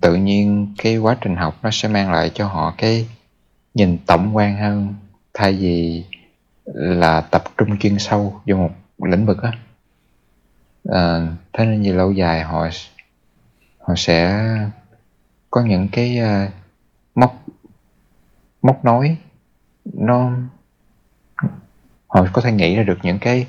tự 0.00 0.14
nhiên 0.14 0.74
cái 0.78 0.96
quá 0.96 1.16
trình 1.20 1.36
học 1.36 1.58
nó 1.62 1.70
sẽ 1.72 1.88
mang 1.88 2.12
lại 2.12 2.30
cho 2.34 2.46
họ 2.46 2.74
cái 2.78 3.08
nhìn 3.74 3.98
tổng 4.06 4.36
quan 4.36 4.56
hơn 4.58 4.94
thay 5.34 5.52
vì 5.52 6.04
là 6.74 7.20
tập 7.20 7.44
trung 7.56 7.78
chuyên 7.78 7.98
sâu 7.98 8.40
vô 8.46 8.56
một 8.56 9.06
lĩnh 9.06 9.26
vực 9.26 9.42
á 9.42 9.52
à, 10.92 11.26
thế 11.52 11.64
nên 11.64 11.82
về 11.82 11.92
lâu 11.92 12.12
dài 12.12 12.42
họ 12.42 12.68
họ 13.86 13.94
sẽ 13.96 14.44
có 15.50 15.62
những 15.62 15.88
cái 15.92 16.18
uh, 16.20 16.52
móc 17.14 17.44
móc 18.62 18.84
nối 18.84 19.16
nó 19.84 20.30
họ 22.08 22.26
có 22.32 22.42
thể 22.42 22.52
nghĩ 22.52 22.76
ra 22.76 22.82
được 22.82 22.98
những 23.02 23.18
cái 23.18 23.46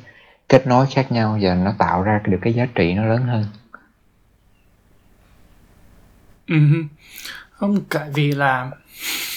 kết 0.50 0.68
nối 0.68 0.86
khác 0.92 1.12
nhau 1.12 1.38
và 1.42 1.56
nó 1.56 1.74
tạo 1.78 2.04
ra 2.04 2.22
được 2.26 2.40
cái 2.42 2.54
giá 2.54 2.66
trị 2.76 2.94
nó 2.94 3.06
lớn 3.06 3.24
hơn 3.24 3.46
Ừ. 6.48 6.56
không 7.52 7.84
tại 7.90 8.10
vì 8.14 8.32
là 8.32 8.72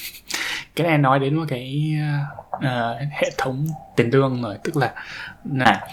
cái 0.77 0.87
này 0.87 0.99
nói 0.99 1.19
đến 1.19 1.35
một 1.37 1.45
cái 1.49 1.97
à, 2.01 2.27
ờ, 2.63 2.99
hệ 3.11 3.31
thống 3.39 3.67
tiền 3.97 4.11
lương 4.11 4.43
rồi 4.43 4.57
tức 4.65 4.77
là 4.77 4.95
là 5.53 5.87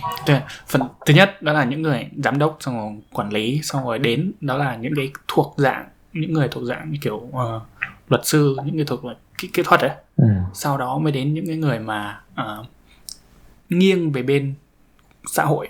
phần 0.68 0.82
thứ 1.06 1.14
nhất 1.14 1.42
đó 1.42 1.54
là 1.54 1.64
những 1.64 1.82
người 1.82 2.08
giám 2.24 2.40
đốc 2.40 2.58
xong 2.60 2.78
rồi 2.78 2.92
quản 3.14 3.30
lý 3.30 3.60
xong 3.64 3.86
rồi 3.86 4.00
đến 4.00 4.32
đó 4.42 4.58
là 4.58 4.76
những 4.76 4.94
cái 4.96 5.12
thuộc 5.28 5.54
dạng 5.58 5.90
những 6.14 6.34
người 6.34 6.48
thuộc 6.48 6.64
dạng 6.64 6.92
như 6.92 6.98
kiểu 7.02 7.30
ờ, 7.34 7.62
luật 8.10 8.26
sư 8.26 8.58
những 8.66 8.76
người 8.76 8.86
thuộc 8.86 9.02
kỹ, 9.38 9.50
kỹ 9.54 9.64
thuật 9.66 9.82
ấy 9.82 9.92
ừ. 10.18 10.28
sau 10.54 10.78
đó 10.78 10.98
mới 10.98 11.12
đến 11.12 11.34
những 11.34 11.48
cái 11.48 11.58
người 11.58 11.80
mà 11.80 12.22
ờ, 12.36 12.66
nghiêng 13.70 14.12
về 14.12 14.24
bên 14.24 14.54
xã 15.34 15.44
hội. 15.44 15.68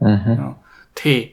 Đó. 0.00 0.54
thì 0.94 1.28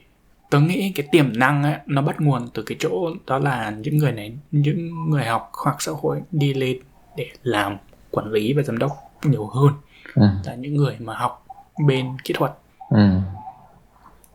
tớ 0.50 0.60
nghĩ 0.60 0.92
cái 0.94 1.08
tiềm 1.12 1.38
năng 1.38 1.62
ấy 1.62 1.74
nó 1.86 2.02
bắt 2.02 2.20
nguồn 2.20 2.48
từ 2.54 2.62
cái 2.62 2.76
chỗ 2.80 3.10
đó 3.26 3.38
là 3.38 3.70
những 3.70 3.98
người 3.98 4.12
này 4.12 4.32
những 4.50 5.10
người 5.10 5.24
học 5.24 5.48
khoa 5.52 5.72
học 5.72 5.82
xã 5.82 5.92
hội 6.00 6.20
đi 6.32 6.54
lên 6.54 6.78
để 7.16 7.30
làm 7.42 7.76
quản 8.14 8.32
lý 8.32 8.52
và 8.52 8.62
giám 8.62 8.78
đốc 8.78 8.90
nhiều 9.22 9.46
hơn 9.46 9.72
ừ. 10.14 10.22
là 10.44 10.54
những 10.54 10.74
người 10.76 10.96
mà 11.00 11.14
học 11.14 11.46
bên 11.86 12.06
kỹ 12.24 12.34
thuật 12.36 12.52
Ừ. 12.90 13.08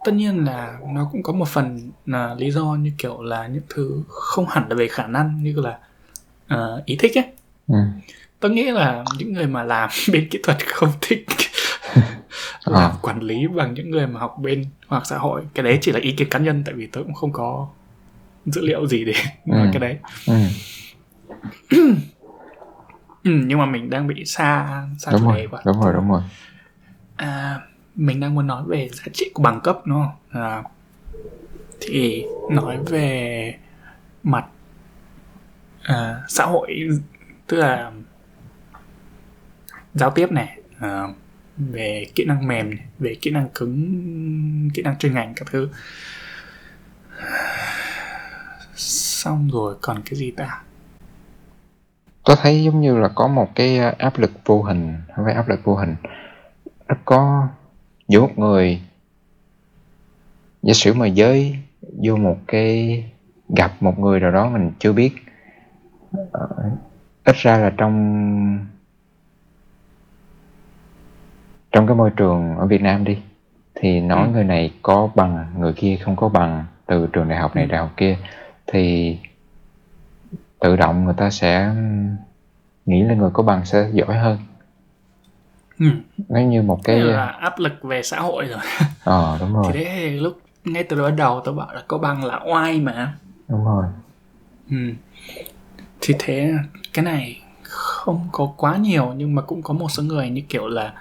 tất 0.05 0.11
nhiên 0.13 0.45
là 0.45 0.79
nó 0.87 1.09
cũng 1.11 1.23
có 1.23 1.33
một 1.33 1.47
phần 1.47 1.91
là 2.05 2.33
lý 2.37 2.51
do 2.51 2.63
như 2.65 2.91
kiểu 2.97 3.21
là 3.21 3.47
những 3.47 3.63
thứ 3.69 4.03
không 4.07 4.45
hẳn 4.49 4.69
là 4.69 4.75
về 4.75 4.87
khả 4.87 5.07
năng 5.07 5.43
như 5.43 5.53
là 5.55 5.79
ờ, 6.47 6.81
ý 6.85 6.95
thích 6.99 7.17
ấy 7.17 7.25
Ừ. 7.67 7.75
tôi 8.39 8.51
nghĩ 8.51 8.71
là 8.71 9.03
những 9.17 9.33
người 9.33 9.47
mà 9.47 9.63
làm 9.63 9.89
bên 10.11 10.29
kỹ 10.29 10.39
thuật 10.43 10.57
không 10.67 10.89
thích 11.01 11.25
làm 12.65 12.91
quản 13.01 13.19
lý 13.19 13.47
bằng 13.47 13.73
những 13.73 13.91
người 13.91 14.07
mà 14.07 14.19
học 14.19 14.37
bên 14.41 14.65
học 14.87 15.03
xã 15.05 15.17
hội 15.17 15.41
cái 15.53 15.63
đấy 15.63 15.77
chỉ 15.81 15.91
là 15.91 15.99
ý 15.99 16.11
kiến 16.11 16.29
cá 16.29 16.39
nhân 16.39 16.63
tại 16.65 16.73
vì 16.75 16.87
tôi 16.87 17.03
cũng 17.03 17.13
không 17.13 17.31
có 17.33 17.67
dữ 18.45 18.61
liệu 18.65 18.87
gì 18.87 19.05
để 19.05 19.13
nói 19.45 19.65
Ừ. 19.65 19.69
cái 19.73 19.79
đấy 19.79 19.97
Ừ. 20.27 20.33
ừ, 23.29 23.43
nhưng 23.45 23.59
mà 23.59 23.65
mình 23.65 23.89
đang 23.89 24.07
bị 24.07 24.25
xa 24.25 24.67
xa 24.97 25.11
đúng 25.11 25.21
chủ 25.21 25.33
đề 25.33 25.47
quá. 25.51 25.61
đúng 25.65 25.81
rồi 25.81 25.93
đúng 25.93 26.09
rồi. 26.09 26.21
À, 27.15 27.61
mình 27.95 28.19
đang 28.19 28.35
muốn 28.35 28.47
nói 28.47 28.63
về 28.67 28.89
giá 28.93 29.03
trị 29.13 29.31
của 29.33 29.43
bằng 29.43 29.61
cấp 29.61 29.79
đúng 29.85 30.03
không? 30.03 30.41
À, 30.43 30.63
thì 31.81 32.25
nói 32.51 32.77
về 32.85 33.55
mặt 34.23 34.45
à, 35.83 36.21
xã 36.27 36.45
hội 36.45 36.89
tức 37.47 37.57
là 37.57 37.91
giao 39.93 40.11
tiếp 40.11 40.31
này 40.31 40.59
à, 40.79 41.03
về 41.57 42.05
kỹ 42.15 42.25
năng 42.25 42.47
mềm 42.47 42.69
này, 42.69 42.85
về 42.99 43.15
kỹ 43.21 43.31
năng 43.31 43.49
cứng 43.49 44.69
kỹ 44.73 44.81
năng 44.81 44.97
chuyên 44.97 45.13
ngành 45.13 45.33
các 45.35 45.47
thứ. 45.51 45.69
Xong 48.75 49.49
rồi 49.53 49.75
còn 49.81 50.01
cái 50.05 50.15
gì 50.15 50.31
ta 50.31 50.61
tôi 52.29 52.37
thấy 52.41 52.63
giống 52.63 52.81
như 52.81 52.97
là 52.97 53.07
có 53.07 53.27
một 53.27 53.55
cái 53.55 53.77
ờ, 53.77 53.93
áp 53.97 54.17
lực 54.19 54.31
vô 54.45 54.61
hình 54.61 54.93
không 55.15 55.25
phải 55.25 55.33
áp 55.33 55.49
lực 55.49 55.59
vô 55.63 55.75
hình 55.75 55.95
nó 56.87 56.95
có 57.05 57.47
giữa 58.07 58.21
một 58.21 58.37
người 58.39 58.81
giả 60.61 60.73
sử 60.73 60.93
mà 60.93 61.07
giới 61.07 61.55
vô 62.03 62.15
một 62.15 62.37
cái 62.47 63.03
gặp 63.57 63.71
một 63.79 63.99
người 63.99 64.19
nào 64.19 64.31
đó 64.31 64.49
mình 64.49 64.71
chưa 64.79 64.93
biết 64.93 65.11
ờ, 66.31 66.47
ít 67.23 67.35
ra 67.35 67.57
là 67.57 67.71
trong 67.77 68.65
trong 71.71 71.87
cái 71.87 71.95
môi 71.95 72.09
trường 72.09 72.57
ở 72.57 72.65
Việt 72.65 72.81
Nam 72.81 73.03
đi 73.03 73.17
thì 73.75 74.01
nói 74.01 74.27
Ừ. 74.27 74.31
người 74.31 74.43
này 74.43 74.73
có 74.81 75.09
bằng 75.15 75.45
người 75.57 75.73
kia 75.73 75.97
không 76.01 76.15
có 76.15 76.29
bằng 76.29 76.65
từ 76.85 77.07
trường 77.13 77.29
đại 77.29 77.39
học 77.39 77.55
này 77.55 77.63
Ừ. 77.65 77.71
đại 77.71 77.79
học 77.79 77.91
kia 77.97 78.17
thì 78.67 79.17
tự 80.59 80.75
động 80.75 81.05
người 81.05 81.13
ta 81.17 81.29
sẽ 81.29 81.73
nghĩ 82.85 83.03
là 83.03 83.13
người 83.13 83.29
có 83.33 83.43
bằng 83.43 83.65
sẽ 83.65 83.89
giỏi 83.93 84.17
hơn. 84.17 84.37
Ừ. 85.79 85.85
nếu 86.29 86.47
như 86.47 86.61
một 86.61 86.79
cái 86.83 86.99
là 86.99 87.25
áp 87.25 87.59
lực 87.59 87.83
về 87.83 88.03
xã 88.03 88.19
hội 88.19 88.45
rồi. 88.45 88.59
Ờ 89.03 89.37
đúng 89.39 89.53
rồi. 89.53 89.71
Thì 89.73 89.83
đấy 89.83 90.11
lúc 90.11 90.39
ngay 90.65 90.83
từ 90.83 91.03
ban 91.03 91.15
đầu 91.15 91.41
tôi 91.45 91.53
bảo 91.53 91.73
là 91.73 91.83
có 91.87 91.97
bằng 91.97 92.25
là 92.25 92.39
oai 92.45 92.79
mà. 92.79 93.13
Đúng 93.47 93.65
rồi. 93.65 93.85
Ừ. 94.69 94.75
thì 96.01 96.15
thế 96.19 96.53
cái 96.93 97.05
này 97.05 97.41
không 97.63 98.29
có 98.31 98.53
quá 98.57 98.77
nhiều 98.77 99.13
nhưng 99.17 99.35
mà 99.35 99.41
cũng 99.41 99.61
có 99.61 99.73
một 99.73 99.91
số 99.91 100.03
người 100.03 100.29
như 100.29 100.41
kiểu 100.49 100.67
là 100.67 100.93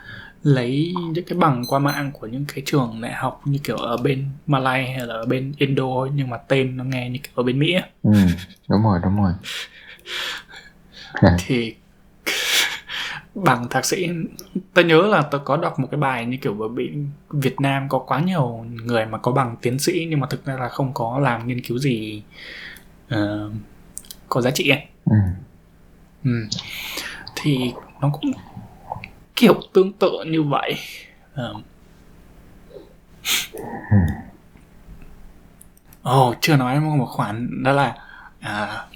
lấy 0.42 0.94
những 1.12 1.24
cái 1.24 1.38
bằng 1.38 1.64
qua 1.68 1.78
mạng 1.78 2.10
của 2.12 2.26
những 2.26 2.44
cái 2.54 2.62
trường 2.66 2.98
đại 3.00 3.12
học 3.12 3.40
như 3.44 3.58
kiểu 3.64 3.76
ở 3.76 3.96
bên 3.96 4.28
Malay 4.46 4.92
hay 4.92 5.06
là 5.06 5.14
ở 5.14 5.26
bên 5.26 5.52
Indo 5.58 5.84
ấy, 6.00 6.10
nhưng 6.14 6.30
mà 6.30 6.36
tên 6.36 6.76
nó 6.76 6.84
nghe 6.84 7.10
như 7.10 7.18
kiểu 7.22 7.32
ở 7.34 7.42
bên 7.42 7.58
Mỹ 7.58 7.72
ấy. 7.72 7.82
ừ 8.02 8.12
đúng 8.68 8.82
rồi 8.82 8.98
đúng 9.04 9.16
rồi 9.22 9.32
thì 11.38 11.74
bằng 13.34 13.68
thạc 13.68 13.84
sĩ 13.84 14.08
tôi 14.74 14.84
nhớ 14.84 15.02
là 15.06 15.22
tôi 15.22 15.40
có 15.44 15.56
đọc 15.56 15.78
một 15.78 15.88
cái 15.90 16.00
bài 16.00 16.26
như 16.26 16.36
kiểu 16.42 16.54
vì 16.74 16.92
Việt 17.30 17.60
Nam 17.60 17.88
có 17.88 17.98
quá 17.98 18.20
nhiều 18.20 18.66
người 18.84 19.06
mà 19.06 19.18
có 19.18 19.32
bằng 19.32 19.56
tiến 19.62 19.78
sĩ 19.78 20.06
nhưng 20.10 20.20
mà 20.20 20.26
thực 20.30 20.44
ra 20.44 20.54
là 20.56 20.68
không 20.68 20.94
có 20.94 21.18
làm 21.18 21.48
nghiên 21.48 21.60
cứu 21.62 21.78
gì 21.78 22.22
ờ, 23.08 23.50
có 24.28 24.40
giá 24.40 24.50
trị 24.50 24.68
ấy. 24.68 24.82
ừ 25.04 25.16
Ừ. 26.24 26.30
Thì 27.36 27.72
nó 28.00 28.10
cũng 28.12 28.32
kiểu 29.38 29.60
tương 29.72 29.92
tự 29.92 30.10
như 30.26 30.42
vậy. 30.42 30.74
Ờ. 31.34 31.54
Ồ, 36.02 36.34
chưa 36.40 36.56
nói 36.56 36.80
một 36.80 37.06
khoản 37.06 37.62
đó 37.62 37.72
là 37.72 37.96
à, 38.40 38.86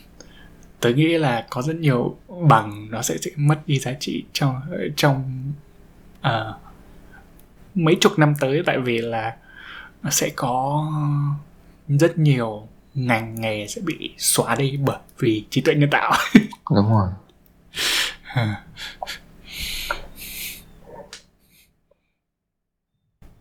tớ 0.81 0.91
nghĩ 0.91 1.19
là 1.19 1.47
có 1.51 1.63
rất 1.63 1.77
nhiều 1.77 2.17
bằng 2.49 2.91
nó 2.91 3.03
sẽ, 3.03 3.17
sẽ 3.19 3.31
mất 3.37 3.59
đi 3.67 3.79
giá 3.79 3.93
trị 4.01 4.25
trong 4.33 4.61
trong 4.97 5.53
à, 6.21 6.45
mấy 7.75 7.97
chục 8.01 8.19
năm 8.19 8.35
tới 8.41 8.63
tại 8.67 8.79
vì 8.79 8.99
là 8.99 9.37
nó 10.03 10.11
sẽ 10.11 10.31
có 10.37 10.87
rất 11.89 12.19
nhiều 12.19 12.69
ngành 12.95 13.41
nghề 13.41 13.67
sẽ 13.67 13.81
bị 13.85 14.15
xóa 14.19 14.55
đi 14.55 14.77
bởi 14.77 14.99
vì 15.19 15.45
trí 15.51 15.61
tuệ 15.61 15.75
nhân 15.75 15.91
tạo. 15.91 16.13
đúng 16.71 16.91
rồi 16.91 17.09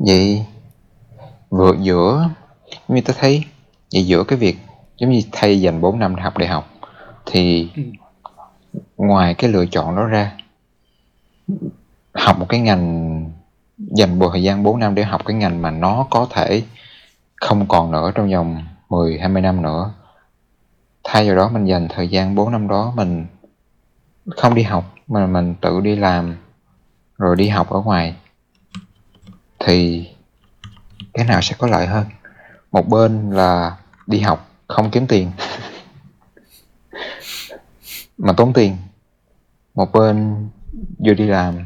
vậy 0.05 0.45
vừa 1.49 1.75
giữa 1.79 2.29
như 2.87 3.01
tôi 3.05 3.15
thấy 3.19 3.43
vậy 3.93 4.05
giữa 4.05 4.23
cái 4.23 4.39
việc 4.39 4.57
giống 4.97 5.11
như 5.11 5.21
thay 5.31 5.61
dành 5.61 5.81
4 5.81 5.99
năm 5.99 6.15
để 6.15 6.23
học 6.23 6.37
đại 6.37 6.49
học 6.49 6.69
thì 7.25 7.69
Ừ. 7.75 7.83
ngoài 8.97 9.33
cái 9.33 9.49
lựa 9.49 9.65
chọn 9.65 9.95
đó 9.95 10.05
ra 10.05 10.31
học 12.13 12.39
một 12.39 12.45
cái 12.49 12.59
ngành 12.59 13.25
dành 13.77 14.19
một 14.19 14.29
thời 14.31 14.43
gian 14.43 14.63
4 14.63 14.79
năm 14.79 14.95
để 14.95 15.03
học 15.03 15.21
cái 15.25 15.35
ngành 15.37 15.61
mà 15.61 15.71
nó 15.71 16.07
có 16.09 16.27
thể 16.29 16.63
không 17.35 17.67
còn 17.67 17.91
nữa 17.91 18.11
trong 18.15 18.31
vòng 18.31 18.63
10 18.89 19.19
20 19.19 19.41
năm 19.41 19.61
nữa 19.61 19.91
thay 21.03 21.27
vào 21.27 21.35
đó 21.35 21.49
mình 21.49 21.65
dành 21.65 21.87
thời 21.89 22.07
gian 22.07 22.35
4 22.35 22.51
năm 22.51 22.67
đó 22.67 22.93
mình 22.95 23.25
không 24.37 24.55
đi 24.55 24.63
học 24.63 24.93
mà 25.07 25.27
mình 25.27 25.55
tự 25.61 25.81
đi 25.81 25.95
làm 25.95 26.35
rồi 27.17 27.35
đi 27.35 27.47
học 27.49 27.69
ở 27.69 27.81
ngoài 27.81 28.15
thì 29.65 30.07
cái 31.13 31.25
nào 31.25 31.41
sẽ 31.41 31.55
có 31.59 31.67
lợi 31.67 31.87
hơn? 31.87 32.05
Một 32.71 32.87
bên 32.87 33.31
là 33.31 33.77
đi 34.07 34.19
học 34.19 34.49
không 34.67 34.91
kiếm 34.91 35.07
tiền. 35.07 35.31
Mà 38.17 38.33
tốn 38.33 38.53
tiền. 38.53 38.77
Một 39.73 39.91
bên 39.91 40.49
vừa 41.05 41.13
đi 41.13 41.25
làm 41.25 41.65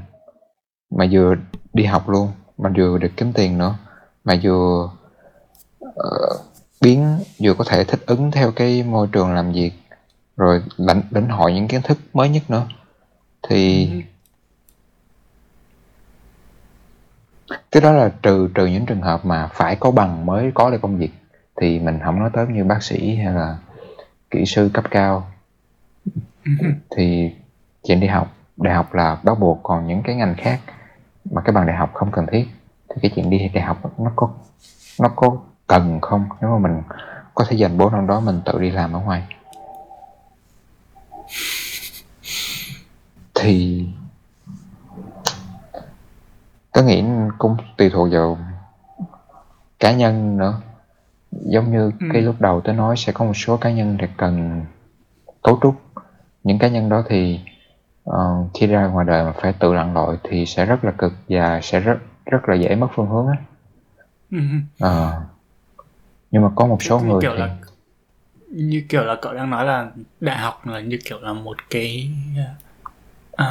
mà 0.89 1.05
vừa 1.11 1.35
đi 1.73 1.83
học 1.83 2.09
luôn 2.09 2.31
mà 2.57 2.69
vừa 2.77 2.97
được 2.97 3.11
kiếm 3.17 3.33
tiền 3.33 3.57
nữa 3.57 3.75
mà 4.23 4.39
vừa 4.43 4.89
uh, 5.85 6.41
biến 6.81 7.19
vừa 7.39 7.53
có 7.53 7.63
thể 7.67 7.83
thích 7.83 8.03
ứng 8.05 8.31
theo 8.31 8.51
cái 8.51 8.83
môi 8.83 9.07
trường 9.11 9.33
làm 9.33 9.51
việc 9.51 9.71
rồi 10.37 10.63
lãnh 10.77 11.01
lĩnh 11.11 11.29
hội 11.29 11.53
những 11.53 11.67
kiến 11.67 11.81
thức 11.81 11.97
mới 12.13 12.29
nhất 12.29 12.49
nữa. 12.49 12.67
Thì 13.49 13.89
Ừ. 13.89 14.14
cái 17.71 17.81
đó 17.81 17.91
là 17.91 18.09
trừ 18.21 18.49
trừ 18.55 18.65
những 18.65 18.85
trường 18.85 19.01
hợp 19.01 19.25
mà 19.25 19.47
phải 19.53 19.75
có 19.75 19.91
bằng 19.91 20.25
mới 20.25 20.51
có 20.53 20.69
được 20.69 20.81
công 20.81 20.97
việc 20.97 21.11
thì 21.61 21.79
mình 21.79 21.99
không 22.03 22.19
nói 22.19 22.29
tới 22.33 22.47
như 22.47 22.63
bác 22.63 22.83
sĩ 22.83 23.15
hay 23.15 23.33
là 23.33 23.57
kỹ 24.31 24.45
sư 24.45 24.69
cấp 24.73 24.83
cao. 24.91 25.27
Thì 26.95 27.35
chuyện 27.83 27.99
đi 27.99 28.07
học 28.07 28.33
đại 28.57 28.73
học 28.73 28.93
là 28.93 29.17
bắt 29.23 29.39
buộc 29.39 29.59
còn 29.63 29.87
những 29.87 30.03
cái 30.03 30.15
ngành 30.15 30.35
khác 30.37 30.59
mà 31.31 31.41
cái 31.41 31.53
bằng 31.53 31.65
đại 31.67 31.75
học 31.75 31.93
không 31.93 32.11
cần 32.11 32.25
thiết. 32.31 32.45
Thì 32.89 32.95
cái 33.01 33.11
chuyện 33.15 33.29
đi 33.29 33.49
đại 33.53 33.63
học 33.63 33.99
nó 33.99 34.11
có 34.15 34.29
nó 34.99 35.09
có 35.15 35.37
cần 35.67 35.99
không? 36.01 36.25
Nếu 36.41 36.49
mà 36.49 36.57
mình 36.57 36.81
có 37.33 37.45
thể 37.47 37.55
dành 37.55 37.77
4 37.77 37.91
năm 37.91 38.07
đó 38.07 38.19
mình 38.19 38.41
tự 38.45 38.61
đi 38.61 38.71
làm 38.71 38.93
ở 38.93 38.99
ngoài. 38.99 39.27
Thì 43.35 43.87
tớ 46.75 46.83
nghĩ 46.83 47.03
cũng 47.37 47.57
tùy 47.77 47.89
thuộc 47.89 48.07
vào 48.11 48.37
cá 49.79 49.91
nhân 49.93 50.37
nữa 50.37 50.61
giống 51.31 51.71
như 51.71 51.91
Ừ. 51.99 52.07
cái 52.13 52.21
lúc 52.21 52.35
đầu 52.39 52.61
tớ 52.61 52.73
nói 52.73 52.97
sẽ 52.97 53.11
có 53.13 53.25
một 53.25 53.33
số 53.33 53.57
cá 53.57 53.71
nhân 53.71 53.97
thì 54.01 54.07
cần 54.17 54.65
cấu 55.43 55.59
trúc 55.63 55.75
những 56.43 56.59
cá 56.59 56.67
nhân 56.67 56.89
đó 56.89 57.03
thì 57.09 57.39
ờ, 58.03 58.43
khi 58.53 58.67
ra 58.67 58.87
ngoài 58.87 59.05
đời 59.05 59.23
mà 59.23 59.31
phải 59.41 59.53
tự 59.53 59.73
lặn 59.73 59.93
lội 59.93 60.17
thì 60.23 60.45
sẽ 60.45 60.65
rất 60.65 60.85
là 60.85 60.91
cực 60.91 61.13
và 61.29 61.59
sẽ 61.63 61.79
rất 61.79 61.97
rất 62.25 62.49
là 62.49 62.55
dễ 62.55 62.75
mất 62.75 62.87
phương 62.95 63.07
hướng 63.09 63.27
á 63.27 63.37
Ừ. 64.31 64.37
Ờ. 64.79 65.21
nhưng 66.31 66.41
mà 66.43 66.49
có 66.55 66.65
một 66.65 66.83
số 66.83 66.99
Như 66.99 67.05
người 67.05 67.21
kiểu 67.21 67.31
thì 67.33 67.39
là 67.39 67.55
như 68.49 68.83
kiểu 68.89 69.03
là 69.03 69.15
cậu 69.21 69.33
đang 69.33 69.49
nói 69.49 69.65
là 69.65 69.91
đại 70.19 70.37
học 70.37 70.67
là 70.67 70.79
như 70.79 70.97
kiểu 71.05 71.19
là 71.21 71.33
một 71.33 71.57
cái 71.69 72.09
à, 73.35 73.47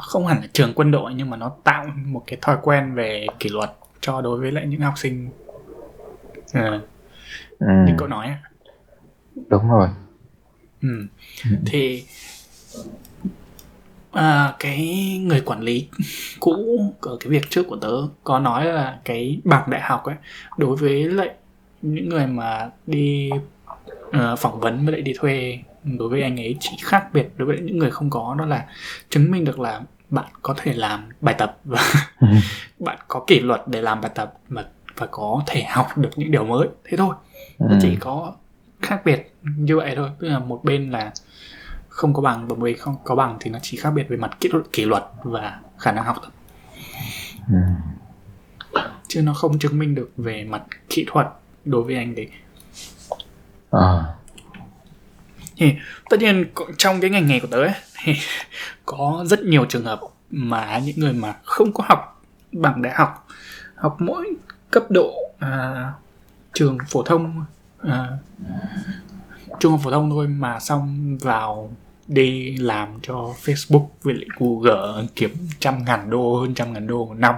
không 0.00 0.26
hẳn 0.26 0.40
là 0.40 0.46
trường 0.52 0.72
quân 0.74 0.90
đội 0.90 1.14
nhưng 1.14 1.30
mà 1.30 1.36
nó 1.36 1.52
tạo 1.64 1.86
một 2.06 2.22
cái 2.26 2.38
thói 2.42 2.56
quen 2.62 2.94
về 2.94 3.26
kỷ 3.40 3.48
luật 3.48 3.70
cho 4.00 4.20
đối 4.20 4.40
với 4.40 4.52
lại 4.52 4.66
những 4.66 4.80
học 4.80 4.94
sinh 4.96 5.30
Ờ, 6.52 6.80
ừ. 7.58 7.66
như 7.86 7.94
cậu 7.98 8.08
nói 8.08 8.34
đúng 9.48 9.70
rồi 9.70 9.88
ừ. 10.82 11.06
Ừ. 11.50 11.56
thì 11.66 12.04
à, 14.12 14.54
cái 14.58 14.88
người 15.22 15.40
quản 15.40 15.60
lý 15.60 15.88
cũ 16.40 16.78
ở 17.00 17.16
cái 17.20 17.28
việc 17.30 17.50
trước 17.50 17.62
của 17.68 17.76
tớ 17.76 17.92
có 18.24 18.38
nói 18.38 18.64
là 18.64 18.98
cái 19.04 19.40
bằng 19.44 19.70
đại 19.70 19.80
học 19.80 20.04
ấy 20.04 20.14
đối 20.58 20.76
với 20.76 21.04
lại 21.04 21.30
những 21.82 22.08
người 22.08 22.26
mà 22.26 22.70
đi 22.86 23.30
ờ, 24.12 24.36
phỏng 24.36 24.60
vấn 24.60 24.84
với 24.84 24.92
lại 24.92 25.02
đi 25.02 25.12
thuê 25.18 25.58
đối 25.84 26.08
với 26.08 26.22
anh 26.22 26.36
ấy 26.40 26.56
chỉ 26.60 26.70
khác 26.82 27.06
biệt 27.12 27.28
đối 27.36 27.48
với 27.48 27.58
những 27.60 27.78
người 27.78 27.90
không 27.90 28.10
có 28.10 28.34
đó 28.38 28.46
là 28.46 28.66
chứng 29.10 29.30
minh 29.30 29.44
được 29.44 29.60
là 29.60 29.80
bạn 30.10 30.24
có 30.42 30.54
thể 30.58 30.72
làm 30.72 31.08
bài 31.20 31.34
tập 31.38 31.58
và 31.64 31.80
Ừ. 32.20 32.26
bạn 32.78 32.98
có 33.08 33.24
kỷ 33.26 33.40
luật 33.40 33.62
để 33.66 33.82
làm 33.82 34.00
bài 34.00 34.10
tập 34.14 34.34
và 34.48 34.64
và 34.96 35.06
có 35.10 35.42
thể 35.46 35.62
học 35.64 35.98
được 35.98 36.10
những 36.16 36.30
điều 36.30 36.44
mới 36.44 36.68
thế 36.84 36.96
thôi 36.96 37.14
nó 37.58 37.68
Ừ. 37.70 37.78
chỉ 37.82 37.96
có 37.96 38.32
khác 38.82 39.00
biệt 39.04 39.34
như 39.44 39.76
vậy 39.76 39.92
thôi 39.96 40.10
tức 40.18 40.28
là 40.28 40.38
một 40.38 40.64
bên 40.64 40.90
là 40.90 41.12
không 41.88 42.14
có 42.14 42.22
bằng 42.22 42.48
và 42.48 42.54
một 42.54 42.60
bên 42.62 42.76
không 42.76 42.96
có 43.04 43.14
bằng 43.14 43.36
thì 43.40 43.50
nó 43.50 43.58
chỉ 43.62 43.76
khác 43.76 43.90
biệt 43.90 44.08
về 44.08 44.16
mặt 44.16 44.36
kỷ 44.40 44.48
luật, 44.52 44.64
kỷ 44.72 44.84
luật 44.84 45.04
và 45.22 45.60
khả 45.78 45.92
năng 45.92 46.04
học 46.04 46.16
thôi 46.22 46.30
Ừ. 47.48 47.56
chứ 49.08 49.22
nó 49.22 49.34
không 49.34 49.58
chứng 49.58 49.78
minh 49.78 49.94
được 49.94 50.10
về 50.16 50.44
mặt 50.44 50.62
kỹ 50.88 51.04
thuật 51.08 51.26
đối 51.64 51.82
với 51.82 51.94
anh 51.96 52.14
đấy 52.14 52.28
Ờ. 53.70 54.14
thì 55.56 55.74
tất 56.10 56.20
nhiên 56.20 56.44
trong 56.78 57.00
cái 57.00 57.10
ngành 57.10 57.26
nghề 57.26 57.40
của 57.40 57.46
tớ 57.46 57.58
ấy, 57.58 57.74
thì 58.02 58.14
có 58.84 59.24
rất 59.26 59.40
nhiều 59.40 59.64
trường 59.64 59.84
hợp 59.84 60.00
mà 60.30 60.78
những 60.78 61.00
người 61.00 61.12
mà 61.12 61.34
không 61.44 61.72
có 61.72 61.84
học 61.86 62.22
bằng 62.52 62.82
đại 62.82 62.94
học 62.94 63.26
học 63.74 63.96
mỗi 63.98 64.34
cấp 64.70 64.84
độ 64.90 65.14
à, 65.38 65.92
trường 66.54 66.78
phổ 66.88 67.02
thông 67.02 67.44
à, 67.82 68.08
trung 69.60 69.72
học 69.72 69.80
phổ 69.84 69.90
thông 69.90 70.10
thôi 70.10 70.28
mà 70.28 70.60
xong 70.60 71.18
vào 71.18 71.70
đi 72.06 72.56
làm 72.56 72.88
cho 73.02 73.34
Facebook 73.44 73.86
với 74.02 74.14
lại 74.14 74.26
Google 74.38 75.06
kiếm 75.16 75.48
trăm 75.58 75.84
ngàn 75.84 76.10
đô 76.10 76.40
hơn 76.40 76.54
trăm 76.54 76.72
ngàn 76.72 76.86
đô 76.86 77.06
một 77.06 77.14
năm. 77.18 77.34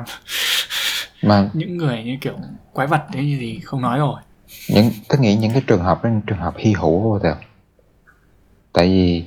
Mà 1.22 1.50
những 1.54 1.76
người 1.76 2.02
như 2.04 2.16
kiểu 2.20 2.34
quái 2.72 2.86
vật 2.86 3.02
thế 3.12 3.24
như 3.24 3.36
thì 3.40 3.60
không 3.64 3.82
nói 3.82 3.98
rồi. 3.98 4.20
Những 4.68 4.90
tớ 5.08 5.18
nghĩ 5.18 5.36
những 5.36 5.52
cái 5.52 5.62
trường 5.66 5.82
hợp 5.82 6.04
đó 6.04 6.10
trường 6.26 6.38
hợp 6.38 6.54
hy 6.56 6.72
hữu 6.72 7.20
tờ 7.22 7.34
tại 8.76 8.88
vì 8.88 9.24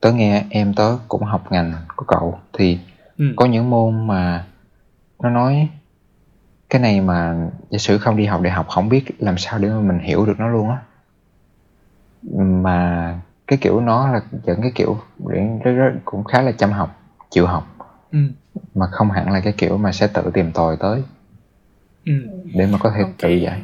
tớ 0.00 0.12
nghe 0.12 0.44
em 0.50 0.74
tớ 0.74 0.98
cũng 1.08 1.22
học 1.22 1.52
ngành 1.52 1.72
của 1.96 2.04
cậu 2.08 2.38
thì 2.52 2.78
ừ. 3.18 3.24
có 3.36 3.46
những 3.46 3.70
môn 3.70 4.06
mà 4.06 4.44
nó 5.22 5.30
nói 5.30 5.68
cái 6.70 6.80
này 6.82 7.00
mà 7.00 7.48
giả 7.70 7.78
sử 7.78 7.98
không 7.98 8.16
đi 8.16 8.24
học 8.26 8.40
đại 8.40 8.52
học 8.52 8.66
không 8.68 8.88
biết 8.88 9.04
làm 9.18 9.38
sao 9.38 9.58
để 9.58 9.68
mà 9.68 9.80
mình 9.80 9.98
hiểu 9.98 10.26
được 10.26 10.40
nó 10.40 10.48
luôn 10.48 10.70
á 10.70 10.78
mà 12.36 13.18
cái 13.46 13.58
kiểu 13.62 13.80
nó 13.80 14.08
là 14.12 14.20
dẫn 14.46 14.62
cái 14.62 14.72
kiểu 14.74 14.98
rất, 15.64 15.72
rất, 15.72 15.92
cũng 16.04 16.24
khá 16.24 16.42
là 16.42 16.52
chăm 16.52 16.72
học 16.72 17.00
chịu 17.30 17.46
học 17.46 17.70
Ừ. 18.12 18.18
mà 18.74 18.86
không 18.86 19.10
hẳn 19.10 19.30
là 19.32 19.40
cái 19.40 19.52
kiểu 19.56 19.76
mà 19.78 19.92
sẽ 19.92 20.06
tự 20.06 20.30
tìm 20.34 20.52
tòi 20.52 20.76
tới 20.76 21.02
Ừ. 22.06 22.12
để 22.54 22.66
mà 22.66 22.78
có 22.78 22.90
thể 22.90 23.02
Ok. 23.02 23.12
tự 23.18 23.28
giải 23.28 23.62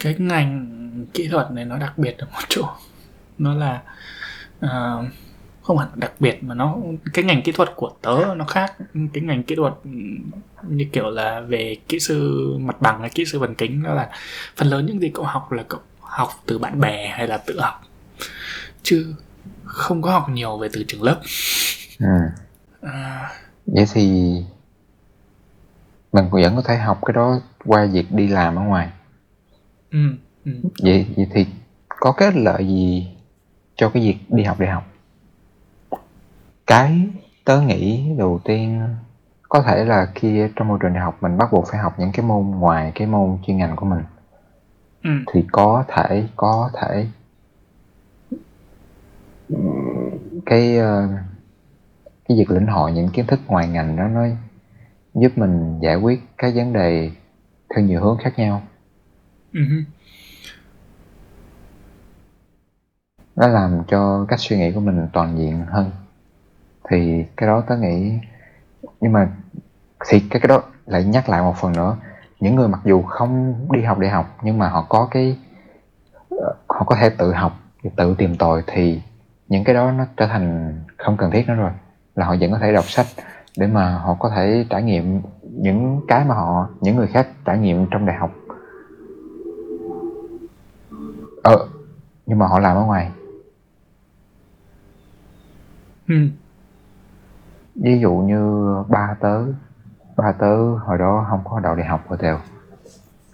cái 0.00 0.14
ngành 0.18 0.66
kỹ 1.14 1.28
thuật 1.28 1.50
này 1.50 1.64
nó 1.64 1.78
đặc 1.78 1.98
biệt 1.98 2.18
ở 2.18 2.26
một 2.32 2.40
chỗ 2.48 2.62
nó 3.40 3.54
là 3.54 3.82
ờ, 4.60 5.04
không 5.62 5.78
hẳn 5.78 5.88
đặc 5.94 6.12
biệt 6.20 6.44
mà 6.44 6.54
nó 6.54 6.76
cái 7.14 7.24
ngành 7.24 7.42
kỹ 7.42 7.52
thuật 7.52 7.68
của 7.76 7.90
tớ 8.02 8.34
nó 8.36 8.44
khác. 8.44 8.74
Cái 9.12 9.22
ngành 9.22 9.42
kỹ 9.42 9.54
thuật 9.54 9.74
như 10.68 10.86
kiểu 10.92 11.10
là 11.10 11.40
về 11.40 11.76
kỹ 11.88 12.00
sư 12.00 12.48
mặt 12.60 12.80
bằng 12.80 13.00
hay 13.00 13.10
kỹ 13.10 13.24
sư 13.24 13.40
phần 13.40 13.54
kính 13.54 13.82
đó 13.82 13.94
là 13.94 14.10
phần 14.56 14.68
lớn 14.68 14.86
những 14.86 15.00
gì 15.00 15.10
cậu 15.14 15.24
học 15.24 15.52
là 15.52 15.62
cậu 15.68 15.80
học 16.00 16.28
từ 16.46 16.58
bạn 16.58 16.80
bè 16.80 17.08
hay 17.08 17.28
là 17.28 17.36
tự 17.36 17.60
học. 17.60 17.82
Chứ 18.82 19.14
không 19.64 20.02
có 20.02 20.10
học 20.10 20.28
nhiều 20.28 20.58
về 20.58 20.68
từ 20.72 20.84
trường 20.88 21.02
lớp. 21.02 21.20
Ừ. 22.00 22.06
à, 22.80 23.32
vậy 23.66 23.84
thì 23.92 24.34
mình 26.12 26.24
vẫn 26.30 26.56
có 26.56 26.62
thể 26.62 26.76
học 26.76 27.00
cái 27.06 27.14
đó 27.14 27.40
qua 27.64 27.86
việc 27.86 28.12
đi 28.12 28.28
làm 28.28 28.56
ở 28.56 28.62
ngoài. 28.62 28.88
Ừ, 29.90 29.98
ừ. 30.44 30.52
vậy, 30.82 31.06
vậy 31.16 31.26
thì 31.34 31.46
có 31.88 32.12
cái 32.12 32.32
lợi 32.34 32.66
gì 32.66 33.08
cho 33.80 33.88
cái 33.94 34.02
việc 34.02 34.18
đi 34.28 34.42
học 34.44 34.58
đại 34.60 34.70
học 34.70 34.84
cái 36.66 37.08
tớ 37.44 37.60
nghĩ 37.60 38.14
đầu 38.18 38.40
tiên 38.44 38.88
có 39.48 39.62
thể 39.62 39.84
là 39.84 40.06
khi 40.14 40.42
trong 40.56 40.68
môi 40.68 40.78
trường 40.82 40.92
đại 40.92 41.02
học 41.02 41.18
mình 41.20 41.38
bắt 41.38 41.52
buộc 41.52 41.66
phải 41.70 41.80
học 41.80 41.94
những 41.98 42.10
cái 42.12 42.26
môn 42.26 42.46
ngoài 42.46 42.92
cái 42.94 43.06
môn 43.06 43.38
chuyên 43.46 43.56
ngành 43.56 43.76
của 43.76 43.86
mình 43.86 44.02
Ừ. 45.02 45.10
thì 45.32 45.44
có 45.52 45.84
thể 45.88 46.24
có 46.36 46.70
thể 46.80 47.06
cái 50.46 50.76
ờ, 50.78 51.08
cái 52.28 52.38
việc 52.38 52.50
lĩnh 52.50 52.66
hội 52.66 52.92
những 52.92 53.08
kiến 53.08 53.26
thức 53.26 53.40
ngoài 53.46 53.68
ngành 53.68 53.96
đó 53.96 54.04
nó 54.08 54.24
giúp 55.14 55.32
mình 55.36 55.78
giải 55.82 55.96
quyết 55.96 56.20
cái 56.38 56.52
vấn 56.54 56.72
đề 56.72 57.10
theo 57.74 57.84
nhiều 57.84 58.00
hướng 58.00 58.18
khác 58.24 58.38
nhau 58.38 58.62
Ừ. 59.52 59.60
nó 63.36 63.46
làm 63.46 63.82
cho 63.88 64.24
cách 64.28 64.40
suy 64.40 64.58
nghĩ 64.58 64.72
của 64.72 64.80
mình 64.80 65.08
toàn 65.12 65.38
diện 65.38 65.64
hơn. 65.68 65.90
Thì 66.88 67.24
cái 67.36 67.46
đó 67.46 67.62
tớ 67.66 67.76
nghĩ, 67.76 68.18
nhưng 69.00 69.12
mà 69.12 69.28
thì 70.06 70.20
cái 70.30 70.40
cái 70.40 70.48
đó 70.48 70.62
lại 70.86 71.04
nhắc 71.04 71.28
lại 71.28 71.42
một 71.42 71.56
phần 71.56 71.72
nữa. 71.72 71.96
Những 72.40 72.54
người 72.54 72.68
mặc 72.68 72.80
dù 72.84 73.02
không 73.02 73.54
đi 73.70 73.82
học 73.82 73.98
đại 73.98 74.10
học, 74.10 74.36
nhưng 74.42 74.58
mà 74.58 74.68
họ 74.68 74.86
có 74.88 75.08
cái 75.10 75.38
ờ, 76.30 76.54
họ 76.68 76.84
có 76.84 76.96
thể 76.96 77.10
tự 77.10 77.32
học, 77.32 77.52
tự 77.96 78.14
tìm 78.18 78.36
tòi, 78.36 78.62
thì 78.66 79.02
những 79.48 79.64
cái 79.64 79.74
đó 79.74 79.90
nó 79.92 80.04
trở 80.16 80.26
thành 80.26 80.74
không 80.96 81.16
cần 81.16 81.30
thiết 81.30 81.48
nữa 81.48 81.54
rồi. 81.54 81.70
Là 82.14 82.26
họ 82.26 82.36
vẫn 82.40 82.52
có 82.52 82.58
thể 82.58 82.72
đọc 82.72 82.84
sách 82.84 83.06
để 83.56 83.66
mà 83.66 83.98
họ 83.98 84.16
có 84.18 84.28
thể 84.28 84.66
trải 84.70 84.82
nghiệm 84.82 85.22
những 85.42 86.00
cái 86.08 86.24
mà 86.24 86.34
họ, 86.34 86.68
những 86.80 86.96
người 86.96 87.06
khác 87.06 87.28
trải 87.44 87.58
nghiệm 87.58 87.86
trong 87.90 88.06
đại 88.06 88.16
học. 88.16 88.30
Ờ 91.42 91.68
nhưng 92.30 92.38
mà 92.38 92.46
họ 92.46 92.58
làm 92.58 92.76
ở 92.76 92.84
ngoài. 92.84 93.10
Ừ. 96.10 96.16
ví 97.74 97.98
dụ 98.00 98.12
như 98.14 98.74
ba 98.88 99.16
tớ 99.20 99.44
ba 100.16 100.32
tớ 100.32 100.74
hồi 100.74 100.98
đó 100.98 101.26
không 101.30 101.40
có 101.44 101.60
đậu 101.60 101.74
đại 101.74 101.86
học 101.86 102.04
đều 102.22 102.38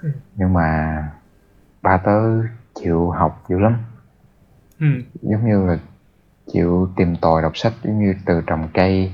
Ừ. 0.03 0.09
nhưng 0.37 0.53
mà 0.53 0.97
ba 1.83 1.97
tớ 1.97 2.21
chịu 2.75 3.11
học 3.11 3.45
dữ 3.49 3.59
lắm 3.59 3.77
Ừ. 4.81 4.87
giống 5.23 5.47
như 5.49 5.67
là 5.67 5.79
chịu 6.53 6.89
tìm 6.97 7.17
tòi 7.17 7.43
đọc 7.43 7.57
sách 7.57 7.73
giống 7.85 7.99
như 8.01 8.15
từ 8.27 8.43
trồng 8.47 8.69
cây 8.75 9.13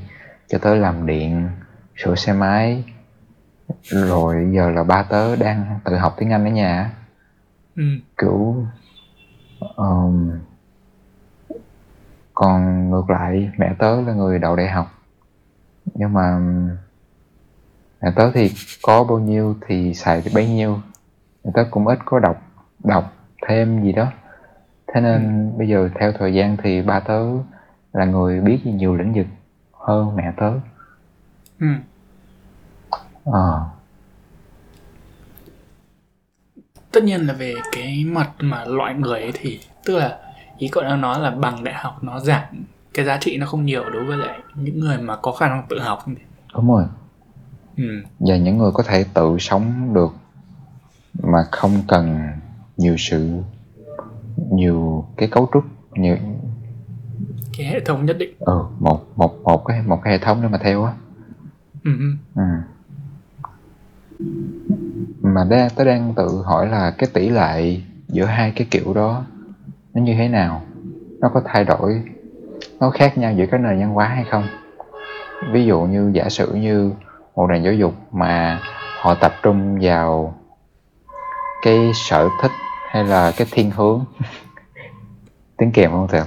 cho 0.48 0.58
tới 0.58 0.76
làm 0.76 1.06
điện 1.06 1.48
sửa 1.96 2.14
xe 2.14 2.32
máy 2.32 2.84
rồi 3.84 4.48
giờ 4.54 4.70
là 4.70 4.82
ba 4.84 5.02
tớ 5.02 5.36
đang 5.36 5.78
tự 5.84 5.96
học 5.96 6.14
tiếng 6.18 6.32
Anh 6.32 6.44
ở 6.44 6.50
nhà. 6.50 6.90
Ừ. 7.76 7.82
kiểu 8.18 8.66
ờm, 9.76 10.30
còn 12.42 12.90
ngược 12.90 13.10
lại 13.10 13.50
mẹ 13.56 13.74
tớ 13.78 14.00
là 14.00 14.12
người 14.12 14.38
đậu 14.38 14.56
đại 14.56 14.68
học. 14.68 14.86
Nhưng 15.94 16.12
mà 16.12 16.38
mẹ 18.02 18.10
tớ 18.16 18.30
thì 18.34 18.50
có 18.82 19.04
bao 19.04 19.18
nhiêu 19.18 19.56
thì 19.66 19.94
xài 19.94 20.22
bấy 20.34 20.48
nhiêu. 20.48 20.78
Mẹ 21.44 21.50
tớ 21.54 21.64
cũng 21.70 21.86
ít 21.86 21.98
có 22.04 22.18
đọc 22.18 22.42
đọc 22.84 23.12
thêm 23.46 23.82
gì 23.82 23.92
đó. 23.92 24.12
Thế 24.86 25.00
nên 25.00 25.52
bây 25.58 25.68
giờ 25.68 25.90
theo 25.94 26.12
thời 26.12 26.34
gian 26.34 26.56
thì 26.62 26.82
ba 26.82 27.00
tớ 27.00 27.20
là 27.92 28.04
người 28.04 28.40
biết 28.40 28.66
nhiều 28.66 28.96
lĩnh 28.96 29.14
vực 29.14 29.26
hơn 29.72 30.16
mẹ 30.16 30.32
tớ. 30.36 30.52
Ừ. 31.60 31.66
ờ. 33.24 33.66
Tất 36.92 37.04
nhiên 37.04 37.26
là 37.26 37.34
về 37.34 37.54
cái 37.72 38.04
mặt 38.04 38.30
mà 38.40 38.64
loại 38.64 38.94
người 38.94 39.20
ấy 39.20 39.32
thì 39.34 39.60
tức 39.84 39.98
là 39.98 40.18
ý 40.58 40.68
cậu 40.68 40.82
đang 40.82 41.00
nói 41.00 41.20
là 41.20 41.30
bằng 41.30 41.64
đại 41.64 41.74
học 41.74 42.04
nó 42.04 42.20
giảm 42.20 42.42
cái 42.94 43.04
giá 43.04 43.18
trị 43.20 43.36
nó 43.36 43.46
không 43.46 43.66
nhiều 43.66 43.90
đối 43.90 44.04
với 44.04 44.16
lại 44.16 44.40
những 44.54 44.80
người 44.80 44.98
mà 44.98 45.16
có 45.16 45.32
khả 45.32 45.48
năng 45.48 45.66
tự 45.68 45.78
học 45.78 46.04
đúng 46.54 46.68
rồi 46.68 46.84
ừ. 47.76 47.84
và 48.18 48.36
những 48.36 48.58
người 48.58 48.70
có 48.74 48.82
thể 48.82 49.04
tự 49.14 49.36
sống 49.40 49.94
được 49.94 50.12
mà 51.22 51.38
không 51.50 51.82
cần 51.88 52.18
nhiều 52.76 52.96
sự 52.98 53.42
nhiều 54.50 55.06
cái 55.16 55.28
cấu 55.28 55.48
trúc 55.54 55.64
nhiều 55.92 56.16
cái 57.58 57.66
hệ 57.66 57.80
thống 57.80 58.06
nhất 58.06 58.16
định 58.18 58.34
ừ, 58.38 58.62
một 58.80 59.04
một 59.16 59.42
một 59.42 59.64
cái 59.64 59.82
một 59.82 60.00
cái 60.04 60.12
hệ 60.12 60.18
thống 60.18 60.42
để 60.42 60.48
mà 60.48 60.58
theo 60.58 60.84
á 60.84 60.92
ừ. 61.84 61.90
ừ. 62.34 62.42
mà 65.22 65.44
đang 65.44 65.70
tớ 65.76 65.84
đang 65.84 66.14
tự 66.14 66.42
hỏi 66.44 66.68
là 66.68 66.90
cái 66.90 67.10
tỷ 67.12 67.28
lệ 67.28 67.80
giữa 68.08 68.24
hai 68.24 68.52
cái 68.56 68.66
kiểu 68.70 68.94
đó 68.94 69.24
nó 69.94 70.02
như 70.02 70.14
thế 70.18 70.28
nào? 70.28 70.62
Nó 71.20 71.30
có 71.34 71.42
thay 71.44 71.64
đổi 71.64 72.02
nó 72.80 72.90
khác 72.90 73.18
nhau 73.18 73.32
giữa 73.32 73.46
các 73.50 73.60
nền 73.60 73.80
văn 73.80 73.90
hóa 73.90 74.06
hay 74.06 74.24
không? 74.30 74.44
Ví 75.52 75.64
dụ 75.64 75.80
như 75.80 76.10
giả 76.14 76.28
sử 76.28 76.54
như 76.54 76.92
một 77.34 77.46
nền 77.50 77.62
giáo 77.62 77.72
dục 77.72 77.94
mà 78.12 78.60
họ 79.00 79.14
tập 79.14 79.32
trung 79.42 79.78
vào 79.82 80.34
cái 81.62 81.90
sở 81.94 82.28
thích 82.42 82.52
hay 82.90 83.04
là 83.04 83.32
cái 83.36 83.46
thiên 83.50 83.70
hướng. 83.70 84.04
Tiếng 85.56 85.72
kèm 85.72 85.90
không 85.90 86.08
thầy 86.08 86.22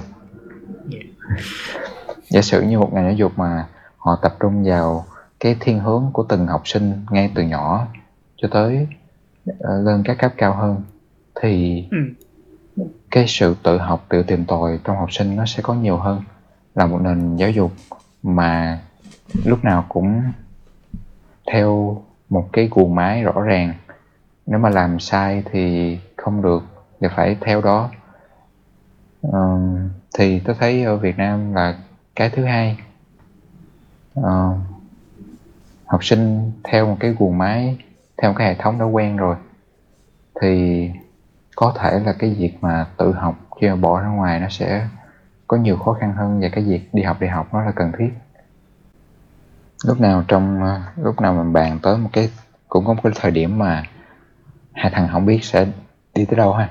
giả 2.28 2.42
sử 2.42 2.62
như 2.62 2.78
một 2.78 2.92
ngành 2.92 3.04
giáo 3.04 3.12
dục 3.12 3.32
mà 3.36 3.66
họ 3.98 4.18
tập 4.22 4.36
trung 4.40 4.64
vào 4.64 5.06
cái 5.40 5.56
thiên 5.60 5.78
hướng 5.78 6.10
của 6.12 6.22
từng 6.28 6.46
học 6.46 6.68
sinh 6.68 6.92
ngay 7.10 7.32
từ 7.34 7.42
nhỏ 7.42 7.86
cho 8.36 8.48
tới 8.52 8.88
uh, 9.50 9.56
lên 9.84 10.02
các 10.04 10.18
cấp 10.18 10.32
cao 10.36 10.54
hơn 10.54 10.82
thì 11.40 11.84
ừ 11.90 11.96
cái 13.10 13.24
sự 13.28 13.56
tự 13.62 13.78
học 13.78 14.04
tự 14.08 14.22
tìm 14.22 14.44
tòi 14.44 14.78
trong 14.84 14.96
học 14.96 15.12
sinh 15.12 15.36
nó 15.36 15.46
sẽ 15.46 15.62
có 15.62 15.74
nhiều 15.74 15.96
hơn 15.96 16.22
là 16.74 16.86
một 16.86 17.00
nền 17.02 17.36
giáo 17.36 17.50
dục 17.50 17.72
mà 18.22 18.80
lúc 19.44 19.64
nào 19.64 19.84
cũng 19.88 20.22
theo 21.52 22.02
một 22.28 22.48
cái 22.52 22.68
guồng 22.70 22.94
máy 22.94 23.22
rõ 23.22 23.40
ràng. 23.40 23.74
Nếu 24.46 24.58
mà 24.58 24.68
làm 24.68 25.00
sai 25.00 25.42
thì 25.50 25.98
không 26.16 26.42
được 26.42 26.64
thì 27.00 27.08
phải 27.16 27.36
theo 27.40 27.60
đó. 27.60 27.90
Uh, 29.26 29.34
thì 30.18 30.40
tôi 30.40 30.56
thấy 30.58 30.84
ở 30.84 30.96
Việt 30.96 31.18
Nam 31.18 31.54
là 31.54 31.78
cái 32.16 32.30
thứ 32.30 32.44
hai. 32.44 32.78
Uh, 34.20 34.56
học 35.86 36.04
sinh 36.04 36.52
theo 36.64 36.86
một 36.86 36.96
cái 37.00 37.14
guồng 37.18 37.38
máy 37.38 37.78
theo 38.16 38.30
một 38.30 38.36
cái 38.38 38.48
hệ 38.48 38.54
thống 38.54 38.78
đã 38.78 38.84
quen 38.84 39.16
rồi 39.16 39.36
thì 40.40 40.90
có 41.56 41.74
thể 41.78 42.00
là 42.00 42.12
cái 42.12 42.34
việc 42.38 42.52
mà 42.60 42.86
tự 42.96 43.12
học 43.12 43.38
khi 43.60 43.68
mà 43.68 43.76
bỏ 43.76 44.00
ra 44.00 44.08
ngoài 44.08 44.40
nó 44.40 44.48
sẽ 44.48 44.88
có 45.46 45.56
nhiều 45.56 45.76
khó 45.76 45.92
khăn 45.92 46.12
hơn 46.12 46.40
và 46.40 46.48
cái 46.52 46.64
việc 46.64 46.88
đi 46.92 47.02
học 47.02 47.20
đại 47.20 47.30
học 47.30 47.54
nó 47.54 47.62
là 47.62 47.72
cần 47.76 47.92
thiết. 47.98 48.10
Lúc 49.84 50.00
nào 50.00 50.24
trong 50.28 50.62
lúc 50.96 51.20
nào 51.20 51.34
mình 51.34 51.52
bàn 51.52 51.78
tới 51.82 51.96
một 51.96 52.10
cái 52.12 52.30
cũng 52.68 52.84
có 52.84 52.94
một 52.94 53.00
cái 53.02 53.12
thời 53.16 53.30
điểm 53.30 53.58
mà 53.58 53.84
hai 54.72 54.90
thằng 54.90 55.08
không 55.12 55.26
biết 55.26 55.44
sẽ 55.44 55.66
đi 56.14 56.24
tới 56.24 56.36
đâu 56.36 56.52
ha? 56.52 56.70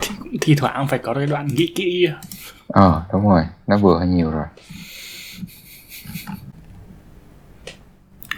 Thì, 0.00 0.38
thi 0.40 0.54
thoảng 0.54 0.86
phải 0.88 0.98
có 0.98 1.14
cái 1.14 1.26
đoạn 1.26 1.46
nghĩ 1.46 1.72
kỹ. 1.76 2.08
Ờ 2.68 3.02
đúng 3.12 3.28
rồi 3.28 3.44
nó 3.66 3.76
vừa 3.76 3.98
hơi 3.98 4.08
nhiều 4.08 4.30
rồi 4.30 4.46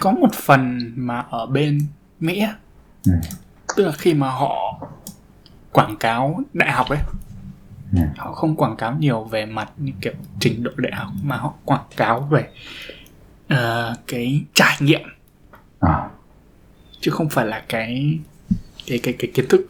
có 0.02 0.10
một 0.10 0.32
phần 0.34 0.92
mà 0.96 1.20
ở 1.30 1.46
bên 1.46 1.78
mỹ 2.20 2.44
ừ. 3.06 3.12
tức 3.76 3.84
là 3.84 3.92
khi 3.92 4.14
mà 4.14 4.30
họ 4.30 4.80
quảng 5.72 5.96
cáo 5.96 6.40
đại 6.52 6.72
học 6.72 6.88
ấy 6.88 6.98
Ừ. 7.96 7.98
họ 8.16 8.32
không 8.32 8.56
quảng 8.56 8.76
cáo 8.76 8.96
nhiều 8.98 9.24
về 9.24 9.46
mặt 9.46 9.70
như 9.76 9.92
kiểu 10.00 10.12
trình 10.40 10.62
độ 10.62 10.70
đại 10.76 10.92
học 10.94 11.08
mà 11.22 11.36
họ 11.36 11.54
quảng 11.64 11.84
cáo 11.96 12.20
về 12.20 12.48
uh, 13.54 13.98
cái 14.06 14.44
trải 14.54 14.76
nghiệm 14.80 15.00
à. 15.80 16.08
chứ 17.00 17.10
không 17.10 17.28
phải 17.28 17.46
là 17.46 17.62
cái 17.68 18.18
cái 18.86 18.98
cái 19.02 19.14
cái 19.18 19.30
kiến 19.34 19.46
thức 19.48 19.66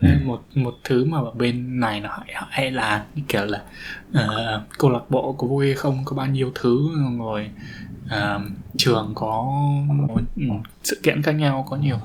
Ừ. 0.00 0.08
một 0.24 0.42
một 0.54 0.74
thứ 0.84 1.04
mà 1.04 1.18
ở 1.18 1.30
bên 1.30 1.80
này 1.80 2.00
nó 2.00 2.08
hay, 2.08 2.34
hay 2.50 2.70
là 2.70 3.04
như 3.14 3.22
kiểu 3.28 3.44
là 3.44 3.62
uh, 4.18 4.62
câu 4.78 4.90
lạc 4.90 5.10
bộ 5.10 5.32
có 5.32 5.46
vui 5.46 5.66
hay 5.66 5.74
không 5.74 6.02
có 6.04 6.16
bao 6.16 6.26
nhiêu 6.26 6.52
thứ 6.54 6.88
rồi 7.18 7.50
uh, 8.06 8.42
trường 8.76 9.12
có 9.14 9.42
một, 9.86 10.60
sự 10.82 11.00
kiện 11.02 11.22
khác 11.22 11.32
nhau 11.32 11.66
có 11.70 11.76
nhiều 11.76 11.98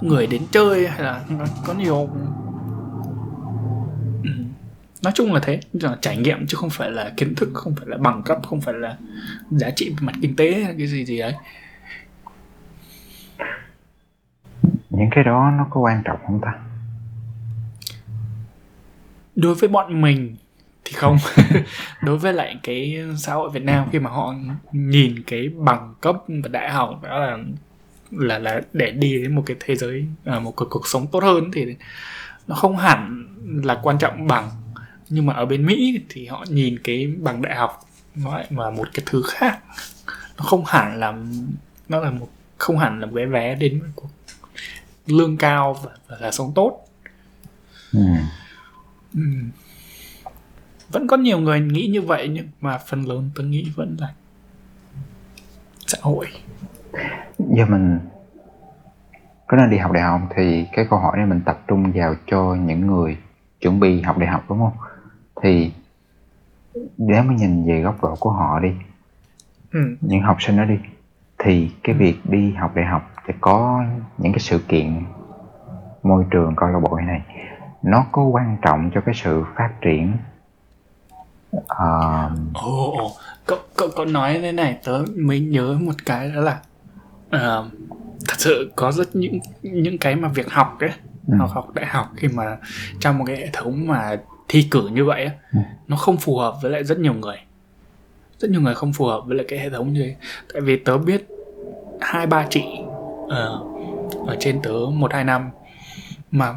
người 0.00 0.26
đến 0.26 0.42
chơi 0.50 0.88
hay 0.88 1.02
là 1.02 1.24
có 1.66 1.74
nhiều 1.74 2.08
Ừ. 4.24 4.30
nói 5.02 5.12
chung 5.16 5.32
là 5.32 5.40
thế 5.42 5.60
là 5.72 5.96
trải 6.00 6.16
nghiệm 6.16 6.46
chứ 6.46 6.56
không 6.56 6.70
phải 6.70 6.90
là 6.90 7.12
kiến 7.16 7.34
thức 7.34 7.50
không 7.54 7.74
phải 7.76 7.86
là 7.88 7.96
bằng 7.96 8.22
cấp 8.22 8.38
không 8.46 8.60
phải 8.60 8.74
là 8.74 8.96
giá 9.50 9.70
trị 9.76 9.90
về 9.90 9.96
mặt 10.00 10.12
kinh 10.22 10.36
tế 10.36 10.62
hay 10.64 10.74
cái 10.78 10.86
gì 10.86 11.04
gì 11.04 11.18
đấy 11.18 11.34
những 14.90 15.08
cái 15.10 15.24
đó 15.24 15.50
nó 15.58 15.66
có 15.70 15.80
quan 15.80 16.02
trọng 16.04 16.18
không 16.26 16.40
ta 16.40 16.52
đối 19.36 19.54
với 19.54 19.68
bọn 19.68 20.00
mình 20.00 20.36
thì 20.86 20.92
không 20.92 21.18
đối 22.02 22.18
với 22.18 22.32
lại 22.32 22.56
cái 22.62 23.04
xã 23.18 23.34
hội 23.34 23.50
Việt 23.50 23.62
Nam 23.62 23.88
khi 23.92 23.98
mà 23.98 24.10
họ 24.10 24.34
nhìn 24.72 25.22
cái 25.26 25.48
bằng 25.48 25.94
cấp 26.00 26.16
và 26.28 26.48
đại 26.48 26.70
học 26.70 27.00
đó 27.02 27.18
là 27.18 27.38
là 28.10 28.38
là 28.38 28.60
để 28.72 28.90
đi 28.90 29.22
đến 29.22 29.34
một 29.34 29.42
cái 29.46 29.56
thế 29.60 29.76
giới 29.76 30.06
à, 30.24 30.38
một 30.38 30.56
cuộc 30.56 30.66
cuộc 30.70 30.88
sống 30.88 31.06
tốt 31.06 31.22
hơn 31.22 31.50
thì 31.52 31.76
nó 32.46 32.54
không 32.54 32.76
hẳn 32.76 33.26
là 33.64 33.80
quan 33.82 33.98
trọng 33.98 34.26
bằng 34.26 34.50
nhưng 35.08 35.26
mà 35.26 35.34
ở 35.34 35.46
bên 35.46 35.66
Mỹ 35.66 36.00
thì 36.08 36.26
họ 36.26 36.44
nhìn 36.48 36.78
cái 36.84 37.06
bằng 37.06 37.42
đại 37.42 37.56
học 37.56 37.80
nó 38.14 38.36
lại 38.36 38.46
là 38.50 38.70
một 38.70 38.88
cái 38.94 39.02
thứ 39.06 39.22
khác 39.22 39.58
nó 40.38 40.44
không 40.44 40.64
hẳn 40.66 41.00
là 41.00 41.14
nó 41.88 42.00
là 42.00 42.10
một 42.10 42.28
không 42.58 42.78
hẳn 42.78 43.00
là 43.00 43.06
vé 43.06 43.26
vé 43.26 43.54
đến 43.54 43.78
một 43.78 43.86
cuộc 43.94 44.08
lương 45.06 45.36
cao 45.36 45.74
và, 45.84 45.90
và 46.08 46.16
là 46.20 46.32
sống 46.32 46.52
tốt 46.54 46.86
ừ. 47.92 48.00
Ừ. 49.14 49.20
vẫn 50.92 51.06
có 51.06 51.16
nhiều 51.16 51.38
người 51.38 51.60
nghĩ 51.60 51.86
như 51.92 52.02
vậy 52.02 52.28
nhưng 52.28 52.48
mà 52.60 52.78
phần 52.78 53.08
lớn 53.08 53.30
tôi 53.34 53.46
nghĩ 53.46 53.72
vẫn 53.76 53.96
là 54.00 54.12
xã 55.86 55.98
hội 56.02 56.26
giờ 57.38 57.66
mình 57.66 57.98
có 59.46 59.56
nên 59.56 59.70
đi 59.70 59.76
học 59.76 59.92
đại 59.92 60.02
học 60.02 60.20
thì 60.36 60.66
cái 60.72 60.86
câu 60.90 60.98
hỏi 60.98 61.16
này 61.16 61.26
mình 61.26 61.40
tập 61.44 61.60
trung 61.68 61.92
vào 61.94 62.14
cho 62.26 62.54
những 62.54 62.86
người 62.86 63.16
chuẩn 63.60 63.80
bị 63.80 64.02
học 64.02 64.18
đại 64.18 64.28
học 64.28 64.44
đúng 64.48 64.58
không 64.58 64.72
thì 65.42 65.72
nếu 66.98 67.22
mà 67.22 67.34
nhìn 67.34 67.66
về 67.66 67.80
góc 67.82 68.02
độ 68.02 68.14
của 68.20 68.30
họ 68.30 68.60
đi 68.60 68.70
ừ. 69.72 69.96
những 70.00 70.22
học 70.22 70.36
sinh 70.42 70.56
đó 70.56 70.64
đi 70.64 70.78
thì 71.38 71.70
cái 71.82 71.94
Ừ. 71.94 71.98
việc 71.98 72.16
đi 72.24 72.52
học 72.52 72.74
đại 72.74 72.84
học 72.84 73.10
thì 73.26 73.34
có 73.40 73.84
những 74.18 74.32
cái 74.32 74.40
sự 74.40 74.58
kiện 74.68 75.02
môi 76.02 76.24
trường 76.30 76.56
câu 76.56 76.68
lạc 76.68 76.80
bộ 76.80 76.96
này 77.00 77.22
nó 77.82 78.06
có 78.12 78.22
quan 78.22 78.56
trọng 78.62 78.90
cho 78.94 79.00
cái 79.00 79.14
sự 79.14 79.44
phát 79.56 79.70
triển 79.80 80.12
ờ, 81.68 82.30
ồ 82.54 82.92
ồ 82.98 83.12
cậu 83.46 83.58
cậu 83.76 83.88
cậu 83.96 84.04
nói 84.04 84.38
thế 84.42 84.52
này 84.52 84.78
tớ 84.84 85.02
mới 85.16 85.40
nhớ 85.40 85.78
một 85.80 85.92
cái 86.06 86.28
đó 86.34 86.40
là 86.40 86.60
ờ, 87.30 87.70
thật 88.28 88.34
sự 88.38 88.72
có 88.76 88.92
rất 88.92 89.16
những 89.16 89.38
những 89.62 89.98
cái 89.98 90.16
mà 90.16 90.28
việc 90.28 90.50
học 90.52 90.76
ấy 90.80 90.90
ừ, 91.28 91.34
học 91.38 91.50
học 91.54 91.74
đại 91.74 91.86
học 91.86 92.12
khi 92.16 92.28
mà 92.28 92.56
trong 93.00 93.18
một 93.18 93.24
cái 93.26 93.36
hệ 93.36 93.48
thống 93.52 93.86
mà 93.86 94.16
thi 94.48 94.68
cử 94.70 94.88
như 94.92 95.04
vậy 95.04 95.24
á, 95.24 95.30
Ừ. 95.52 95.58
nó 95.88 95.96
không 95.96 96.16
phù 96.16 96.38
hợp 96.38 96.54
với 96.62 96.70
lại 96.70 96.84
rất 96.84 96.98
nhiều 96.98 97.14
người. 97.14 97.36
Rất 98.38 98.50
nhiều 98.50 98.60
người 98.60 98.74
không 98.74 98.92
phù 98.92 99.04
hợp 99.06 99.20
với 99.26 99.36
lại 99.36 99.46
cái 99.48 99.58
hệ 99.58 99.70
thống 99.70 99.92
như 99.92 100.02
thế. 100.02 100.16
Tại 100.52 100.60
vì 100.62 100.76
tớ 100.76 100.98
biết 100.98 101.26
hai 102.00 102.26
ba 102.26 102.46
chị 102.50 102.62
ờ, 103.28 103.60
ở 104.26 104.36
trên 104.40 104.62
tớ 104.62 104.72
một 104.92 105.12
hai 105.12 105.24
năm 105.24 105.50
mà 106.30 106.54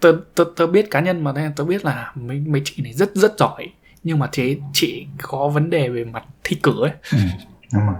tớ, 0.00 0.12
tớ 0.34 0.44
tớ 0.56 0.66
biết 0.66 0.90
cá 0.90 1.00
nhân 1.00 1.24
mà 1.24 1.52
tớ 1.56 1.64
biết 1.64 1.84
là 1.84 2.12
mấy 2.14 2.40
mấy 2.40 2.62
chị 2.64 2.82
này 2.82 2.92
rất 2.92 3.14
rất 3.14 3.38
giỏi 3.38 3.66
nhưng 4.08 4.18
mà 4.18 4.28
thế 4.32 4.56
chị 4.72 5.06
có 5.22 5.48
vấn 5.48 5.70
đề 5.70 5.88
về 5.88 6.04
mặt 6.04 6.24
thi 6.44 6.56
cử 6.62 6.82
ấy. 6.82 6.92
Ừ, 7.12 7.18
đúng 7.74 7.86
rồi. 7.86 7.94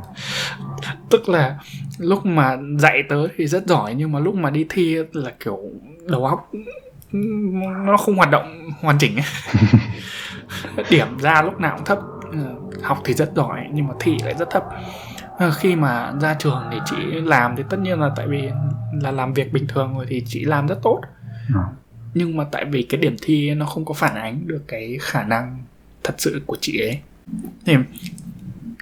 Tức 1.11 1.29
là 1.29 1.59
lúc 1.99 2.27
mà 2.27 2.57
dạy 2.79 3.03
tớ 3.09 3.29
thì 3.37 3.47
rất 3.47 3.67
giỏi 3.67 3.95
nhưng 3.95 4.13
mà 4.13 4.19
lúc 4.19 4.35
mà 4.35 4.51
đi 4.51 4.67
thi 4.69 4.97
là 5.13 5.31
kiểu 5.45 5.59
đầu 6.07 6.25
óc 6.27 6.51
nó 7.87 7.97
không 7.97 8.17
hoạt 8.17 8.31
động 8.31 8.71
hoàn 8.81 8.99
chỉnh 8.99 9.17
ấy. 9.17 9.25
điểm 10.91 11.19
ra 11.19 11.43
lúc 11.43 11.61
nào 11.61 11.77
cũng 11.77 11.85
thấp. 11.85 11.99
Ừ, 12.33 12.39
học 12.83 12.99
thì 13.05 13.15
rất 13.15 13.31
giỏi 13.37 13.67
nhưng 13.73 13.87
mà 13.89 13.95
thi 14.01 14.17
lại 14.25 14.35
rất 14.39 14.51
thấp. 14.51 14.65
Ờ, 15.39 15.51
khi 15.51 15.77
mà 15.77 16.13
ra 16.21 16.35
trường 16.39 16.63
thì 16.73 16.79
chị 16.87 16.97
làm 17.11 17.57
thì 17.57 17.63
tất 17.71 17.81
nhiên 17.81 18.01
là 18.01 18.11
tại 18.17 18.27
vì 18.29 18.51
là 19.03 19.11
làm 19.11 19.33
việc 19.35 19.53
bình 19.53 19.67
thường 19.69 19.95
rồi 19.97 20.07
thì 20.09 20.23
chị 20.27 20.45
làm 20.45 20.67
rất 20.67 20.79
tốt. 20.83 21.01
Ờ. 21.55 21.61
nhưng 22.15 22.37
mà 22.37 22.45
tại 22.53 22.65
vì 22.65 22.83
cái 22.83 23.01
điểm 23.01 23.17
thi 23.23 23.55
nó 23.55 23.67
không 23.67 23.85
có 23.85 23.95
phản 23.95 24.15
ánh 24.15 24.47
được 24.47 24.63
cái 24.69 24.99
khả 25.01 25.23
năng 25.25 25.59
thật 26.05 26.15
sự 26.19 26.43
của 26.47 26.57
chị 26.61 26.81
ấy. 26.81 26.99
Thì 27.67 27.75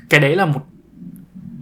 cái 0.08 0.20
đấy 0.20 0.36
là 0.36 0.46
một 0.46 0.66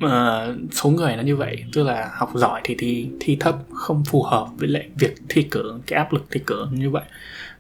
ờ, 0.01 0.57
số 0.73 0.91
người 0.91 1.17
nó 1.17 1.23
như 1.23 1.37
vậy. 1.37 1.65
Tức 1.73 1.83
là 1.83 2.11
học 2.15 2.31
giỏi 2.35 2.61
thì 2.65 2.75
thi 2.79 3.09
thi 3.21 3.37
thấp 3.41 3.57
không 3.75 4.05
phù 4.05 4.23
hợp 4.23 4.49
với 4.57 4.69
lại 4.69 4.89
việc 4.99 5.15
thi 5.29 5.43
cử 5.51 5.81
cái 5.87 5.99
áp 5.99 6.13
lực 6.13 6.27
thi 6.31 6.41
cử 6.47 6.67
như 6.73 6.91
vậy. 6.91 7.05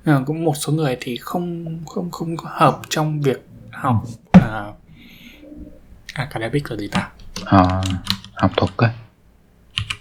Ờ, 0.04 0.22
cũng 0.26 0.44
một 0.44 0.54
số 0.56 0.72
người 0.72 0.96
thì 1.00 1.16
không 1.16 1.78
không 1.86 2.10
không 2.10 2.36
có 2.36 2.48
hợp 2.52 2.80
trong 2.88 3.20
việc 3.20 3.46
học 3.70 4.04
à, 4.32 4.72
academic 6.14 6.70
là 6.70 6.76
gì 6.76 6.88
ta? 6.88 7.10
Ờ, 7.44 7.82
học 8.34 8.50
thuật 8.56 8.70
á 8.76 8.92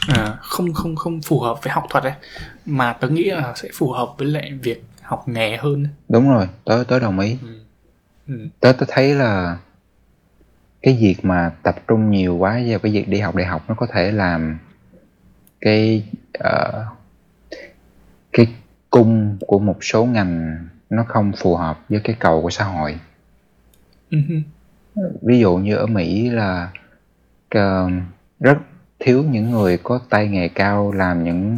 à, 0.07 0.37
không 0.41 0.73
không 0.73 0.95
không 0.95 1.21
phù 1.21 1.39
hợp 1.39 1.63
với 1.63 1.73
học 1.73 1.83
thuật 1.89 2.03
ấy. 2.03 2.13
Mà 2.65 2.93
tớ 2.93 3.07
nghĩ 3.09 3.23
là 3.23 3.53
sẽ 3.55 3.69
phù 3.73 3.91
hợp 3.91 4.13
với 4.17 4.27
lại 4.27 4.51
việc 4.61 4.83
học 5.01 5.27
nghề 5.27 5.57
hơn 5.57 5.87
đúng 6.09 6.29
rồi 6.29 6.47
tớ 6.65 6.83
tớ 6.87 6.99
đồng 6.99 7.19
ý. 7.19 7.37
Ừ. 7.41 7.62
Ừ. 8.27 8.47
tớ 8.59 8.71
tớ 8.73 8.85
thấy 8.89 9.15
là 9.15 9.57
cái 10.81 10.97
việc 11.01 11.15
mà 11.25 11.51
tập 11.63 11.75
trung 11.87 12.11
nhiều 12.11 12.37
quá 12.37 12.61
vào 12.67 12.79
cái 12.79 12.91
việc 12.91 13.07
đi 13.09 13.19
học 13.19 13.35
đại 13.35 13.45
học 13.47 13.63
nó 13.67 13.75
có 13.75 13.87
thể 13.93 14.11
làm 14.11 14.57
cái 15.61 16.03
ờ, 16.33 16.85
cái 18.33 18.47
cung 18.89 19.37
của 19.47 19.59
một 19.59 19.83
số 19.83 20.05
ngành 20.05 20.57
nó 20.89 21.03
không 21.07 21.31
phù 21.37 21.55
hợp 21.55 21.79
với 21.89 21.99
cái 22.03 22.15
cầu 22.19 22.41
của 22.41 22.49
xã 22.49 22.63
hội 22.65 22.99
Ừ. 24.11 24.17
ví 25.21 25.39
dụ 25.39 25.57
như 25.57 25.75
ở 25.75 25.85
Mỹ 25.85 26.29
là 26.29 26.69
ờ, 27.49 27.89
rất 28.39 28.57
thiếu 28.99 29.23
những 29.23 29.51
người 29.51 29.77
có 29.77 29.99
tay 30.09 30.27
nghề 30.27 30.47
cao 30.47 30.91
làm 30.91 31.23
những 31.23 31.57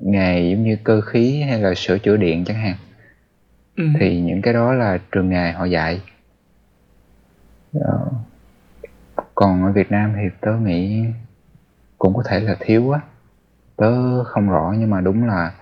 nghề 0.00 0.50
giống 0.50 0.64
như 0.64 0.76
cơ 0.84 1.00
khí 1.00 1.42
hay 1.42 1.60
là 1.60 1.74
sửa 1.76 1.98
chữa 1.98 2.16
điện 2.16 2.44
chẳng 2.44 2.56
hạn 2.56 2.74
ừ. 3.76 3.84
thì 4.00 4.20
những 4.20 4.42
cái 4.42 4.54
đó 4.54 4.72
là 4.72 4.98
trường 5.12 5.28
nghề 5.28 5.52
họ 5.52 5.64
dạy 5.64 6.00
Ờ. 7.74 8.10
còn 9.34 9.64
ở 9.64 9.72
Việt 9.72 9.90
Nam 9.90 10.12
thì 10.16 10.28
tớ 10.40 10.52
nghĩ 10.52 11.04
cũng 11.98 12.14
có 12.14 12.22
thể 12.26 12.40
là 12.40 12.56
thiếu 12.60 12.90
á 12.90 13.00
tớ 13.76 14.24
không 14.24 14.50
rõ 14.50 14.74
nhưng 14.78 14.90
mà 14.90 15.00
đúng 15.00 15.26
là 15.26 15.52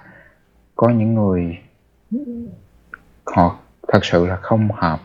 có 0.77 0.89
những 0.89 1.15
người 1.15 1.59
họ 3.27 3.59
thật 3.89 4.05
sự 4.05 4.27
là 4.27 4.37
không 4.37 4.69
hợp 4.73 5.01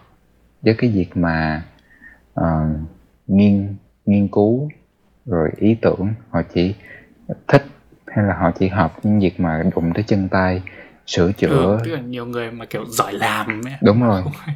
với 0.62 0.76
cái 0.78 0.90
việc 0.90 1.18
mà 1.18 1.64
uh, 2.40 2.46
nghiên 3.28 3.76
nghiên 4.06 4.28
cứu 4.28 4.70
rồi 5.26 5.50
ý 5.58 5.78
tưởng 5.82 6.14
họ 6.30 6.42
chỉ 6.54 6.76
thích 7.48 7.66
hay 8.08 8.26
là 8.26 8.34
họ 8.34 8.52
chỉ 8.60 8.68
hợp 8.68 8.94
những 9.04 9.20
việc 9.20 9.40
mà 9.40 9.64
đụng 9.76 9.92
tới 9.94 10.04
chân 10.08 10.30
tay 10.30 10.62
sửa 11.08 11.32
chữa 11.32 11.48
ừ, 11.48 11.78
tức 11.86 11.92
là 11.92 12.00
nhiều 12.00 12.26
người 12.26 12.52
mà 12.52 12.66
kiểu 12.66 12.86
giỏi 12.86 13.14
làm 13.14 13.64
ấy. 13.66 13.74
đúng 13.82 14.04
rồi 14.04 14.24
không 14.24 14.34
phải, 14.46 14.56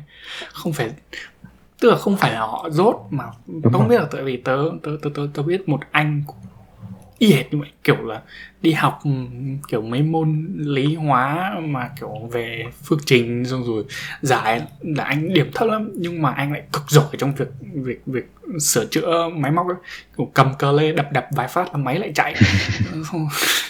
không 0.54 0.74
phải 0.74 0.90
tức 1.80 1.90
là 1.90 1.98
không 1.98 2.18
phải 2.18 2.32
là 2.32 2.40
họ 2.40 2.70
dốt 2.72 3.08
mà 3.10 3.24
Đúng 3.48 3.62
tôi 3.64 3.72
không 3.74 3.88
biết 3.88 4.00
là 4.00 4.08
tại 4.12 4.24
vì 4.24 4.38
tớ 4.38 4.58
tớ 4.84 4.92
tớ 5.02 5.10
tớ, 5.16 5.28
tớ 5.34 5.44
biết 5.44 5.70
một 5.70 5.80
anh 5.92 6.24
y 7.20 7.34
hệt 7.34 7.54
như 7.54 7.60
vậy 7.60 7.70
kiểu 7.84 7.96
là 7.96 8.22
đi 8.62 8.72
học 8.72 9.00
ừm, 9.04 9.58
kiểu 9.68 9.82
mấy 9.82 10.02
môn 10.04 10.56
lý 10.58 10.96
hóa 10.96 11.56
mà 11.64 11.90
kiểu 12.00 12.30
về 12.32 12.66
phương 12.84 13.00
trình 13.06 13.46
xong 13.46 13.64
rồi 13.64 13.84
giải 14.22 14.62
là 14.82 15.04
anh 15.04 15.34
điểm 15.34 15.52
thấp 15.56 15.68
lắm 15.68 15.92
nhưng 15.96 16.22
mà 16.22 16.32
anh 16.32 16.52
lại 16.52 16.64
cực 16.74 16.84
giỏi 16.90 17.06
trong 17.18 17.36
việc 17.36 17.48
việc 17.74 18.02
việc 18.06 18.32
sửa 18.60 18.86
chữa 18.86 19.30
máy 19.34 19.52
móc 19.52 19.68
ấy. 19.68 19.76
kiểu 20.18 20.32
cầm 20.34 20.54
cờ 20.60 20.72
lê 20.72 20.92
đập 20.92 21.12
đập 21.12 21.28
vài 21.32 21.48
phát 21.48 21.72
là 21.72 21.78
máy 21.78 22.00
lại 22.00 22.12
chạy 22.16 22.36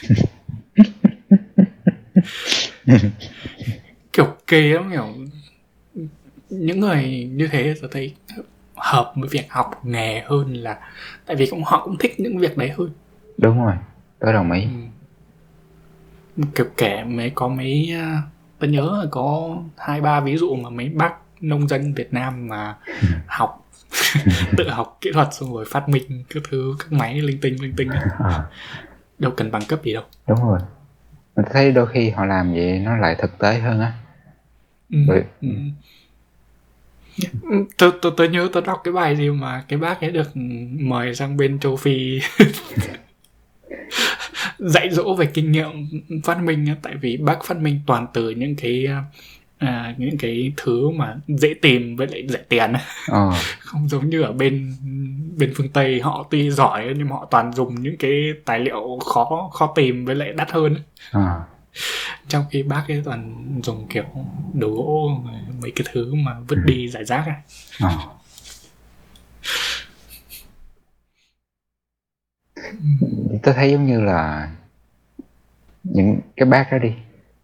kiểu 4.13 4.27
kê 4.47 4.73
lắm 4.73 4.89
kiểu 4.91 5.05
những 6.49 6.79
người 6.79 7.29
như 7.33 7.47
thế 7.47 7.75
tôi 7.81 7.89
thấy 7.93 8.15
hợp 8.75 9.13
với 9.15 9.29
việc 9.29 9.51
học 9.51 9.85
nghề 9.85 10.21
hơn 10.25 10.53
là 10.53 10.79
tại 11.25 11.35
vì 11.35 11.45
cũng 11.45 11.63
họ 11.63 11.81
cũng 11.85 11.97
thích 11.97 12.19
những 12.19 12.37
việc 12.37 12.57
đấy 12.57 12.69
hơn. 12.77 12.89
Đúng 13.37 13.65
rồi 13.65 13.73
tớ 14.19 14.33
đồng 14.33 14.51
ý. 14.51 14.67
Ừ. 16.37 16.43
kiểu 16.55 16.65
kể 16.77 17.03
mấy 17.03 17.31
có 17.35 17.47
mấy 17.47 17.93
à, 17.93 18.21
tôi 18.59 18.69
nhớ 18.69 18.99
là 19.03 19.09
có 19.11 19.57
hai 19.77 20.01
ba 20.01 20.19
ví 20.19 20.37
dụ 20.37 20.55
mà 20.55 20.69
mấy 20.69 20.89
bác 20.89 21.13
nông 21.41 21.67
dân 21.67 21.93
Việt 21.93 22.13
Nam 22.13 22.47
mà 22.47 22.75
học 23.27 23.63
tự 24.57 24.69
học 24.69 24.97
kỹ 25.01 25.11
thuật 25.13 25.27
xong 25.31 25.53
rồi 25.53 25.65
phát 25.69 25.89
minh 25.89 26.23
các 26.29 26.43
thứ 26.49 26.75
các 26.79 26.91
máy 26.91 27.21
linh 27.21 27.37
tinh 27.41 27.61
linh 27.61 27.73
tinh 27.75 27.89
à, 28.19 28.45
đâu 29.19 29.31
cần 29.37 29.51
bằng 29.51 29.65
cấp 29.67 29.83
gì 29.83 29.93
đâu. 29.93 30.03
Đúng 30.27 30.39
rồi 30.39 30.59
mình 31.37 31.45
thấy 31.53 31.71
đôi 31.71 31.87
khi 31.87 32.09
họ 32.09 32.25
làm 32.25 32.53
vậy 32.53 32.79
nó 32.79 32.97
lại 32.97 33.15
thực 33.19 33.37
tế 33.39 33.59
hơn 33.59 33.79
á 33.79 33.93
ừ. 34.89 34.97
Ừ. 35.41 35.47
Ừ, 37.41 37.65
tôi 37.77 37.91
tôi 38.01 38.11
tôi 38.17 38.29
nhớ 38.29 38.49
tôi 38.53 38.63
đọc 38.65 38.81
cái 38.83 38.93
bài 38.93 39.15
gì 39.15 39.29
mà 39.29 39.63
cái 39.67 39.79
bác 39.79 40.01
ấy 40.01 40.11
được 40.11 40.31
mời 40.79 41.15
sang 41.15 41.37
bên 41.37 41.59
châu 41.59 41.75
Phi 41.75 42.19
dạy 44.59 44.89
dỗ 44.91 45.15
về 45.15 45.25
kinh 45.33 45.51
nghiệm 45.51 45.69
phát 46.23 46.43
minh 46.43 46.65
tại 46.81 46.95
vì 47.01 47.17
bác 47.17 47.43
phát 47.45 47.57
minh 47.57 47.79
toàn 47.87 48.07
từ 48.13 48.29
những 48.29 48.55
cái 48.55 48.87
à, 49.57 49.95
những 49.97 50.17
cái 50.17 50.53
thứ 50.57 50.89
mà 50.89 51.15
dễ 51.27 51.53
tìm 51.61 51.95
với 51.95 52.07
lại 52.07 52.27
rẻ 52.29 52.39
tiền. 52.49 52.73
Ờ. 53.07 53.31
Không 53.59 53.89
giống 53.89 54.09
như 54.09 54.21
ở 54.21 54.31
bên 54.31 54.75
bên 55.37 55.53
phương 55.55 55.69
Tây 55.69 56.01
họ 56.01 56.27
tuy 56.31 56.51
giỏi 56.51 56.93
nhưng 56.97 57.09
mà 57.09 57.15
họ 57.15 57.27
toàn 57.31 57.53
dùng 57.53 57.81
những 57.81 57.97
cái 57.97 58.33
tài 58.45 58.59
liệu 58.59 58.99
khó 59.05 59.49
khó 59.53 59.73
tìm 59.75 60.05
với 60.05 60.15
lại 60.15 60.33
đắt 60.33 60.51
hơn. 60.51 60.75
À, 61.11 61.39
trong 62.27 62.45
khi 62.51 62.63
bác 62.63 62.85
ấy 62.87 63.01
toàn 63.05 63.45
dùng 63.63 63.87
kiểu 63.87 64.03
đồ 64.53 64.69
gỗ 64.69 65.21
mấy 65.61 65.71
cái 65.75 65.87
thứ 65.93 66.13
mà 66.13 66.39
vứt 66.47 66.57
đi 66.65 66.89
giải 66.89 67.05
rác 67.05 67.25
à. 67.27 67.41
à. 67.79 67.97
tôi 73.43 73.53
thấy 73.53 73.71
giống 73.71 73.85
như 73.85 74.01
là 74.01 74.51
những 75.83 76.19
cái 76.35 76.45
bác 76.49 76.71
đó 76.71 76.77
đi 76.77 76.93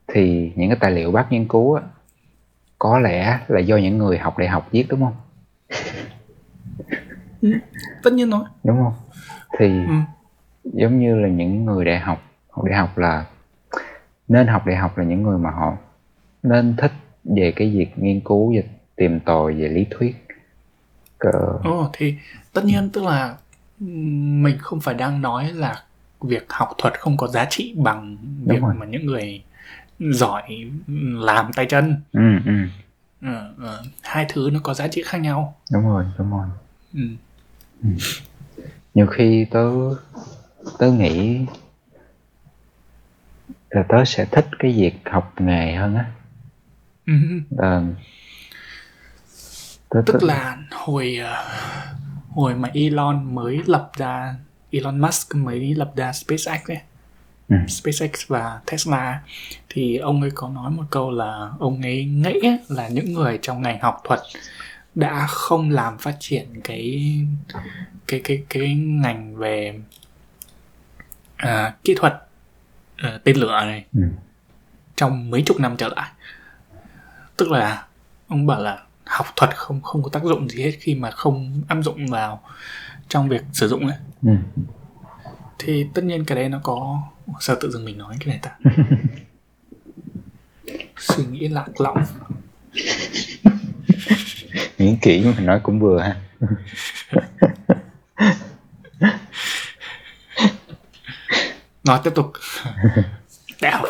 thì 0.08 0.52
những 0.56 0.70
cái 0.70 0.78
tài 0.82 0.92
liệu 0.92 1.12
bác 1.12 1.32
nghiên 1.32 1.48
cứu 1.48 1.74
á 1.74 1.82
có 2.84 3.00
lẽ 3.00 3.40
là 3.48 3.60
do 3.60 3.78
những 3.78 3.98
người 3.98 4.18
học 4.18 4.38
đại 4.38 4.48
học 4.48 4.68
viết 4.72 4.86
đúng 4.90 5.02
không 5.02 5.16
tất 8.04 8.14
nhiên 8.14 8.30
rồi 8.30 8.44
đúng 8.64 8.78
không 8.78 8.94
thì 9.60 9.68
ừ. 9.68 9.94
giống 10.64 11.00
như 11.00 11.20
là 11.20 11.28
những 11.28 11.66
người 11.66 11.86
đại 11.86 12.00
học 12.00 12.24
học 12.50 12.66
đại 12.66 12.78
học 12.78 12.98
là 12.98 13.26
nên 14.28 14.48
học 14.48 14.66
đại 14.66 14.76
học 14.76 14.98
là 14.98 15.04
những 15.04 15.24
người 15.24 15.38
mà 15.38 15.50
họ 15.52 15.78
nên 16.44 16.76
thích 16.78 16.92
về 17.24 17.54
cái 17.56 17.70
việc 17.70 17.92
nghiên 17.96 18.20
cứu 18.20 18.54
và 18.56 18.62
tìm 18.96 19.20
tòi 19.20 19.54
về 19.54 19.68
lý 19.68 19.86
thuyết 19.90 20.28
Cờ, 21.18 21.60
Ồ, 21.64 21.90
thì 21.94 22.16
tất 22.54 22.66
nhiên 22.66 22.90
tức 22.90 23.04
là 23.04 23.36
ừm, 23.80 24.44
mình 24.44 24.58
không 24.60 24.80
phải 24.82 24.94
đang 24.94 25.22
nói 25.22 25.52
là 25.54 25.84
việc 26.22 26.46
học 26.50 26.70
thuật 26.78 27.00
không 27.00 27.18
có 27.18 27.28
giá 27.28 27.46
trị 27.50 27.76
bằng 27.78 28.18
việc 28.46 28.62
rồi. 28.62 28.74
mà 28.74 28.86
những 28.86 29.06
người 29.06 29.44
giỏi 30.00 30.72
làm 31.14 31.54
tay 31.54 31.66
chân. 31.66 32.02
Ừ 32.12 32.22
ừ. 32.46 32.52
Ờ, 33.22 33.54
ờ, 33.60 33.84
hai 34.02 34.26
thứ 34.30 34.50
nó 34.54 34.60
có 34.64 34.74
giá 34.74 34.88
trị 34.88 35.04
khác 35.06 35.18
nhau. 35.18 35.56
Đúng 35.72 35.84
rồi 35.84 36.06
đúng 36.18 36.32
rồi. 36.32 36.48
Ừ. 36.94 37.00
nhiều 38.94 39.08
khi 39.08 39.46
tớ 39.52 39.70
tớ 40.80 40.92
nghĩ 40.92 41.46
là 43.70 43.84
tớ 43.90 44.06
sẽ 44.06 44.26
thích 44.26 44.48
cái 44.60 44.72
việc 44.72 44.94
học 45.12 45.34
nghề 45.40 45.76
hơn 45.76 45.96
á. 45.96 46.12
Ừ. 47.06 47.14
Ờ, 47.58 47.84
tớ, 49.90 50.02
tức 50.06 50.16
tớ- 50.22 50.28
là 50.28 50.58
hồi 50.72 51.20
hồi 52.30 52.56
mà 52.56 52.70
Elon 52.74 53.36
mới 53.36 53.62
lập 53.66 53.92
ra 53.98 54.36
Elon 54.72 55.00
Musk 55.02 55.36
mới 55.36 55.74
lập 55.76 55.92
ra 55.96 56.12
SpaceX 56.14 56.68
ấy 56.68 56.78
Ừ. 57.54 57.68
SpaceX 57.68 58.28
và 58.28 58.60
Tesla 58.72 59.22
thì 59.70 59.98
ông 59.98 60.22
ấy 60.22 60.32
có 60.36 60.50
nói 60.50 60.72
một 60.72 60.84
câu 60.90 61.12
là 61.12 61.50
ông 61.60 61.82
ấy 61.82 62.06
nghĩ 62.06 62.40
là 62.68 62.88
những 62.88 63.14
người 63.14 63.40
trong 63.42 63.62
ngành 63.62 63.80
học 63.80 64.02
thuật 64.04 64.20
đã 64.96 65.28
không 65.28 65.70
làm 65.70 65.98
phát 65.98 66.16
triển 66.20 66.62
cái 66.64 67.12
cái 68.08 68.22
cái 68.24 68.44
cái 68.50 68.76
ngành 68.76 69.36
về 69.36 69.80
à, 71.38 71.76
kỹ 71.84 71.96
thuật 71.98 72.14
ờ, 72.98 73.20
tên 73.24 73.38
lửa 73.38 73.62
này 73.66 73.86
ừ, 73.94 74.02
trong 74.96 75.30
mấy 75.30 75.44
chục 75.46 75.60
năm 75.60 75.76
trở 75.78 75.88
lại 75.88 76.10
tức 77.38 77.52
là 77.52 77.86
ông 78.28 78.48
bảo 78.48 78.62
là 78.62 78.84
học 79.06 79.28
thuật 79.36 79.58
không 79.58 79.82
không 79.82 80.04
có 80.04 80.10
tác 80.10 80.24
dụng 80.24 80.50
gì 80.50 80.64
hết 80.64 80.72
khi 80.80 80.96
mà 80.96 81.12
không 81.12 81.62
áp 81.68 81.78
dụng 81.84 82.08
vào 82.08 82.42
trong 83.10 83.30
việc 83.30 83.44
sử 83.54 83.68
dụng 83.68 83.88
ấy 83.88 83.98
ừ. 84.24 84.32
Thì 85.66 85.88
tất 85.94 86.04
nhiên 86.04 86.26
cái 86.26 86.36
đấy 86.36 86.50
nó 86.50 86.60
có 86.64 87.02
sao 87.40 87.56
tự 87.62 87.72
dưng 87.72 87.86
mình 87.86 87.98
nói 87.98 88.16
cái 88.20 88.28
này 88.28 88.40
ta. 88.42 88.52
Suy 90.98 91.26
nghĩ 91.26 91.48
lạc 91.48 91.82
lõng. 91.82 92.04
Nghĩ 94.78 94.98
kỹ 95.02 95.26
mà 95.26 95.40
nói 95.40 95.60
cũng 95.64 95.80
vừa 95.80 96.00
ha. 96.00 96.16
Nói 101.84 102.00
tiếp 102.04 102.12
tục. 102.16 102.32
Đại 103.62 103.84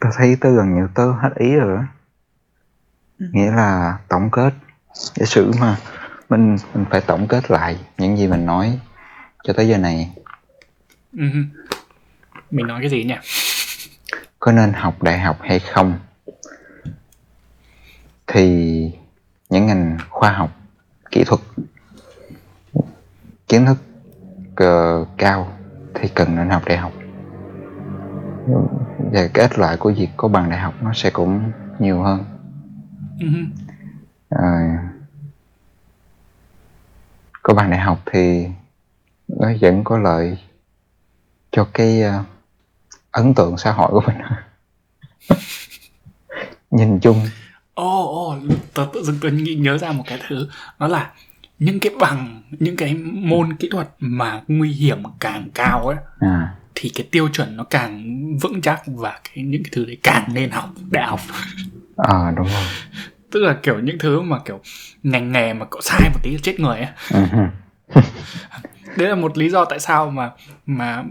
tớ 0.00 0.08
thấy 0.16 0.36
tớ 0.40 0.50
gần 0.56 0.74
như 0.74 0.88
tớ 0.94 1.12
hết 1.12 1.30
ý 1.36 1.54
rồi 1.54 1.76
đó 1.76 1.84
nghĩa 3.18 3.50
là 3.50 3.98
tổng 4.08 4.30
kết. 4.30 4.54
Giả 5.14 5.26
sử 5.26 5.52
mà 5.60 5.76
mình 6.28 6.56
mình 6.74 6.84
phải 6.90 7.00
tổng 7.00 7.28
kết 7.28 7.50
lại 7.50 7.76
những 7.98 8.16
gì 8.16 8.28
mình 8.28 8.46
nói 8.46 8.80
cho 9.44 9.52
tới 9.52 9.68
giờ 9.68 9.78
này. 9.78 10.10
Ừ. 11.12 11.24
mình 12.50 12.66
nói 12.66 12.80
cái 12.80 12.90
gì 12.90 13.04
nhỉ? 13.04 13.14
Có 14.38 14.52
nên 14.52 14.72
học 14.72 15.02
đại 15.02 15.18
học 15.18 15.38
hay 15.40 15.58
không? 15.58 15.98
Thì 18.26 18.44
những 19.48 19.66
ngành 19.66 19.98
khoa 20.08 20.32
học 20.32 20.50
kỹ 21.10 21.24
thuật 21.24 21.40
kiến 23.48 23.66
thức 23.66 23.78
ờ, 24.56 25.04
cao 25.16 25.58
thì 25.94 26.08
cần 26.14 26.36
nên 26.36 26.50
học 26.50 26.62
đại 26.66 26.76
học 26.78 26.92
và 29.12 29.28
cái 29.34 29.48
ích 29.48 29.58
lợi 29.58 29.76
của 29.76 29.92
việc 29.96 30.08
có 30.16 30.28
bằng 30.28 30.50
đại 30.50 30.58
học 30.58 30.74
nó 30.80 30.92
sẽ 30.94 31.10
cũng 31.10 31.52
nhiều 31.78 32.02
hơn. 32.02 32.24
Ờ, 34.28 34.42
có 37.42 37.54
bằng 37.54 37.70
đại 37.70 37.80
học 37.80 37.98
thì 38.06 38.46
nó 39.28 39.48
vẫn 39.60 39.84
có 39.84 39.98
lợi 39.98 40.38
cho 41.50 41.68
cái 41.74 42.02
uh, 42.02 42.26
ấn 43.10 43.34
tượng 43.34 43.56
xã 43.56 43.72
hội 43.72 43.90
của 43.90 44.02
mình 44.06 44.16
nhìn 46.70 47.00
chung 47.00 47.26
ồ 47.74 48.30
oh, 48.32 48.42
oh, 48.42 48.52
tớ 48.74 48.86
tự 48.92 49.02
dưng 49.02 49.18
tôi 49.20 49.32
nhớ 49.32 49.78
ra 49.78 49.92
một 49.92 50.04
cái 50.06 50.18
thứ 50.28 50.48
đó 50.78 50.88
là 50.88 51.12
những 51.58 51.80
cái 51.80 51.92
bằng 52.00 52.42
những 52.50 52.76
cái 52.76 52.94
môn 53.12 53.56
kỹ 53.56 53.68
thuật 53.72 53.88
mà 53.98 54.42
nguy 54.48 54.72
hiểm 54.72 55.02
càng 55.20 55.48
cao 55.54 55.86
ấy 55.86 55.96
à. 56.20 56.54
Thì 56.80 56.88
cái 56.94 57.06
tiêu 57.10 57.28
chuẩn 57.28 57.56
nó 57.56 57.64
càng 57.64 58.02
vững 58.40 58.60
chắc 58.60 58.82
và 58.86 59.20
cái 59.24 59.44
những 59.44 59.62
cái 59.62 59.70
thứ 59.72 59.84
đấy 59.84 59.98
càng 60.02 60.24
nên 60.32 60.50
học 60.50 60.70
đại 60.90 61.06
học 61.06 61.20
à 61.96 62.32
đúng 62.36 62.46
rồi 62.46 62.62
tức 63.30 63.40
là 63.40 63.56
kiểu 63.62 63.78
những 63.78 63.98
thứ 63.98 64.20
mà 64.20 64.38
kiểu 64.44 64.60
ngành 65.02 65.32
nghề 65.32 65.52
mà 65.52 65.66
cậu 65.70 65.80
sai 65.80 66.10
một 66.14 66.20
tí 66.22 66.30
là 66.30 66.38
chết 66.42 66.60
người 66.60 66.78
ấy 66.78 66.88
uh-huh. 67.08 67.48
đấy 68.96 69.08
là 69.08 69.14
một 69.14 69.38
lý 69.38 69.48
do 69.48 69.64
tại 69.64 69.80
sao 69.80 70.10
mà 70.10 70.30
mà 70.66 71.04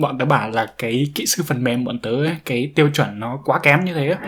bọn 0.00 0.18
tớ 0.18 0.24
bảo 0.24 0.50
là 0.50 0.66
cái 0.78 1.06
kỹ 1.14 1.26
sư 1.26 1.42
phần 1.46 1.64
mềm 1.64 1.84
bọn 1.84 1.98
tớ 1.98 2.10
ấy, 2.10 2.36
cái 2.44 2.72
tiêu 2.74 2.90
chuẩn 2.94 3.20
nó 3.20 3.38
quá 3.44 3.58
kém 3.62 3.84
như 3.84 3.94
thế 3.94 4.06
ấy. 4.06 4.18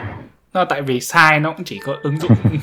nó 0.53 0.65
tại 0.65 0.83
vì 0.83 1.01
sai 1.01 1.41
nó 1.41 1.53
cũng 1.53 1.65
chỉ 1.65 1.79
có 1.79 1.97
ứng 2.03 2.19
dụng 2.21 2.33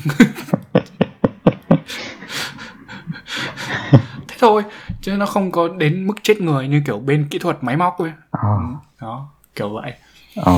thế 4.28 4.36
thôi 4.38 4.62
chứ 5.02 5.16
nó 5.16 5.26
không 5.26 5.50
có 5.50 5.68
đến 5.68 6.06
mức 6.06 6.14
chết 6.22 6.40
người 6.40 6.68
như 6.68 6.82
kiểu 6.86 6.98
bên 6.98 7.28
kỹ 7.30 7.38
thuật 7.38 7.58
máy 7.60 7.76
móc 7.76 7.98
ấy 7.98 8.12
oh. 8.36 8.82
đó 9.00 9.28
kiểu 9.54 9.68
vậy 9.68 9.94
ừ. 10.34 10.52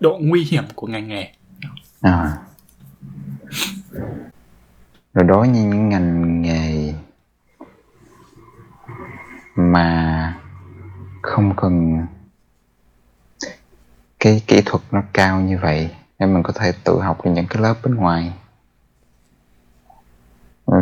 độ 0.00 0.18
nguy 0.20 0.44
hiểm 0.44 0.64
của 0.74 0.86
ngành 0.86 1.08
nghề 1.08 1.32
à. 2.00 2.36
rồi 5.14 5.24
đối 5.24 5.38
với 5.38 5.48
những 5.48 5.88
ngành 5.88 6.42
nghề 6.42 6.94
mà 9.56 10.34
không 11.22 11.56
cần 11.56 12.06
cái 14.20 14.42
kỹ 14.46 14.62
thuật 14.66 14.82
nó 14.90 15.02
cao 15.12 15.40
như 15.40 15.58
vậy 15.62 15.90
nên 16.18 16.34
mình 16.34 16.42
có 16.42 16.52
thể 16.52 16.72
tự 16.84 17.00
học 17.00 17.18
ở 17.18 17.30
những 17.30 17.46
cái 17.46 17.62
lớp 17.62 17.74
bên 17.82 17.94
ngoài 17.94 18.32
ừ, 20.66 20.76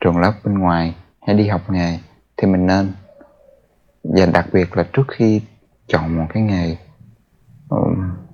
trường 0.00 0.18
lớp 0.18 0.32
bên 0.44 0.58
ngoài 0.58 0.94
hay 1.28 1.36
đi 1.36 1.48
học 1.48 1.70
nghề 1.70 1.98
thì 2.36 2.48
mình 2.48 2.66
nên 2.66 2.92
và 4.04 4.26
đặc 4.26 4.46
biệt 4.52 4.76
là 4.76 4.86
trước 4.92 5.02
khi 5.08 5.40
chọn 5.86 6.16
một 6.16 6.26
cái 6.34 6.42
nghề 6.42 6.76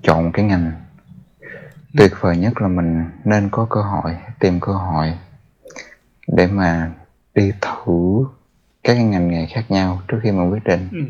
chọn 0.03 0.25
một 0.25 0.31
cái 0.35 0.45
ngành 0.45 0.73
tuyệt 1.97 2.13
vời 2.21 2.37
nhất 2.37 2.53
là 2.63 2.69
mình 2.69 3.05
nên 3.25 3.49
có 3.51 3.67
cơ 3.71 3.83
hội 3.83 4.17
tìm 4.41 4.61
cơ 4.61 4.73
hội 4.73 5.13
để 6.27 6.47
mà 6.47 6.93
đi 7.35 7.53
thử 7.61 8.25
các 8.85 8.95
ngành 8.95 9.29
nghề 9.29 9.47
khác 9.47 9.65
nhau 9.69 10.03
trước 10.09 10.19
khi 10.23 10.31
mà 10.33 10.49
quyết 10.51 10.65
định 10.65 10.89
ừ. 10.93 11.05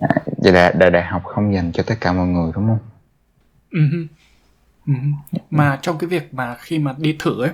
à, 0.00 0.16
vậy 0.38 0.52
là 0.52 0.72
đại, 0.78 0.90
đại 0.90 1.04
học 1.04 1.24
không 1.24 1.54
dành 1.54 1.72
cho 1.72 1.82
tất 1.82 1.94
cả 2.00 2.12
mọi 2.12 2.26
người 2.26 2.52
đúng 2.54 2.66
không 2.66 2.78
ừ. 3.70 4.06
Ừ. 4.86 4.92
mà 5.50 5.78
trong 5.82 5.98
cái 5.98 6.08
việc 6.08 6.34
mà 6.34 6.56
khi 6.58 6.78
mà 6.78 6.94
đi 6.98 7.16
thử 7.18 7.42
ấy 7.42 7.50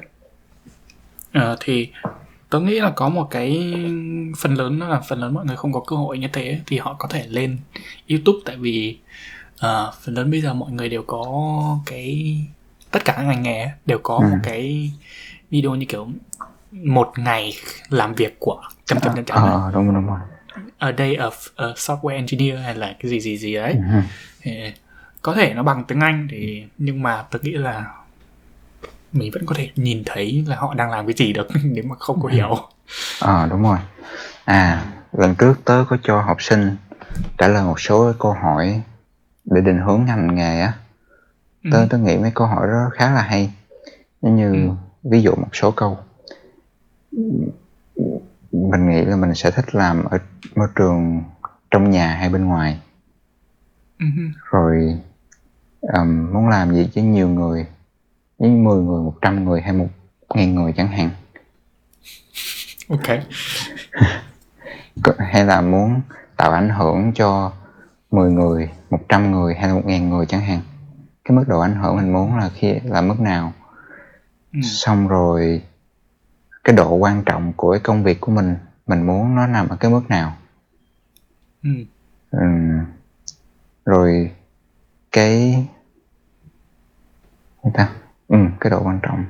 uh, 1.38 1.58
thì 1.60 1.90
tớ 2.50 2.60
nghĩ 2.60 2.80
là 2.80 2.90
có 2.90 3.08
một 3.08 3.28
cái 3.30 3.74
phần 4.38 4.54
lớn 4.54 4.80
là 4.80 5.00
phần 5.00 5.20
lớn 5.20 5.34
mọi 5.34 5.44
người 5.44 5.56
không 5.56 5.72
có 5.72 5.80
cơ 5.86 5.96
hội 5.96 6.18
như 6.18 6.28
thế 6.32 6.60
thì 6.66 6.78
họ 6.78 6.96
có 6.98 7.08
thể 7.08 7.26
lên 7.28 7.58
youtube 8.10 8.38
tại 8.44 8.56
vì 8.56 8.98
uh, 9.54 9.94
phần 10.02 10.14
lớn 10.14 10.30
bây 10.30 10.40
giờ 10.40 10.54
mọi 10.54 10.72
người 10.72 10.88
đều 10.88 11.02
có 11.02 11.26
cái 11.86 12.36
tất 12.90 13.04
cả 13.04 13.12
các 13.16 13.22
ngành 13.22 13.42
nghề 13.42 13.70
đều 13.86 13.98
có 14.02 14.16
ừ. 14.16 14.28
một 14.30 14.38
cái 14.42 14.90
video 15.50 15.74
như 15.74 15.86
kiểu 15.86 16.08
một 16.72 17.12
ngày 17.16 17.52
làm 17.88 18.14
việc 18.14 18.36
của 18.40 18.62
chấm 18.84 19.00
chấm 19.00 19.14
chấm 19.14 19.24
chấm 19.24 19.38
à, 19.38 19.70
đúng 19.74 19.94
đúng 19.94 20.06
rồi 20.06 20.18
a 20.78 20.92
day 20.98 21.16
of 21.16 21.30
a 21.56 21.66
software 21.66 22.14
engineer 22.14 22.60
hay 22.60 22.74
là 22.74 22.96
cái 23.00 23.10
gì 23.10 23.20
gì 23.20 23.38
gì 23.38 23.54
đấy 23.54 23.72
ừ. 23.72 24.00
thì 24.40 24.72
có 25.22 25.34
thể 25.34 25.54
nó 25.54 25.62
bằng 25.62 25.84
tiếng 25.84 26.00
Anh 26.00 26.28
thì 26.30 26.64
nhưng 26.78 27.02
mà 27.02 27.24
tôi 27.30 27.40
nghĩ 27.44 27.52
là 27.52 27.84
mình 29.12 29.30
vẫn 29.34 29.46
có 29.46 29.54
thể 29.58 29.70
nhìn 29.76 30.02
thấy 30.06 30.44
là 30.48 30.56
họ 30.56 30.74
đang 30.74 30.90
làm 30.90 31.06
cái 31.06 31.14
gì 31.16 31.32
được 31.32 31.48
nếu 31.64 31.84
mà 31.86 31.96
không 31.98 32.20
có 32.22 32.28
ừ. 32.28 32.34
hiểu 32.34 32.56
à 33.20 33.46
đúng 33.50 33.62
rồi 33.62 33.78
à 34.44 34.92
lần 35.12 35.34
trước 35.34 35.54
tớ 35.64 35.84
có 35.88 35.96
cho 36.02 36.20
học 36.20 36.42
sinh 36.42 36.76
trả 37.38 37.48
lời 37.48 37.64
một 37.64 37.80
số 37.80 38.12
câu 38.18 38.32
hỏi 38.32 38.82
để 39.44 39.60
định 39.60 39.78
hướng 39.86 40.04
ngành 40.04 40.34
nghề 40.34 40.60
á 40.60 40.72
tớ 41.72 41.78
ừ. 41.78 41.86
tớ 41.90 41.98
nghĩ 41.98 42.16
mấy 42.16 42.30
câu 42.34 42.46
hỏi 42.46 42.66
đó 42.68 42.90
khá 42.92 43.14
là 43.14 43.22
hay 43.22 43.52
như 44.20 44.52
ừ. 44.52 44.70
ví 45.02 45.22
dụ 45.22 45.34
một 45.34 45.48
số 45.52 45.70
câu 45.70 45.98
mình 48.52 48.88
nghĩ 48.88 49.04
là 49.04 49.16
mình 49.16 49.34
sẽ 49.34 49.50
thích 49.50 49.74
làm 49.74 50.04
ở 50.04 50.18
môi 50.54 50.68
trường 50.74 51.22
trong 51.70 51.90
nhà 51.90 52.14
hay 52.14 52.28
bên 52.28 52.44
ngoài 52.44 52.80
uh-huh. 53.98 54.30
rồi 54.50 55.00
um, 55.80 56.32
muốn 56.32 56.48
làm 56.48 56.74
gì 56.74 56.88
với 56.94 57.04
nhiều 57.04 57.28
người 57.28 57.66
với 58.42 58.50
10 58.50 58.82
người 58.82 59.02
100 59.02 59.44
người 59.44 59.60
hay 59.60 59.72
một 59.72 59.88
ngàn 60.34 60.54
người 60.54 60.72
chẳng 60.76 60.88
hạn 60.88 61.10
ok 62.88 63.18
hay 65.18 65.44
là 65.44 65.60
muốn 65.60 66.00
tạo 66.36 66.52
ảnh 66.52 66.68
hưởng 66.68 67.12
cho 67.14 67.52
10 68.10 68.30
người 68.30 68.70
100 68.90 69.30
người 69.30 69.54
hay 69.54 69.68
là 69.68 69.74
1 69.74 69.80
ngàn 69.84 70.10
người 70.10 70.26
chẳng 70.26 70.40
hạn 70.40 70.60
cái 71.24 71.36
mức 71.36 71.44
độ 71.48 71.60
ảnh 71.60 71.74
hưởng 71.74 71.96
mình 71.96 72.12
muốn 72.12 72.36
là 72.36 72.50
khi 72.54 72.74
là 72.84 73.00
mức 73.00 73.20
nào 73.20 73.52
ừ. 74.52 74.60
xong 74.62 75.08
rồi 75.08 75.62
cái 76.64 76.76
độ 76.76 76.94
quan 76.94 77.22
trọng 77.24 77.52
của 77.56 77.72
cái 77.72 77.80
công 77.80 78.02
việc 78.02 78.20
của 78.20 78.32
mình 78.32 78.56
mình 78.86 79.02
muốn 79.02 79.34
nó 79.34 79.46
nằm 79.46 79.68
ở 79.68 79.76
cái 79.76 79.90
mức 79.90 80.02
nào 80.08 80.36
ừ. 81.62 81.70
Ừ. 82.30 82.46
rồi 83.84 84.30
cái 85.12 85.66
ta 87.74 88.01
ừ, 88.28 88.36
cái 88.60 88.70
độ 88.70 88.82
quan 88.84 89.00
trọng. 89.02 89.24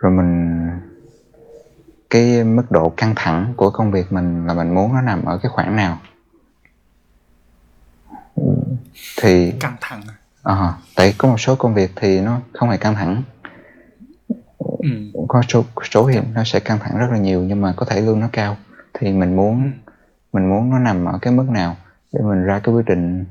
Rồi 0.00 0.12
mình 0.12 0.70
cái 2.10 2.44
mức 2.44 2.70
độ 2.70 2.92
căng 2.96 3.12
thẳng 3.16 3.52
của 3.56 3.70
công 3.70 3.90
việc 3.90 4.12
mình 4.12 4.46
là 4.46 4.54
mình 4.54 4.74
muốn 4.74 4.94
nó 4.94 5.00
nằm 5.00 5.24
ở 5.24 5.38
cái 5.42 5.50
khoảng 5.54 5.76
nào? 5.76 5.98
Thì 9.22 9.52
căng 9.60 9.76
thẳng 9.80 10.02
à, 10.42 10.74
tại 10.96 11.14
có 11.18 11.28
một 11.28 11.40
số 11.40 11.56
công 11.56 11.74
việc 11.74 11.90
thì 11.96 12.20
nó 12.20 12.40
không 12.52 12.70
hề 12.70 12.76
căng 12.76 12.94
thẳng. 12.94 13.22
Ừ. 14.78 14.88
có 15.28 15.42
số 15.48 15.64
số 15.90 16.06
hiện 16.06 16.24
nó 16.34 16.44
sẽ 16.44 16.60
căng 16.60 16.78
thẳng 16.78 16.98
rất 16.98 17.06
là 17.10 17.18
nhiều 17.18 17.42
nhưng 17.42 17.60
mà 17.60 17.74
có 17.76 17.86
thể 17.86 18.00
lương 18.00 18.20
nó 18.20 18.28
cao. 18.32 18.56
Thì 18.94 19.12
mình 19.12 19.36
muốn 19.36 19.72
ừ. 19.86 19.92
mình 20.32 20.48
muốn 20.48 20.70
nó 20.70 20.78
nằm 20.78 21.04
ở 21.04 21.18
cái 21.22 21.32
mức 21.32 21.48
nào 21.48 21.76
để 22.12 22.20
mình 22.22 22.44
ra 22.44 22.60
cái 22.64 22.74
quyết 22.74 22.86
định 22.86 23.24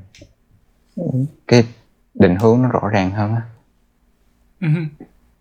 cái 1.48 1.64
định 2.14 2.36
hướng 2.36 2.62
nó 2.62 2.68
rõ 2.68 2.88
ràng 2.88 3.10
hơn 3.10 3.34
á 3.34 3.42
ừ. 4.60 4.68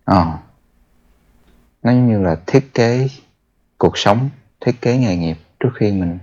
ờ 0.06 0.38
nó 1.84 1.92
như 1.92 2.22
là 2.22 2.38
thiết 2.48 2.74
kế 2.74 3.08
cuộc 3.78 3.98
sống 3.98 4.30
thiết 4.62 4.82
kế 4.82 4.98
nghề 4.98 5.16
nghiệp 5.16 5.38
trước 5.60 5.70
khi 5.76 5.92
mình 5.92 6.18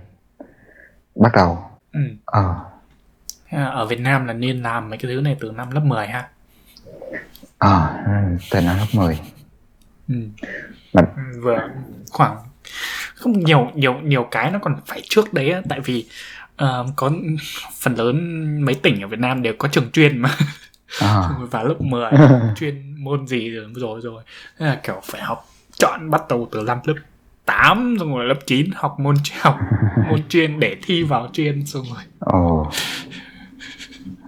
bắt 1.15 1.31
đầu 1.35 1.69
ừ. 1.93 1.99
ờ 2.25 2.55
ở 3.51 3.85
Việt 3.85 3.99
Nam 3.99 4.25
là 4.25 4.33
nên 4.33 4.61
làm 4.61 4.89
mấy 4.89 4.97
cái 4.97 5.11
thứ 5.11 5.21
này 5.21 5.37
từ 5.39 5.51
năm 5.51 5.71
lớp 5.71 5.81
10 5.83 6.07
ha 6.07 6.29
ờ 7.57 7.87
à, 8.05 8.29
từ 8.51 8.61
năm 8.61 8.77
lớp 8.77 8.85
10 8.93 9.19
ừ. 10.07 10.15
Mà... 10.93 11.01
vừa 11.41 11.69
khoảng 12.11 12.37
không 13.15 13.39
nhiều 13.39 13.71
nhiều 13.75 13.93
nhiều 13.93 14.27
cái 14.31 14.51
nó 14.51 14.59
còn 14.59 14.75
phải 14.85 15.01
trước 15.09 15.33
đấy 15.33 15.51
á, 15.51 15.61
tại 15.69 15.79
vì 15.79 16.05
uh, 16.63 16.87
có 16.95 17.11
phần 17.79 17.95
lớn 17.95 18.15
mấy 18.65 18.75
tỉnh 18.75 19.01
ở 19.01 19.07
Việt 19.07 19.19
Nam 19.19 19.41
đều 19.41 19.53
có 19.57 19.67
trường 19.71 19.91
chuyên 19.91 20.17
mà 20.17 20.29
à. 20.99 21.29
vào 21.51 21.67
lớp 21.67 21.81
10 21.81 22.11
chuyên 22.55 23.03
môn 23.03 23.27
gì 23.27 23.49
rồi 23.49 23.65
rồi 23.75 24.01
rồi 24.03 24.23
thế 24.59 24.65
là 24.65 24.79
kiểu 24.83 25.01
phải 25.03 25.21
học 25.21 25.49
chọn 25.77 26.09
bắt 26.09 26.21
đầu 26.29 26.49
từ 26.51 26.61
năm 26.61 26.79
lớp 26.85 26.93
8 27.45 27.95
xong 27.99 28.15
rồi 28.15 28.25
lớp 28.25 28.37
9 28.45 28.69
học 28.75 28.99
môn 28.99 29.15
học 29.41 29.59
môn 30.09 30.27
chuyên 30.29 30.59
để 30.59 30.75
thi 30.83 31.03
vào 31.03 31.29
chuyên 31.33 31.65
xong 31.65 31.83
rồi 31.93 32.03
ồ 32.19 32.61
oh. 32.61 32.73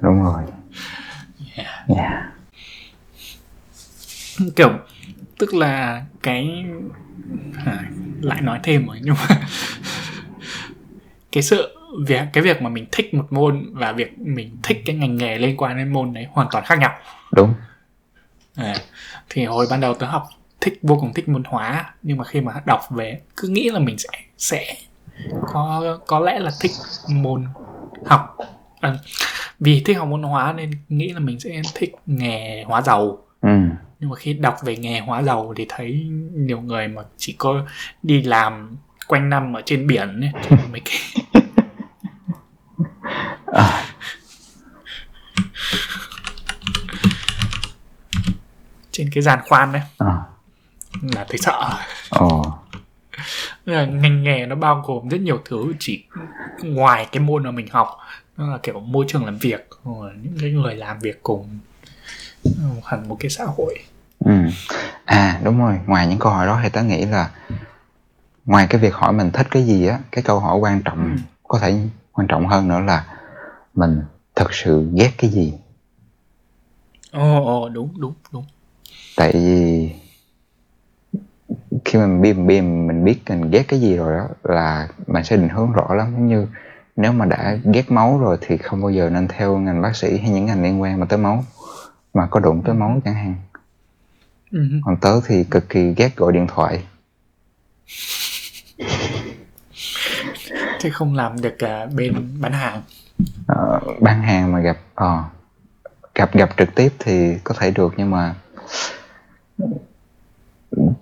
đúng 0.01 0.23
rồi 0.23 0.43
yeah. 1.55 1.89
Yeah. 1.97 2.23
kiểu 4.55 4.69
tức 5.37 5.53
là 5.53 6.05
cái 6.23 6.65
à, 7.65 7.83
lại 8.21 8.41
nói 8.41 8.59
thêm 8.63 8.87
rồi 8.87 8.99
nhưng 9.03 9.15
mà 9.29 9.41
cái 11.31 11.43
sự 11.43 11.76
việc 12.05 12.21
cái 12.33 12.43
việc 12.43 12.61
mà 12.61 12.69
mình 12.69 12.85
thích 12.91 13.13
một 13.13 13.25
môn 13.29 13.69
và 13.73 13.91
việc 13.91 14.19
mình 14.19 14.57
thích 14.63 14.81
cái 14.85 14.95
ngành 14.95 15.17
nghề 15.17 15.37
liên 15.37 15.57
quan 15.57 15.77
đến 15.77 15.93
môn 15.93 16.13
đấy 16.13 16.27
hoàn 16.31 16.47
toàn 16.51 16.65
khác 16.65 16.79
nhau. 16.79 16.91
Đúng. 17.31 17.53
À, 18.55 18.75
thì 19.29 19.45
hồi 19.45 19.67
ban 19.69 19.81
đầu 19.81 19.93
tớ 19.93 20.05
học 20.05 20.23
thích 20.61 20.79
vô 20.81 20.97
cùng 21.01 21.13
thích 21.13 21.29
môn 21.29 21.43
hóa 21.43 21.93
nhưng 22.03 22.17
mà 22.17 22.23
khi 22.23 22.41
mà 22.41 22.53
đọc 22.65 22.81
về 22.89 23.21
cứ 23.37 23.47
nghĩ 23.47 23.69
là 23.69 23.79
mình 23.79 23.97
sẽ 23.97 24.09
sẽ 24.37 24.75
có 25.47 25.97
có 26.07 26.19
lẽ 26.19 26.39
là 26.39 26.51
thích 26.61 26.71
môn 27.09 27.45
học. 28.05 28.37
À, 28.79 28.95
vì 29.59 29.81
thích 29.85 29.97
học 29.97 30.07
môn 30.07 30.23
hóa 30.23 30.53
nên 30.53 30.71
nghĩ 30.89 31.13
là 31.13 31.19
mình 31.19 31.39
sẽ 31.39 31.61
thích 31.75 31.95
nghề 32.05 32.63
hóa 32.63 32.81
dầu. 32.81 33.23
Ừ. 33.41 33.49
nhưng 33.99 34.09
mà 34.09 34.15
khi 34.15 34.33
đọc 34.33 34.57
về 34.63 34.77
nghề 34.77 34.99
hóa 34.99 35.23
dầu 35.23 35.53
thì 35.57 35.65
thấy 35.69 36.07
nhiều 36.33 36.61
người 36.61 36.87
mà 36.87 37.01
chỉ 37.17 37.35
có 37.37 37.65
đi 38.03 38.21
làm 38.21 38.77
quanh 39.07 39.29
năm 39.29 39.53
ở 39.53 39.61
trên 39.65 39.87
biển 39.87 40.21
ấy 40.21 40.31
mấy 40.71 40.81
cái 40.85 41.23
à, 43.53 43.83
trên 48.91 49.09
cái 49.13 49.21
giàn 49.23 49.39
khoan 49.49 49.71
đấy. 49.71 49.81
À, 49.97 50.17
là 51.01 51.25
thấy 51.29 51.37
sợ. 51.37 51.69
Ồ. 52.09 52.41
Là 53.65 53.85
ngành 53.85 54.23
nghề 54.23 54.45
nó 54.45 54.55
bao 54.55 54.83
gồm 54.87 55.09
rất 55.09 55.21
nhiều 55.21 55.41
thứ 55.45 55.73
chỉ 55.79 56.03
ngoài 56.63 57.07
cái 57.11 57.19
môn 57.23 57.43
mà 57.43 57.51
mình 57.51 57.67
học. 57.71 57.97
Nó 58.37 58.47
là 58.47 58.57
kiểu 58.63 58.79
môi 58.79 59.05
trường 59.07 59.25
làm 59.25 59.37
việc 59.37 59.69
những 60.23 60.37
cái 60.41 60.51
người 60.51 60.75
làm 60.75 60.99
việc 60.99 61.23
cùng 61.23 61.59
ừ, 62.43 62.51
hẳn 62.85 63.09
một 63.09 63.17
cái 63.19 63.29
xã 63.29 63.45
hội. 63.57 63.75
Ừ. 64.19 64.31
à 65.05 65.39
đúng 65.43 65.59
rồi. 65.59 65.79
Ngoài 65.85 66.07
những 66.07 66.19
câu 66.19 66.31
hỏi 66.31 66.47
đó 66.47 66.59
thì 66.63 66.69
tớ 66.69 66.83
nghĩ 66.83 67.05
là 67.05 67.29
ngoài 68.45 68.67
cái 68.69 68.81
việc 68.81 68.93
hỏi 68.93 69.13
mình 69.13 69.31
thích 69.31 69.47
cái 69.51 69.63
gì 69.63 69.87
á 69.87 69.99
cái 70.11 70.23
câu 70.23 70.39
hỏi 70.39 70.57
quan 70.57 70.81
trọng 70.85 70.97
Ừ. 71.15 71.21
có 71.47 71.59
thể 71.59 71.79
quan 72.11 72.27
trọng 72.27 72.47
hơn 72.47 72.67
nữa 72.67 72.79
là 72.79 73.05
mình 73.77 74.01
thật 74.35 74.53
sự 74.53 74.89
ghét 74.93 75.11
cái 75.17 75.29
gì? 75.29 75.53
Ồ 77.11 77.45
ồ 77.45 77.69
đúng 77.69 77.89
đúng 77.99 78.13
đúng. 78.31 78.45
Tại 79.15 79.31
vì 79.33 79.89
khi 81.85 81.99
mình 81.99 82.21
biết 82.21 82.33
mình 82.33 82.87
mình 82.87 83.03
biết 83.03 83.19
mình 83.29 83.51
ghét 83.51 83.65
cái 83.67 83.79
gì 83.79 83.95
rồi 83.95 84.17
đó 84.17 84.27
là 84.43 84.87
mình 85.07 85.23
sẽ 85.23 85.37
định 85.37 85.49
hướng 85.49 85.71
rõ 85.71 85.93
lắm. 85.95 86.11
Giống 86.13 86.27
như 86.27 86.47
nếu 86.95 87.11
mà 87.11 87.25
đã 87.25 87.57
ghét 87.73 87.91
máu 87.91 88.17
rồi 88.19 88.37
thì 88.41 88.57
không 88.57 88.81
bao 88.81 88.91
giờ 88.91 89.09
nên 89.09 89.27
theo 89.27 89.57
ngành 89.57 89.81
bác 89.81 89.95
sĩ 89.95 90.17
hay 90.17 90.29
những 90.29 90.45
ngành 90.45 90.63
liên 90.63 90.81
quan 90.81 90.99
mà 90.99 91.05
tới 91.05 91.19
máu 91.19 91.45
mà 92.13 92.27
có 92.31 92.39
đụng 92.39 92.61
tới 92.65 92.75
máu 92.75 93.01
chẳng 93.05 93.15
hạn. 93.15 93.35
Ừ. 94.51 94.59
còn 94.85 94.97
tớ 95.01 95.21
thì 95.25 95.43
cực 95.43 95.69
kỳ 95.69 95.93
ghét 95.97 96.15
gọi 96.15 96.33
điện 96.33 96.47
thoại. 96.47 96.83
Thế 100.79 100.89
không 100.89 101.15
làm 101.15 101.41
được 101.41 101.55
cả 101.59 101.85
bên 101.85 102.37
bán 102.41 102.51
hàng 102.51 102.81
Ờ, 103.47 103.79
bán 104.01 104.21
hàng 104.21 104.51
mà 104.51 104.59
gặp 104.59 104.77
ờ, 104.95 105.23
gặp 106.15 106.33
gặp 106.33 106.49
trực 106.57 106.75
tiếp 106.75 106.89
thì 106.99 107.37
có 107.43 107.55
thể 107.59 107.71
được 107.71 107.93
nhưng 107.97 108.11
mà 108.11 108.35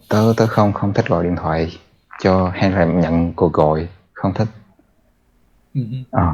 tớ 0.09 0.33
tớ 0.37 0.47
không 0.47 0.73
không 0.73 0.93
thích 0.93 1.07
gọi 1.07 1.23
điện 1.23 1.35
thoại 1.35 1.79
cho 2.23 2.51
hay 2.53 2.71
là 2.71 2.85
nhận 2.85 3.33
cuộc 3.33 3.53
gọi 3.53 3.87
không 4.13 4.33
thích. 4.33 4.47
Ờ 6.11 6.33